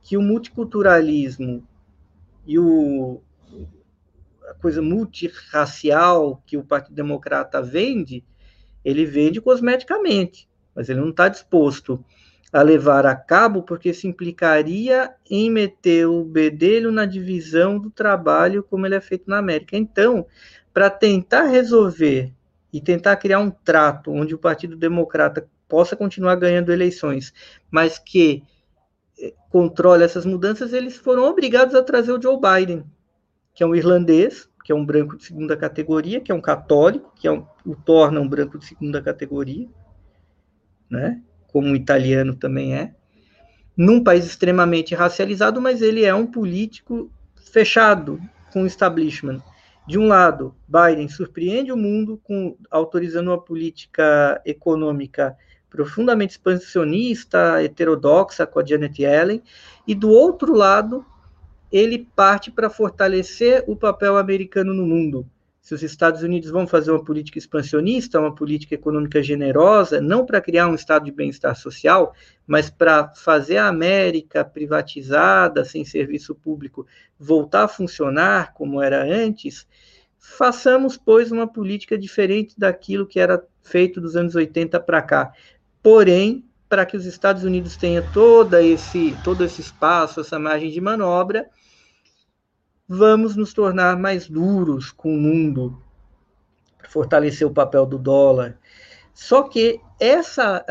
[0.04, 1.68] que o multiculturalismo
[2.46, 3.22] e o
[4.60, 8.24] coisa multirracial que o Partido Democrata vende,
[8.84, 12.04] ele vende cosmeticamente, mas ele não está disposto
[12.52, 18.64] a levar a cabo, porque isso implicaria em meter o bedelho na divisão do trabalho
[18.64, 19.78] como ele é feito na América.
[19.78, 20.26] Então,
[20.74, 22.34] para tentar resolver
[22.74, 27.34] e tentar criar um trato onde o Partido Democrata possa continuar ganhando eleições,
[27.70, 28.44] mas que
[29.18, 32.84] eh, controle essas mudanças, eles foram obrigados a trazer o Joe Biden,
[33.54, 37.14] que é um irlandês, que é um branco de segunda categoria, que é um católico,
[37.16, 39.68] que é um, o torna um branco de segunda categoria,
[40.90, 41.22] né?
[41.52, 42.94] Como o italiano também é.
[43.76, 47.12] Num país extremamente racializado, mas ele é um político
[47.52, 48.22] fechado
[48.52, 49.42] com o establishment.
[49.88, 55.36] De um lado, Biden surpreende o mundo com autorizando uma política econômica
[55.70, 59.42] profundamente expansionista, heterodoxa com a Janet Yellen,
[59.88, 61.06] e do outro lado,
[61.72, 65.26] ele parte para fortalecer o papel americano no mundo.
[65.62, 70.42] Se os Estados Unidos vão fazer uma política expansionista, uma política econômica generosa, não para
[70.42, 72.16] criar um estado de bem-estar social,
[72.48, 79.68] mas para fazer a América privatizada, sem serviço público, voltar a funcionar como era antes,
[80.18, 85.32] façamos, pois, uma política diferente daquilo que era feito dos anos 80 para cá.
[85.84, 90.82] Porém, para que os Estados Unidos tenham todo esse, todo esse espaço, essa margem de
[90.82, 91.50] manobra,
[92.94, 95.82] vamos nos tornar mais duros com o mundo,
[96.90, 98.60] fortalecer o papel do dólar.
[99.14, 100.66] Só que essa,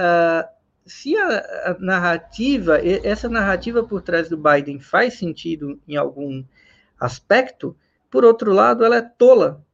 [0.85, 6.45] se a, narrativa, essa narrativa por trás do Biden faz sentido em algum
[7.01, 7.75] aspecto,
[8.11, 9.65] por outro lado, ela é tola,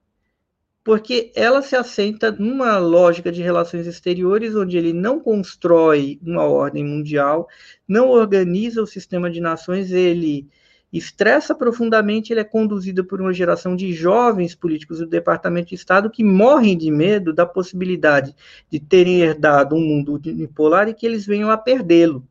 [0.84, 6.84] porque ela se assenta numa lógica de relações exteriores onde ele não constrói uma ordem
[6.84, 7.48] mundial,
[7.88, 10.48] não organiza o sistema de nações, ele
[10.96, 16.10] estressa profundamente, ele é conduzido por uma geração de jovens políticos do Departamento de Estado
[16.10, 18.34] que morrem de medo da possibilidade
[18.70, 22.26] de terem herdado um mundo unipolar e que eles venham a perdê-lo.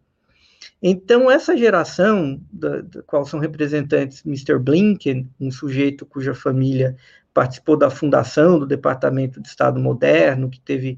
[0.81, 4.59] Então, essa geração, da, da, qual são representantes Mr.
[4.59, 6.95] Blinken, um sujeito cuja família
[7.33, 10.97] participou da fundação do Departamento de Estado Moderno, que teve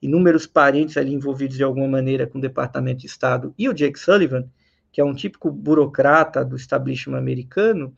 [0.00, 3.98] inúmeros parentes ali envolvidos de alguma maneira com o Departamento de Estado, e o Jake
[3.98, 4.46] Sullivan,
[4.94, 7.92] que é um típico burocrata do establishment americano,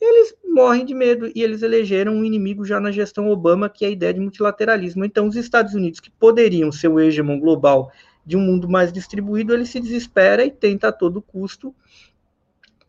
[0.00, 3.88] eles morrem de medo e eles elegeram um inimigo já na gestão Obama, que é
[3.88, 5.04] a ideia de multilateralismo.
[5.04, 7.92] Então, os Estados Unidos, que poderiam ser o hegemon global
[8.26, 11.72] de um mundo mais distribuído, ele se desespera e tenta a todo custo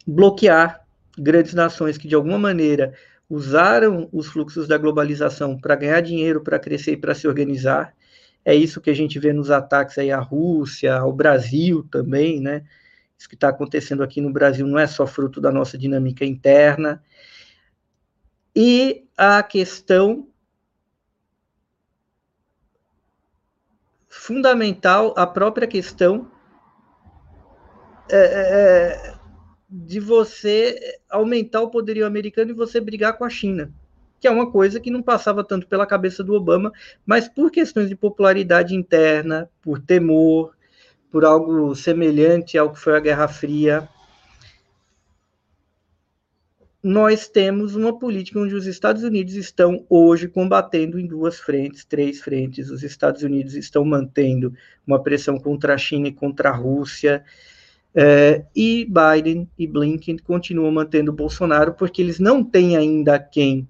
[0.08, 0.84] bloquear
[1.16, 2.96] grandes nações que de alguma maneira
[3.30, 7.94] usaram os fluxos da globalização para ganhar dinheiro, para crescer e para se organizar.
[8.44, 12.64] É isso que a gente vê nos ataques aí à Rússia, ao Brasil também, né?
[13.24, 17.02] Isso que está acontecendo aqui no Brasil não é só fruto da nossa dinâmica interna.
[18.54, 20.28] E a questão
[24.10, 26.30] fundamental a própria questão
[28.12, 28.28] é, é,
[29.08, 29.16] é,
[29.70, 33.74] de você aumentar o poderio americano e você brigar com a China,
[34.20, 36.74] que é uma coisa que não passava tanto pela cabeça do Obama,
[37.06, 40.54] mas por questões de popularidade interna, por temor,
[41.14, 43.88] por algo semelhante ao que foi a Guerra Fria,
[46.82, 52.20] nós temos uma política onde os Estados Unidos estão hoje combatendo em duas frentes, três
[52.20, 52.72] frentes.
[52.72, 54.56] Os Estados Unidos estão mantendo
[54.88, 57.24] uma pressão contra a China e contra a Rússia,
[57.94, 63.70] é, e Biden e Blinken continuam mantendo Bolsonaro porque eles não têm ainda quem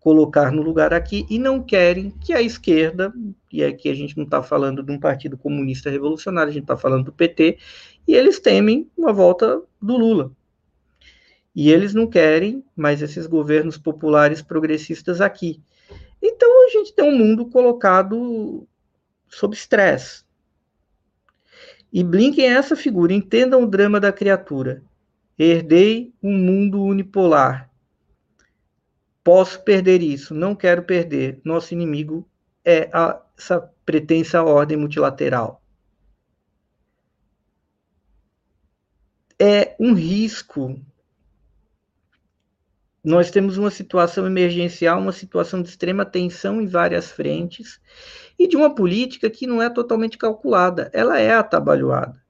[0.00, 3.12] colocar no lugar aqui e não querem que a esquerda,
[3.52, 6.76] e aqui a gente não está falando de um partido comunista revolucionário, a gente está
[6.76, 7.58] falando do PT,
[8.08, 10.32] e eles temem uma volta do Lula.
[11.54, 15.60] E eles não querem mais esses governos populares progressistas aqui.
[16.22, 18.66] Então a gente tem um mundo colocado
[19.28, 20.24] sob estresse.
[21.92, 23.12] E Blinken é essa figura.
[23.12, 24.82] Entendam o drama da criatura.
[25.38, 27.69] Herdei um mundo unipolar.
[29.22, 31.40] Posso perder isso, não quero perder.
[31.44, 32.28] Nosso inimigo
[32.64, 35.62] é a, essa pretensa ordem multilateral.
[39.38, 40.78] É um risco
[43.02, 47.80] nós temos uma situação emergencial, uma situação de extrema tensão em várias frentes,
[48.38, 52.20] e de uma política que não é totalmente calculada, ela é atabalhoada.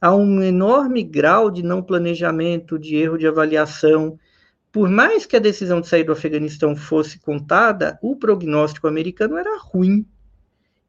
[0.00, 4.18] Há um enorme grau de não planejamento, de erro de avaliação.
[4.70, 9.58] Por mais que a decisão de sair do Afeganistão fosse contada, o prognóstico americano era
[9.58, 10.06] ruim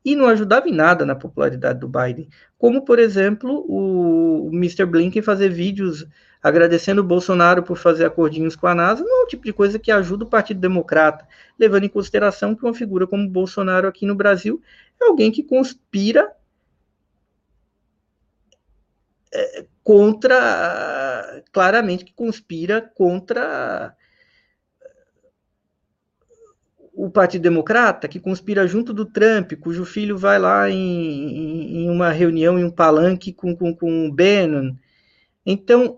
[0.04, 2.28] e não ajudava em nada na popularidade do Biden.
[2.58, 4.86] Como, por exemplo, o Mr.
[4.86, 6.06] Blinken fazer vídeos
[6.42, 9.78] agradecendo o Bolsonaro por fazer acordinhos com a NASA, não é o tipo de coisa
[9.78, 11.28] que ajuda o Partido Democrata,
[11.58, 14.62] levando em consideração que uma figura como Bolsonaro aqui no Brasil
[15.02, 16.32] é alguém que conspira
[19.34, 23.96] é, contra, claramente que conspira contra
[26.94, 32.12] o Partido Democrata, que conspira junto do Trump, cujo filho vai lá em, em uma
[32.12, 34.76] reunião, em um palanque com, com, com o Bannon.
[35.44, 35.98] Então,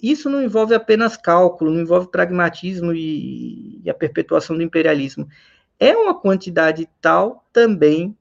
[0.00, 5.28] isso não envolve apenas cálculo, não envolve pragmatismo e, e a perpetuação do imperialismo.
[5.76, 8.16] É uma quantidade tal também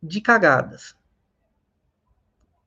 [0.00, 0.99] de cagadas.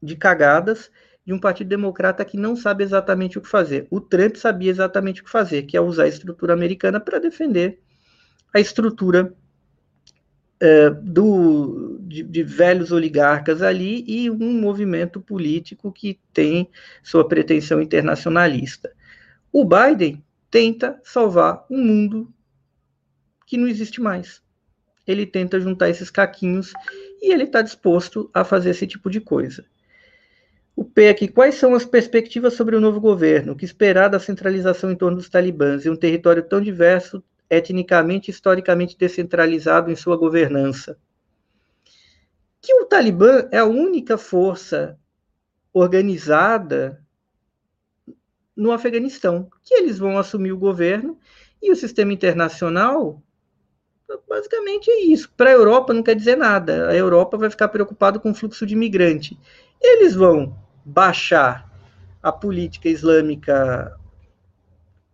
[0.04, 0.92] De cagadas
[1.26, 3.88] de um Partido Democrata que não sabe exatamente o que fazer.
[3.90, 7.80] O Trump sabia exatamente o que fazer, que é usar a estrutura americana para defender
[8.54, 9.34] a estrutura
[10.60, 16.70] é, do, de, de, velhos oligarcas ali e um movimento político que tem
[17.02, 18.92] sua pretensão internacionalista.
[19.52, 22.34] O Biden tenta salvar um mundo
[23.48, 24.42] que não existe mais.
[25.06, 26.72] Ele tenta juntar esses caquinhos
[27.22, 29.66] e ele está disposto a fazer esse tipo de coisa.
[30.76, 33.54] O P aqui, quais são as perspectivas sobre o novo governo?
[33.54, 38.30] O que esperar da centralização em torno dos talibãs e um território tão diverso etnicamente
[38.30, 40.98] e historicamente descentralizado em sua governança.
[42.62, 44.98] Que o Talibã é a única força
[45.72, 47.04] organizada
[48.56, 51.20] no Afeganistão, que eles vão assumir o governo
[51.62, 53.22] e o sistema internacional
[54.28, 55.32] basicamente é isso.
[55.36, 56.90] Para a Europa não quer dizer nada.
[56.90, 59.38] A Europa vai ficar preocupada com o fluxo de imigrante.
[59.82, 60.56] Eles vão
[60.86, 61.72] baixar
[62.22, 63.98] a política islâmica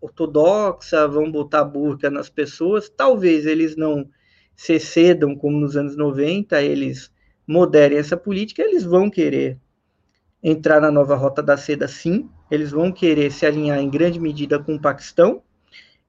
[0.02, 2.90] ortodoxa, vão botar burca nas pessoas.
[2.90, 4.10] Talvez eles não
[4.56, 7.12] se cedam como nos anos 90, eles
[7.48, 9.58] moderem essa política, eles vão querer
[10.44, 12.30] entrar na nova rota da seda, sim.
[12.50, 15.41] Eles vão querer se alinhar em grande medida com o Paquistão.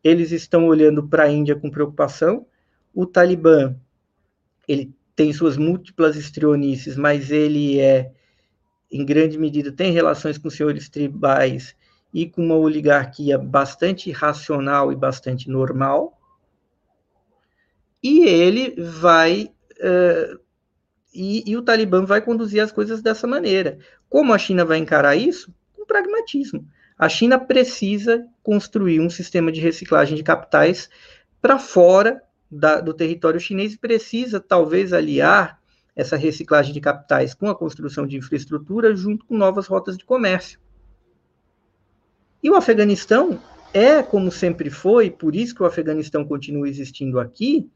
[0.03, 2.47] Eles estão olhando para a Índia com preocupação.
[2.95, 3.75] O Talibã,
[4.67, 8.11] ele tem suas múltiplas estrionices, mas ele é,
[8.91, 11.77] em grande medida, tem relações com senhores tribais
[12.13, 16.19] e com uma oligarquia bastante racional e bastante normal.
[18.03, 19.53] E ele vai.
[19.79, 20.41] Uh,
[21.15, 23.79] e, e, o Talibã vai conduzir as coisas dessa maneira.
[24.09, 25.53] Como a China vai encarar isso?
[25.75, 26.67] Com pragmatismo.
[26.99, 30.89] A China precisa construir um sistema de reciclagem de capitais
[31.41, 35.60] para fora da, do território chinês e precisa, talvez, aliar
[36.01, 40.59] essa reciclagem de capitais com a construção de infraestrutura junto com novas rotas de comércio.
[42.43, 43.39] E o Afeganistão
[43.73, 47.71] é, como sempre foi, por isso que o Afeganistão continua existindo aqui,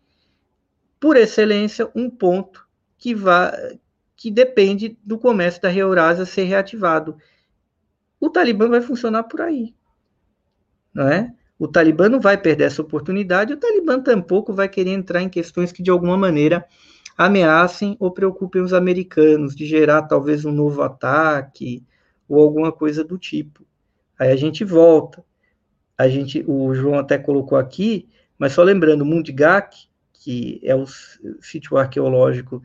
[0.99, 3.79] por excelência, um ponto que, vai,
[4.17, 7.19] que depende do comércio da Eurásia ser reativado.
[8.19, 9.75] O Talibã vai funcionar por aí,
[10.95, 11.31] não é?
[11.59, 15.71] O Talibã não vai perder essa oportunidade, o Talibã tampouco vai querer entrar em questões
[15.71, 16.67] que de alguma maneira
[17.17, 21.83] ameacem ou preocupem os americanos, de gerar talvez um novo ataque
[22.29, 23.65] ou alguma coisa do tipo.
[24.19, 25.25] Aí a gente volta.
[25.97, 28.09] A gente, o João até colocou aqui,
[28.39, 30.87] mas só lembrando, Mundigak, que é o
[31.41, 32.63] sítio arqueológico,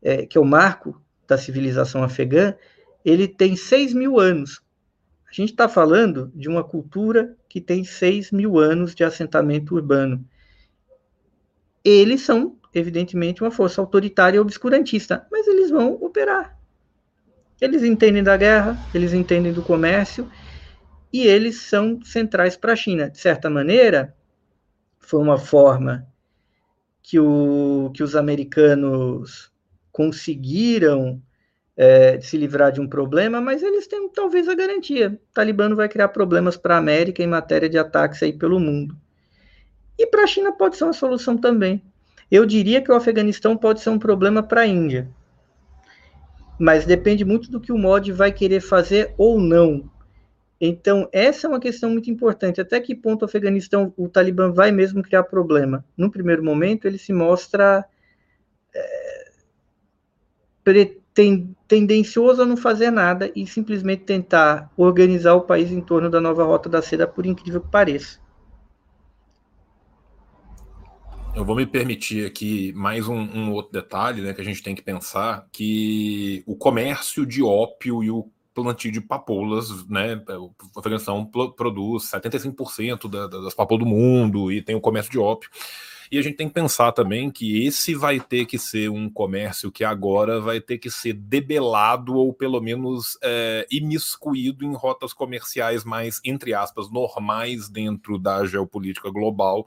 [0.00, 2.54] é, que é o marco da civilização afegã,
[3.04, 4.62] ele tem 6 mil anos.
[5.28, 10.24] A gente está falando de uma cultura que tem 6 mil anos de assentamento urbano.
[11.84, 16.58] Eles são, evidentemente, uma força autoritária e obscurantista, mas eles vão operar.
[17.60, 20.28] Eles entendem da guerra, eles entendem do comércio,
[21.12, 23.08] e eles são centrais para a China.
[23.08, 24.14] De certa maneira,
[24.98, 26.06] foi uma forma
[27.00, 29.52] que, o, que os americanos
[29.92, 31.22] conseguiram
[31.76, 35.20] é, se livrar de um problema, mas eles têm talvez a garantia.
[35.30, 38.96] O Talibã vai criar problemas para a América em matéria de ataques aí pelo mundo.
[39.98, 41.80] E para a China pode ser uma solução também.
[42.34, 45.08] Eu diria que o Afeganistão pode ser um problema para a Índia.
[46.58, 49.88] Mas depende muito do que o MOD vai querer fazer ou não.
[50.60, 52.60] Então, essa é uma questão muito importante.
[52.60, 55.84] Até que ponto o Afeganistão, o Talibã vai mesmo criar problema?
[55.96, 57.84] No primeiro momento, ele se mostra
[58.74, 59.30] é,
[61.68, 66.42] tendencioso a não fazer nada e simplesmente tentar organizar o país em torno da nova
[66.42, 68.23] rota da seda, por incrível que pareça.
[71.36, 74.72] Eu vou me permitir aqui mais um, um, outro detalhe né, que a gente tem
[74.72, 80.14] que pensar, que o comércio de ópio e o plantio de papoulas, né?
[80.28, 85.50] O Afeganistão produz 75% da, das papoulas do mundo e tem o comércio de ópio.
[86.14, 89.72] E a gente tem que pensar também que esse vai ter que ser um comércio
[89.72, 95.82] que agora vai ter que ser debelado ou pelo menos é, imiscuído em rotas comerciais
[95.82, 99.64] mais, entre aspas, normais dentro da geopolítica global,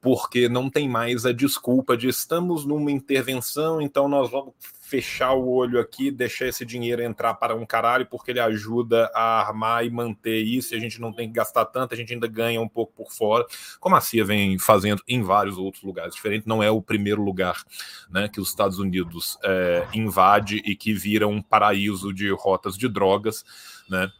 [0.00, 4.54] porque não tem mais a desculpa de estamos numa intervenção, então nós vamos
[4.90, 9.40] fechar o olho aqui, deixar esse dinheiro entrar para um caralho, porque ele ajuda a
[9.40, 12.26] armar e manter isso, e a gente não tem que gastar tanto, a gente ainda
[12.26, 13.46] ganha um pouco por fora,
[13.78, 17.62] como a CIA vem fazendo em vários outros lugares diferentes, não é o primeiro lugar
[18.10, 22.88] né, que os Estados Unidos é, invade e que vira um paraíso de rotas de
[22.88, 23.44] drogas,
[23.88, 24.10] né?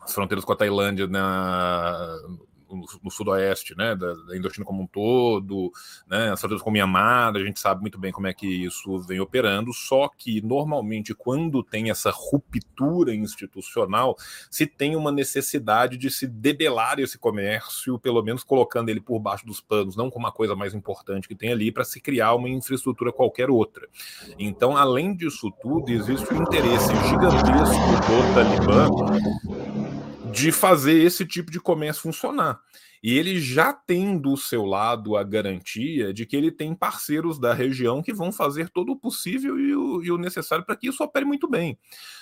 [0.00, 2.18] As fronteiras com a Tailândia na,
[2.70, 5.72] no, sudoeste, né, da, da, Indochina como um todo,
[6.06, 9.20] né, as fronteiras com Mianmar, a gente sabe muito bem como é que isso vem
[9.20, 14.16] operando, só que normalmente quando tem essa ruptura institucional,
[14.50, 19.46] se tem uma necessidade de se debelar esse comércio, pelo menos colocando ele por baixo
[19.46, 22.48] dos panos, não como uma coisa mais importante que tem ali, para se criar uma
[22.48, 23.88] infraestrutura qualquer outra.
[24.38, 29.87] Então, além disso tudo, existe um interesse gigantesco do Talibã
[30.32, 32.60] de fazer esse tipo de comércio funcionar.
[33.02, 37.54] E ele já tem do seu lado a garantia de que ele tem parceiros da
[37.54, 41.04] região que vão fazer todo o possível e o, e o necessário para que isso
[41.04, 41.78] opere muito bem.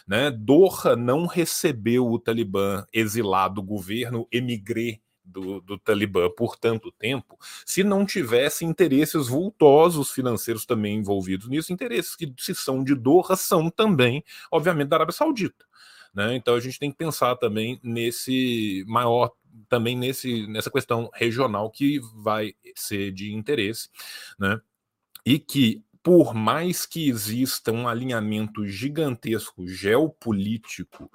[0.06, 0.30] Né?
[0.30, 7.36] Doha não recebeu o Talibã exilado, o governo emigré do, do, Talibã por tanto tempo,
[7.64, 13.34] se não tivesse interesses vultosos financeiros também envolvidos nisso, interesses que, se são de Doha,
[13.34, 14.22] são também,
[14.52, 15.66] obviamente, da Arábia Saudita.
[16.16, 16.34] Né?
[16.34, 19.30] Então a gente tem que pensar também nesse maior
[19.68, 23.88] também nesse, nessa questão regional que vai ser de interesse,
[24.38, 24.60] né?
[25.24, 31.10] E que por mais que exista um alinhamento gigantesco geopolítico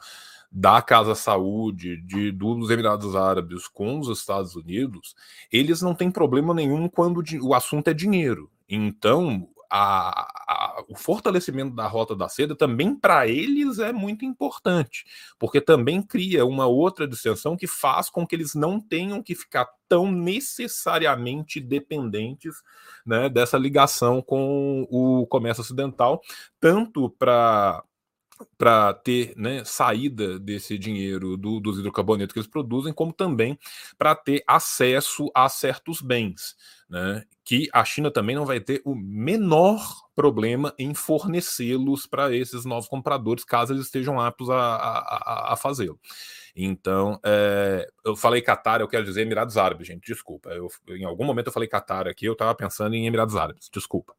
[0.51, 5.15] da Casa Saúde de, dos Emirados Árabes com os Estados Unidos,
[5.51, 8.51] eles não têm problema nenhum quando o assunto é dinheiro.
[8.67, 15.05] Então, a, a, o fortalecimento da Rota da Seda também para eles é muito importante,
[15.39, 19.69] porque também cria uma outra distensão que faz com que eles não tenham que ficar
[19.87, 22.55] tão necessariamente dependentes
[23.05, 26.21] né, dessa ligação com o comércio ocidental,
[26.59, 27.81] tanto para
[28.57, 33.57] para ter né, saída desse dinheiro do, dos hidrocarbonetos que eles produzem, como também
[33.97, 36.55] para ter acesso a certos bens,
[36.91, 39.81] né, que a China também não vai ter o menor
[40.13, 45.97] problema em fornecê-los para esses novos compradores, caso eles estejam aptos a, a, a fazê-lo.
[46.53, 50.49] Então, é, eu falei Qatar, eu quero dizer Emirados Árabes, gente, desculpa.
[50.49, 54.13] Eu, em algum momento eu falei Qatar aqui, eu estava pensando em Emirados Árabes, desculpa.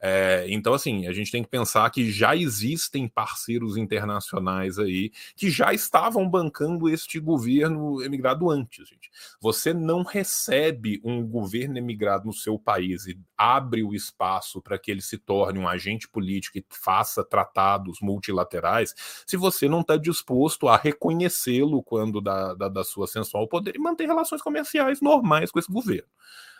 [0.00, 5.50] É, então, assim, a gente tem que pensar que já existem parceiros internacionais aí que
[5.50, 9.10] já estavam bancando este governo emigrado antes, gente.
[9.40, 14.90] Você não recebe um governo emigrado no seu país e abre o espaço para que
[14.90, 18.94] ele se torne um agente político e faça tratados multilaterais
[19.26, 23.76] se você não está disposto a reconhecê-lo quando da, da, da sua ascensão ao poder
[23.76, 26.08] e manter relações comerciais normais com esse governo.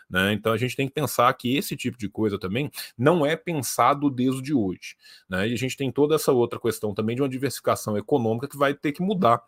[0.09, 0.33] Né?
[0.33, 4.09] Então a gente tem que pensar que esse tipo de coisa também não é pensado
[4.09, 4.95] desde hoje.
[5.29, 5.49] Né?
[5.49, 8.73] E a gente tem toda essa outra questão também de uma diversificação econômica que vai
[8.73, 9.43] ter que mudar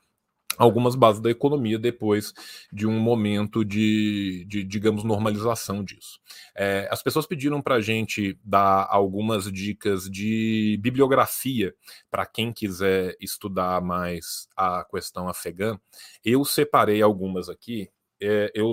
[0.57, 2.33] algumas bases da economia depois
[2.71, 6.19] de um momento de, de digamos, normalização disso.
[6.53, 11.73] É, as pessoas pediram para a gente dar algumas dicas de bibliografia
[12.11, 15.79] para quem quiser estudar mais a questão afegã.
[16.25, 17.89] Eu separei algumas aqui
[18.21, 18.71] é, eu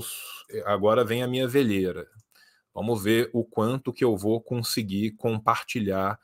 [0.65, 2.07] agora vem a minha velheira.
[2.75, 6.19] Vamos ver o quanto que eu vou conseguir compartilhar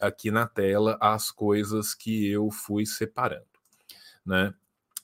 [0.00, 3.46] aqui na tela as coisas que eu fui separando,
[4.24, 4.54] né?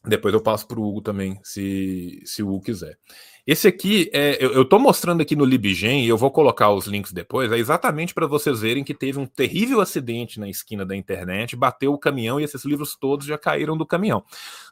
[0.07, 2.99] Depois eu passo para o Hugo também, se, se o Hugo quiser.
[3.47, 7.13] Esse aqui, é, eu estou mostrando aqui no LibGen, e eu vou colocar os links
[7.13, 11.55] depois, é exatamente para vocês verem que teve um terrível acidente na esquina da internet,
[11.55, 14.25] bateu o caminhão e esses livros todos já caíram do caminhão.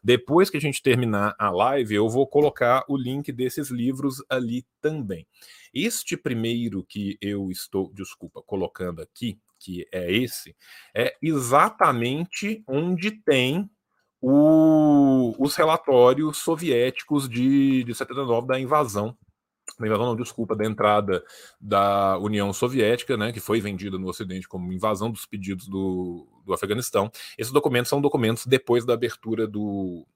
[0.02, 4.64] Depois que a gente terminar a live, eu vou colocar o link desses livros ali
[4.80, 5.26] também.
[5.74, 10.56] Este primeiro que eu estou, desculpa, colocando aqui, que é esse,
[10.94, 13.68] é exatamente onde tem
[14.22, 19.16] o, os relatórios soviéticos de, de 79 da invasão
[19.78, 21.24] da invasão não, desculpa, da entrada
[21.60, 26.52] da União Soviética, né, que foi vendida no Ocidente como invasão dos pedidos do, do
[26.52, 27.10] Afeganistão.
[27.38, 30.06] Esses documentos são documentos depois da abertura do,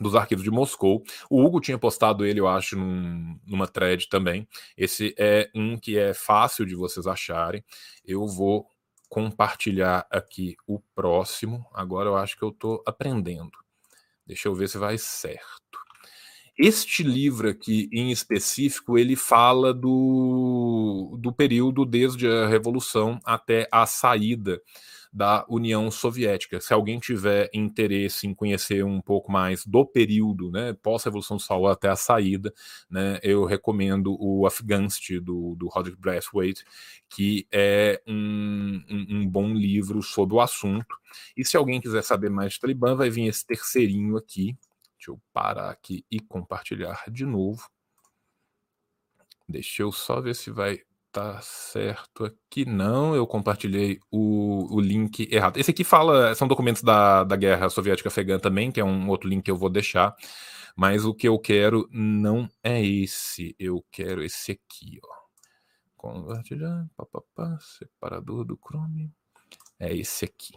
[0.00, 1.02] dos arquivos de Moscou.
[1.28, 4.46] O Hugo tinha postado ele, eu acho, num, numa thread também.
[4.76, 7.64] Esse é um que é fácil de vocês acharem.
[8.04, 8.66] Eu vou
[9.14, 11.64] compartilhar aqui o próximo.
[11.72, 13.52] Agora eu acho que eu estou aprendendo.
[14.26, 15.78] Deixa eu ver se vai certo.
[16.58, 23.86] Este livro aqui, em específico, ele fala do, do período desde a Revolução até a
[23.86, 24.60] saída
[25.14, 26.60] da União Soviética.
[26.60, 31.88] Se alguém tiver interesse em conhecer um pouco mais do período, né, pós-Revolução Sol até
[31.88, 32.52] a saída,
[32.90, 36.64] né, eu recomendo o Afghanist do, do Roderick Braithwaite,
[37.08, 40.96] que é um, um, um, bom livro sobre o assunto.
[41.36, 44.56] E se alguém quiser saber mais de Talibã, vai vir esse terceirinho aqui.
[44.98, 47.70] Deixa eu parar aqui e compartilhar de novo.
[49.48, 50.80] Deixa eu só ver se vai
[51.14, 52.64] tá certo aqui.
[52.64, 55.56] Não, eu compartilhei o, o link errado.
[55.58, 59.28] Esse aqui fala, são documentos da, da guerra soviética afegã também, que é um outro
[59.28, 60.16] link que eu vou deixar.
[60.76, 63.54] Mas o que eu quero não é esse.
[63.60, 65.14] Eu quero esse aqui, ó.
[65.96, 69.10] Compartilhar, papapá, separador do Chrome.
[69.78, 70.54] É esse aqui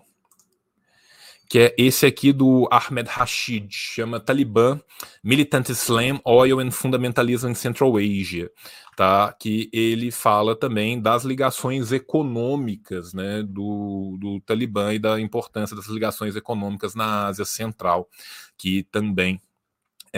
[1.50, 4.80] que é esse aqui do Ahmed Rashid, chama Talibã,
[5.24, 8.52] Militant Islam, Oil and Fundamentalism in Central Asia,
[8.96, 9.34] tá?
[9.40, 15.94] Que ele fala também das ligações econômicas, né, do, do Talibã e da importância dessas
[15.94, 18.10] ligações econômicas na Ásia Central,
[18.58, 19.40] que também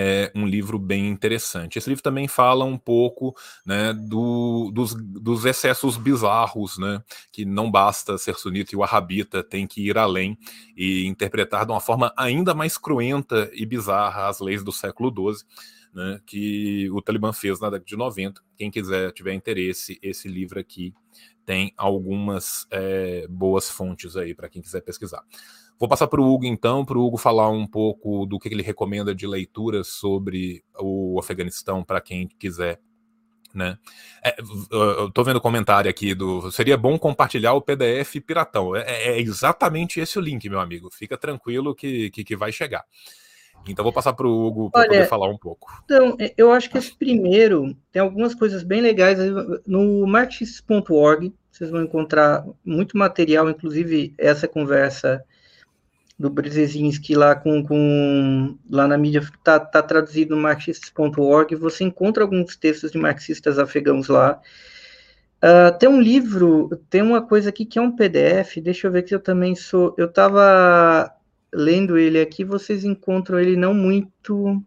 [0.02, 1.78] é um livro bem interessante.
[1.78, 3.36] Esse livro também fala um pouco
[3.66, 9.44] né, do, dos, dos, excessos bizarros, né, que não basta ser sunita e o arrabita
[9.44, 10.38] tem que ir além
[10.76, 15.46] e interpretar de uma forma ainda mais cruenta e bizarra as leis do século XII.
[15.92, 18.42] Né, que o Talibã fez na década de 90.
[18.56, 20.94] Quem quiser, tiver interesse, esse livro aqui
[21.48, 25.24] tem algumas é, boas fontes aí para quem quiser pesquisar.
[25.80, 28.61] Vou passar para o Hugo, então, para o Hugo falar um pouco do que ele
[28.61, 32.80] recomenda de leitura sobre o Afeganistão para quem quiser
[33.53, 33.77] né?
[34.23, 34.35] É,
[34.72, 36.51] eu tô vendo o comentário aqui do.
[36.51, 38.76] Seria bom compartilhar o PDF piratão.
[38.76, 40.89] É, é, exatamente esse o link, meu amigo.
[40.91, 42.84] Fica tranquilo que, que, que vai chegar.
[43.68, 45.68] Então vou passar para o Hugo para poder falar um pouco.
[45.84, 49.18] Então, é, eu acho que esse primeiro tem algumas coisas bem legais
[49.65, 51.34] no marxist.org.
[51.51, 55.23] Vocês vão encontrar muito material, inclusive essa conversa
[56.20, 61.56] do Brzezinski lá com, com lá na mídia está tá traduzido no marxistas.org.
[61.56, 64.41] Você encontra alguns textos de marxistas afegãos lá.
[65.38, 68.58] Uh, tem um livro, tem uma coisa aqui que é um PDF.
[68.62, 69.96] Deixa eu ver que eu também sou.
[69.98, 71.10] Eu estava
[71.54, 72.44] lendo ele aqui.
[72.44, 74.62] Vocês encontram ele não muito,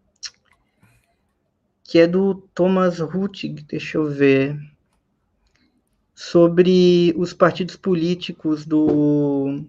[1.83, 3.63] que é do Thomas Rutig.
[3.69, 4.57] Deixa eu ver
[6.15, 9.63] sobre os partidos políticos do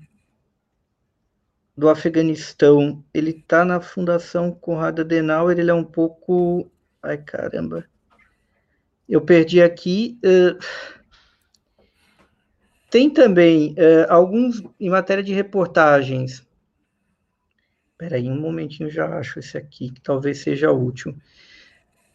[1.77, 6.71] do Afeganistão, ele está na Fundação Conrad Adenauer, ele é um pouco...
[7.03, 7.85] Ai, caramba.
[9.09, 10.19] Eu perdi aqui.
[10.25, 10.59] Uh...
[12.89, 16.47] Tem também uh, alguns, em matéria de reportagens.
[17.91, 21.17] Espera aí, um momentinho, já acho esse aqui, que talvez seja útil.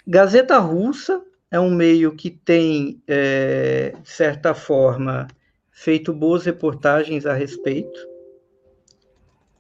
[0.08, 1.22] Gazeta Russa
[1.52, 5.28] é um meio que tem, é, de certa forma,
[5.70, 8.09] feito boas reportagens a respeito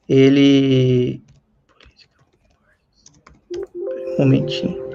[0.09, 1.23] ele.
[4.17, 4.89] Um momentinho.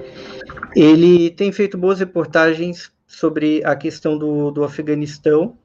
[0.75, 5.57] Ele tem feito boas reportagens sobre a questão do, do Afeganistão.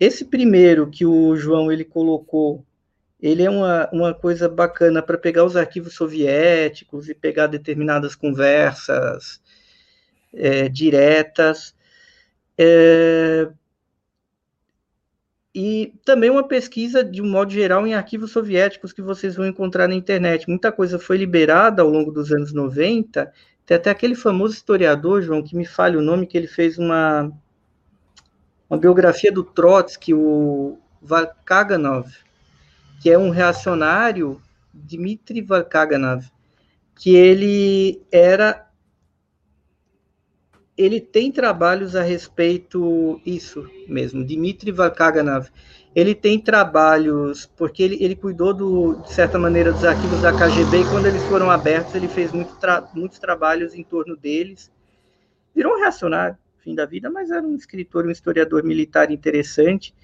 [0.00, 2.66] Esse primeiro que o João ele colocou,
[3.22, 9.40] ele é uma, uma coisa bacana para pegar os arquivos soviéticos e pegar determinadas conversas
[10.34, 11.74] é, diretas.
[12.58, 13.48] É,
[15.58, 19.88] e também uma pesquisa, de um modo geral, em arquivos soviéticos que vocês vão encontrar
[19.88, 20.46] na internet.
[20.46, 23.32] Muita coisa foi liberada ao longo dos anos 90.
[23.64, 27.32] Tem até aquele famoso historiador, João, que me fale o nome, que ele fez uma,
[28.68, 32.12] uma biografia do Trotsky, o Valkaganov,
[33.00, 34.38] que é um reacionário,
[34.74, 36.26] Dmitry Valkaganov,
[36.96, 38.65] que ele era
[40.76, 45.48] ele tem trabalhos a respeito isso mesmo, Dmitry Valkaganov.
[45.94, 50.80] Ele tem trabalhos porque ele, ele cuidou do, de certa maneira dos arquivos da KGB
[50.80, 54.70] e quando eles foram abertos ele fez muito tra, muitos trabalhos em torno deles.
[55.54, 59.94] Virou um reacionário, fim da vida, mas era um escritor, um historiador militar interessante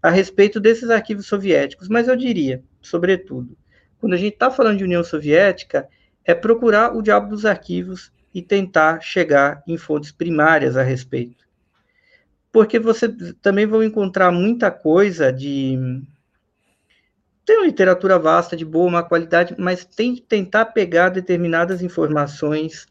[0.00, 1.88] a respeito desses arquivos soviéticos.
[1.88, 3.56] Mas eu diria, sobretudo,
[3.98, 5.88] quando a gente está falando de União Soviética,
[6.24, 11.44] é procurar o diabo dos arquivos e tentar chegar em fontes primárias a respeito.
[12.50, 13.08] Porque você
[13.40, 16.02] também vai encontrar muita coisa de.
[17.46, 22.86] Tem uma literatura vasta, de boa, má qualidade, mas tem que tentar pegar determinadas informações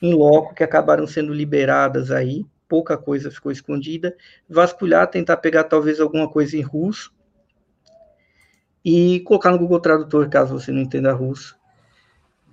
[0.00, 4.16] em loco que acabaram sendo liberadas aí, pouca coisa ficou escondida,
[4.48, 7.12] vasculhar, tentar pegar talvez alguma coisa em russo
[8.84, 11.56] e colocar no Google Tradutor, caso você não entenda russo,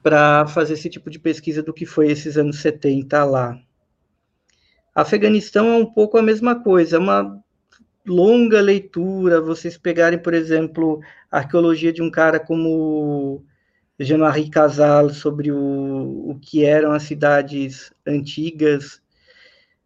[0.01, 3.59] para fazer esse tipo de pesquisa do que foi esses anos 70 lá.
[4.93, 7.41] Afeganistão é um pouco a mesma coisa, é uma
[8.05, 11.01] longa leitura, vocês pegarem, por exemplo,
[11.31, 13.43] a arqueologia de um cara como
[13.99, 19.01] Jean-Marie Casal sobre o, o que eram as cidades antigas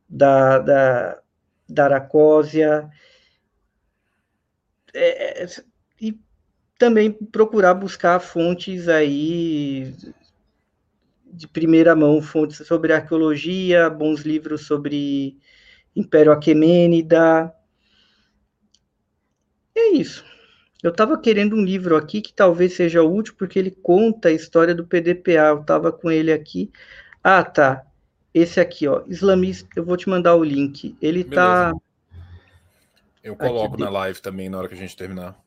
[0.08, 1.20] da, da,
[1.68, 2.90] da Aracósia,
[4.94, 5.48] é, é
[6.84, 9.96] também procurar buscar fontes aí
[11.32, 15.38] de primeira mão, fontes sobre arqueologia, bons livros sobre
[15.96, 17.54] Império Aquemênida.
[19.74, 20.26] É isso.
[20.84, 24.76] Eu estava querendo um livro aqui que talvez seja útil, porque ele conta a história
[24.76, 25.52] do PDPA.
[25.52, 26.70] Eu estava com ele aqui.
[27.24, 27.88] Ah, tá.
[28.34, 29.04] Esse aqui, ó.
[29.08, 29.70] Islamista.
[29.74, 30.98] Eu vou te mandar o link.
[31.02, 31.72] Ele tá.
[33.24, 35.42] Eu coloco aqui na live também na hora que a gente terminar.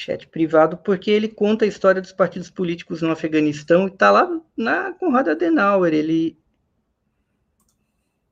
[0.00, 4.40] Chat privado, porque ele conta a história dos partidos políticos no Afeganistão e está lá
[4.56, 5.92] na Conrad Adenauer.
[5.92, 6.38] Ele,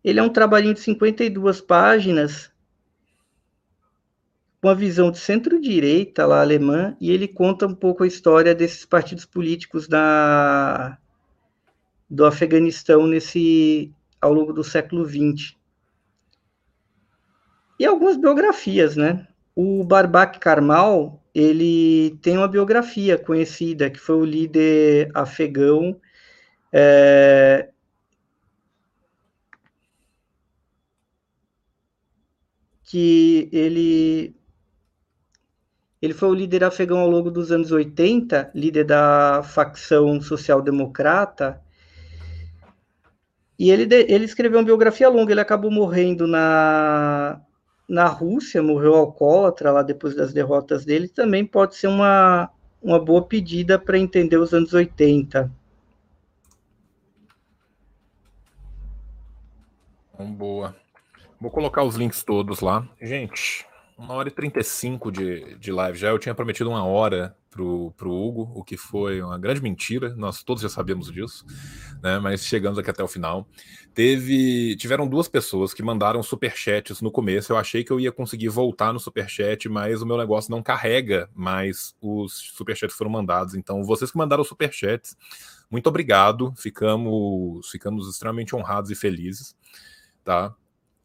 [0.03, 2.51] ele é um trabalhinho de 52 páginas,
[4.61, 8.85] com a visão de centro-direita lá alemã, e ele conta um pouco a história desses
[8.85, 10.99] partidos políticos da,
[12.09, 15.55] do Afeganistão nesse ao longo do século XX.
[17.79, 19.29] E algumas biografias, né?
[19.55, 26.01] O Barbak Karmal, ele tem uma biografia conhecida, que foi o líder afegão
[26.73, 27.71] é,
[32.85, 34.35] que ele
[36.01, 41.61] Ele foi o líder afegão ao longo dos anos 80, líder da facção social-democrata.
[43.59, 45.33] E ele, ele escreveu uma biografia longa.
[45.33, 47.41] Ele acabou morrendo na,
[47.89, 51.09] na Rússia, morreu alcoólatra lá depois das derrotas dele.
[51.09, 52.51] Também pode ser uma,
[52.83, 55.51] uma boa pedida para entender os anos 80.
[60.37, 60.77] Boa.
[61.41, 62.87] Vou colocar os links todos lá.
[63.01, 63.65] Gente,
[63.99, 66.09] uma hora e 35 de, de live já.
[66.09, 70.15] Eu tinha prometido uma hora pro, pro Hugo, o que foi uma grande mentira.
[70.15, 71.45] Nós todos já sabemos disso,
[72.01, 72.21] né?
[72.21, 73.49] Mas chegamos aqui até o final.
[73.93, 77.53] Teve, tiveram duas pessoas que mandaram superchats no começo.
[77.53, 81.29] Eu achei que eu ia conseguir voltar no superchat, mas o meu negócio não carrega
[81.35, 83.55] mais os superchats foram mandados.
[83.55, 85.17] Então, vocês que mandaram superchats,
[85.69, 86.55] muito obrigado.
[86.57, 89.57] Ficamos, ficamos extremamente honrados e felizes,
[90.23, 90.55] tá?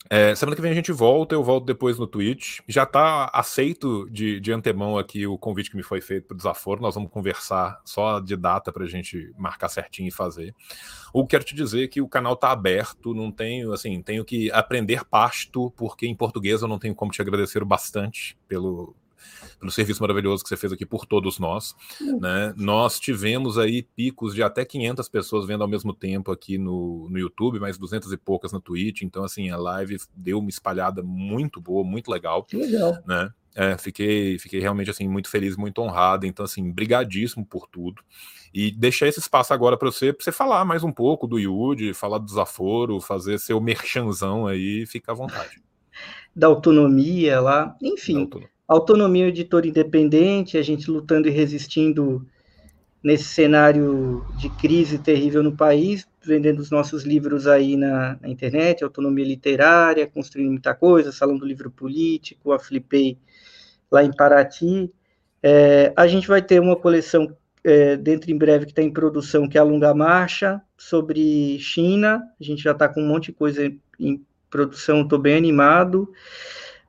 [0.10, 2.60] É, semana que vem a gente volta, eu volto depois no Twitch.
[2.68, 6.38] Já está aceito de, de antemão aqui o convite que me foi feito para o
[6.38, 6.82] desaforo.
[6.82, 10.54] Nós vamos conversar só de data para a gente marcar certinho e fazer.
[11.14, 14.26] O que quero te dizer é que o canal está aberto, não tenho, assim, tenho
[14.26, 18.96] que aprender pasto, porque em português eu não tenho como te agradecer bastante pelo,
[19.60, 21.76] pelo serviço maravilhoso que você fez aqui por todos nós.
[22.20, 22.54] Né?
[22.58, 27.18] Nós tivemos aí picos de até 500 pessoas vendo ao mesmo tempo aqui no, no
[27.18, 29.02] YouTube, mais 200 e poucas no Twitch.
[29.04, 32.44] Então, assim, a live deu uma espalhada muito boa, muito legal.
[32.44, 32.98] Que legal.
[33.06, 33.32] Né?
[33.56, 36.26] É, fiquei, fiquei realmente assim muito feliz, muito honrado.
[36.26, 38.02] Então, assim, brigadíssimo por tudo.
[38.54, 41.94] E deixar esse espaço agora para você, para você falar mais um pouco do Yudi,
[41.94, 45.62] falar do desaforo, fazer seu merchanzão aí, fica à vontade.
[46.36, 48.22] Da autonomia lá, enfim.
[48.22, 52.26] Autonomia autonomia editor independente, a gente lutando e resistindo
[53.04, 58.84] nesse cenário de crise terrível no país, vendendo os nossos livros aí na, na internet,
[58.84, 63.18] autonomia literária, construindo muita coisa, salão do livro político, a Flipei
[63.92, 64.90] lá em Paraty.
[65.42, 69.50] É, a gente vai ter uma coleção é, dentro em breve que está em produção,
[69.50, 72.24] que é a Longa Marcha, sobre China.
[72.40, 73.70] A gente já está com um monte de coisa
[74.00, 76.10] em produção, estou bem animado.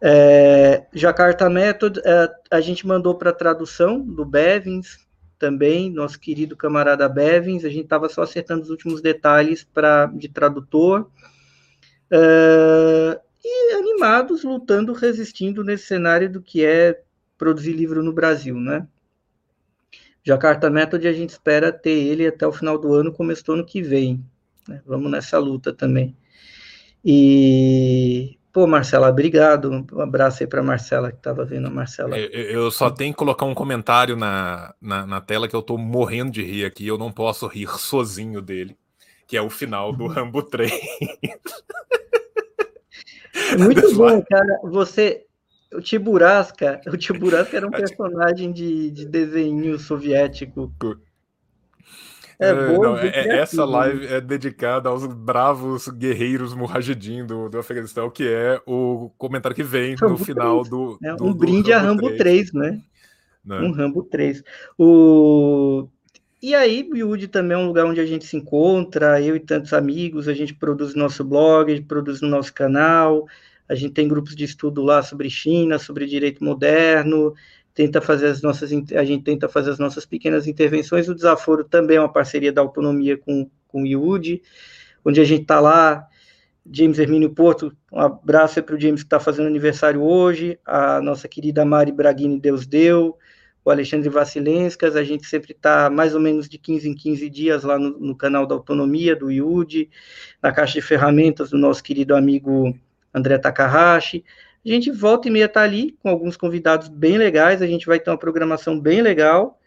[0.06, 4.98] É, Jakarta Method, é, a gente mandou para tradução do Bevins
[5.38, 10.28] também, nosso querido camarada Bevins, a gente estava só acertando os últimos detalhes para de
[10.28, 11.10] tradutor.
[12.10, 17.02] É, e animados, lutando, resistindo nesse cenário do que é
[17.38, 18.86] produzir livro no Brasil, né?
[20.22, 23.64] Jakarta Method, a gente espera ter ele até o final do ano, começo do ano
[23.64, 24.22] que vem.
[24.68, 24.82] Né?
[24.84, 26.14] Vamos nessa luta também.
[27.02, 29.84] E Pô, Marcela, obrigado.
[29.92, 32.16] Um abraço aí para Marcela, que estava vendo a Marcela.
[32.16, 35.76] Eu, eu, só tenho que colocar um comentário na, na, na, tela que eu estou
[35.76, 36.86] morrendo de rir aqui.
[36.86, 38.76] Eu não posso rir sozinho dele,
[39.26, 40.70] que é o final do Rambo 3.
[43.50, 44.60] É muito bom, cara.
[44.62, 45.26] Você.
[45.72, 50.72] O Tiburasca, o Tiburasca era um personagem de, de desenho soviético.
[52.38, 57.58] É, é não, é, é essa live é dedicada aos bravos guerreiros mujahidin do, do
[57.58, 60.68] Afeganistão, que é o comentário que vem Rambo no final 3.
[60.70, 62.82] do, é, do, Um do brinde Rambo a Rambo 3, 3 né?
[63.44, 63.60] Não.
[63.60, 63.68] Né?
[63.68, 64.42] Um Rambo 3.
[64.78, 65.88] O...
[66.42, 69.72] E aí, Yudi também é um lugar onde a gente se encontra, eu e tantos
[69.72, 73.26] amigos, a gente produz nosso blog, a gente produz no nosso canal,
[73.66, 77.34] a gente tem grupos de estudo lá sobre China, sobre direito moderno,
[77.74, 81.08] tenta fazer as nossas, a gente tenta fazer as nossas pequenas intervenções.
[81.08, 84.40] O Desaforo também é uma parceria da autonomia com, com o IUD,
[85.04, 86.06] onde a gente está lá,
[86.70, 91.28] James Hermínio Porto, um abraço para o James que está fazendo aniversário hoje, a nossa
[91.28, 93.18] querida Mari Braghini Deus Deu,
[93.64, 97.64] o Alexandre Vassilenskas, a gente sempre está mais ou menos de 15 em 15 dias
[97.64, 99.90] lá no, no canal da Autonomia, do IUD,
[100.42, 102.78] na caixa de ferramentas do nosso querido amigo
[103.12, 104.24] André Takahashi,
[104.70, 107.60] a gente volta e meia tá ali com alguns convidados bem legais.
[107.60, 109.58] A gente vai ter uma programação bem legal.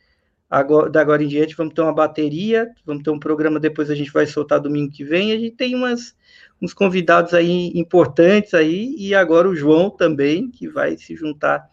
[0.50, 3.96] Agora, da agora em diante, vamos ter uma bateria, vamos ter um programa depois a
[3.96, 5.34] gente vai soltar domingo que vem.
[5.34, 6.16] A gente tem umas,
[6.62, 11.70] uns convidados aí importantes aí, e agora o João também, que vai se juntar.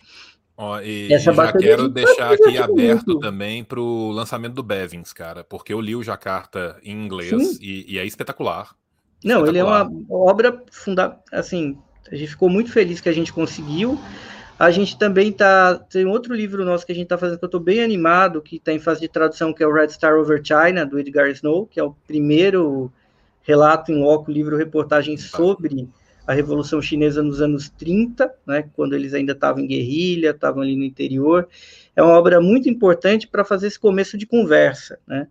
[0.56, 3.20] Ó, e, Essa e já quero deixar aqui aberto muito.
[3.20, 7.94] também para o lançamento do Bevins, cara, porque eu li o Jacarta em inglês e,
[7.94, 8.74] e, é espetacular.
[9.24, 9.48] Não, espetacular.
[9.48, 11.78] ele é uma obra funda assim,
[12.10, 13.98] a gente ficou muito feliz que a gente conseguiu.
[14.58, 15.76] A gente também tá.
[15.76, 18.56] Tem outro livro nosso que a gente está fazendo que eu estou bem animado, que
[18.56, 21.66] está em fase de tradução, que é o Red Star Over China, do Edgar Snow,
[21.66, 22.92] que é o primeiro
[23.42, 25.88] relato em loco, livro reportagem sobre
[26.26, 30.74] a Revolução Chinesa nos anos 30, né, quando eles ainda estavam em guerrilha, estavam ali
[30.74, 31.46] no interior.
[31.94, 35.28] É uma obra muito importante para fazer esse começo de conversa, né?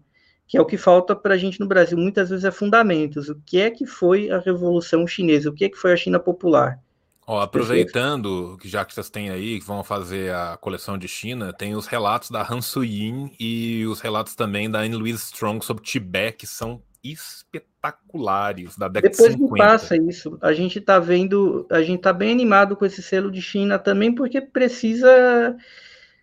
[0.54, 3.28] Que é o que falta para a gente no Brasil, muitas vezes é fundamentos.
[3.28, 5.50] O que é que foi a Revolução Chinesa?
[5.50, 6.80] O que é que foi a China Popular?
[7.26, 11.52] Ó, aproveitando que já que vocês têm aí, que vão fazer a coleção de China,
[11.52, 15.84] tem os relatos da Han Suyin e os relatos também da Anne Louise Strong sobre
[15.84, 19.56] Tibete, que são espetaculares da década Depois de 50.
[19.56, 20.38] Depois passa isso.
[20.40, 24.14] A gente tá vendo, a gente tá bem animado com esse selo de China também,
[24.14, 25.58] porque precisa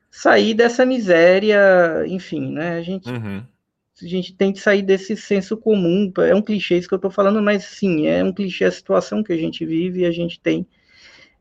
[0.09, 2.77] sair dessa miséria, enfim, né?
[2.77, 3.43] A gente, uhum.
[4.03, 6.13] A gente tem que sair desse senso comum.
[6.19, 9.23] É um clichê isso que eu estou falando, mas sim, é um clichê a situação
[9.23, 10.67] que a gente vive e a gente tem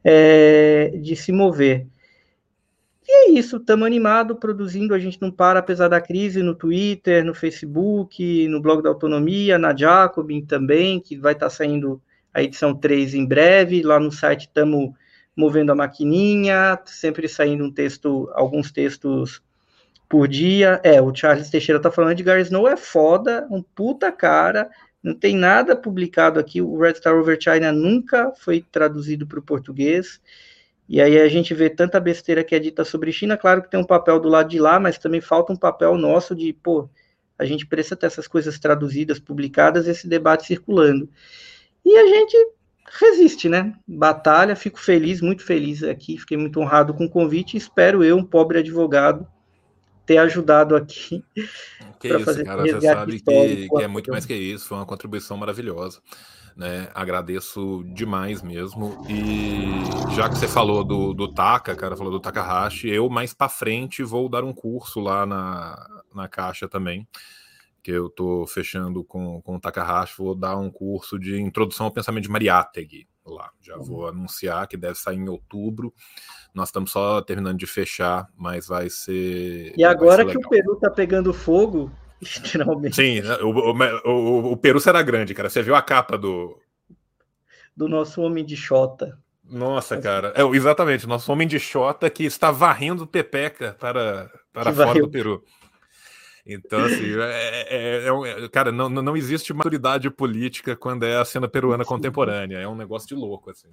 [0.04, 1.88] é, de se mover.
[3.08, 7.26] E é isso, estamos animados, produzindo, a gente não para, apesar da crise, no Twitter,
[7.26, 12.00] no Facebook, no blog da Autonomia, na Jacobin também, que vai estar tá saindo
[12.32, 14.92] a edição 3 em breve, lá no site estamos
[15.36, 19.42] movendo a maquininha, sempre saindo um texto, alguns textos
[20.10, 20.82] por dia.
[20.84, 24.70] É, o Charles Teixeira tá falando de Gary Snow é foda, um puta cara,
[25.02, 29.44] não tem nada publicado aqui, o Red Star Over China nunca foi traduzido para o
[29.44, 30.20] português,
[30.90, 33.80] e aí a gente vê tanta besteira que é dita sobre China, claro que tem
[33.80, 36.90] um papel do lado de lá, mas também falta um papel nosso de, pô,
[37.38, 41.08] a gente precisa ter essas coisas traduzidas, publicadas, esse debate circulando.
[41.86, 42.36] E a gente
[43.00, 43.74] resiste, né?
[43.88, 48.26] Batalha, fico feliz, muito feliz aqui, fiquei muito honrado com o convite, espero eu, um
[48.26, 49.26] pobre advogado,
[50.10, 51.24] ter ajudado aqui.
[52.00, 54.86] Que isso, fazer cara, você sabe que, que, é muito mais que isso, foi uma
[54.86, 56.02] contribuição maravilhosa.
[56.56, 56.90] Né?
[56.96, 59.06] Agradeço demais mesmo.
[59.08, 63.50] E já que você falou do, do Taka, cara, falou do Takahashi, eu mais para
[63.50, 67.08] frente vou dar um curso lá na, na Caixa também
[67.82, 71.94] que eu estou fechando com, com o Takahashi, vou dar um curso de introdução ao
[71.94, 73.50] pensamento de Mariátegui lá.
[73.62, 73.84] Já uhum.
[73.84, 75.94] vou anunciar que deve sair em outubro.
[76.60, 79.74] Nós estamos só terminando de fechar, mas vai ser.
[79.78, 81.90] E agora ser que o Peru está pegando fogo,
[82.22, 82.98] literalmente.
[82.98, 85.50] Sim, né, o, o, o, Peru será grande, cara.
[85.50, 86.60] Você viu a capa do.
[87.76, 89.18] Do nosso homem de Xota.
[89.50, 90.34] Nossa, cara.
[90.36, 95.06] É, exatamente, nosso homem de Xota que está varrendo Pepeca para, para fora varreu.
[95.06, 95.44] do Peru.
[96.54, 101.26] Então, assim, é, é, é, é, cara, não, não existe maturidade política quando é a
[101.26, 102.58] cena peruana contemporânea.
[102.58, 103.70] É um negócio de louco, assim.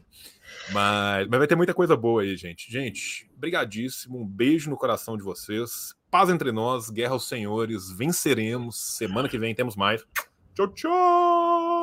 [0.73, 2.71] Mas, mas vai ter muita coisa boa aí, gente.
[2.71, 4.21] Gente, brigadíssimo.
[4.21, 5.95] Um beijo no coração de vocês.
[6.11, 7.91] Paz entre nós, guerra aos senhores.
[7.91, 8.97] Venceremos.
[8.97, 10.05] Semana que vem temos mais.
[10.55, 11.76] Tchau, tchau!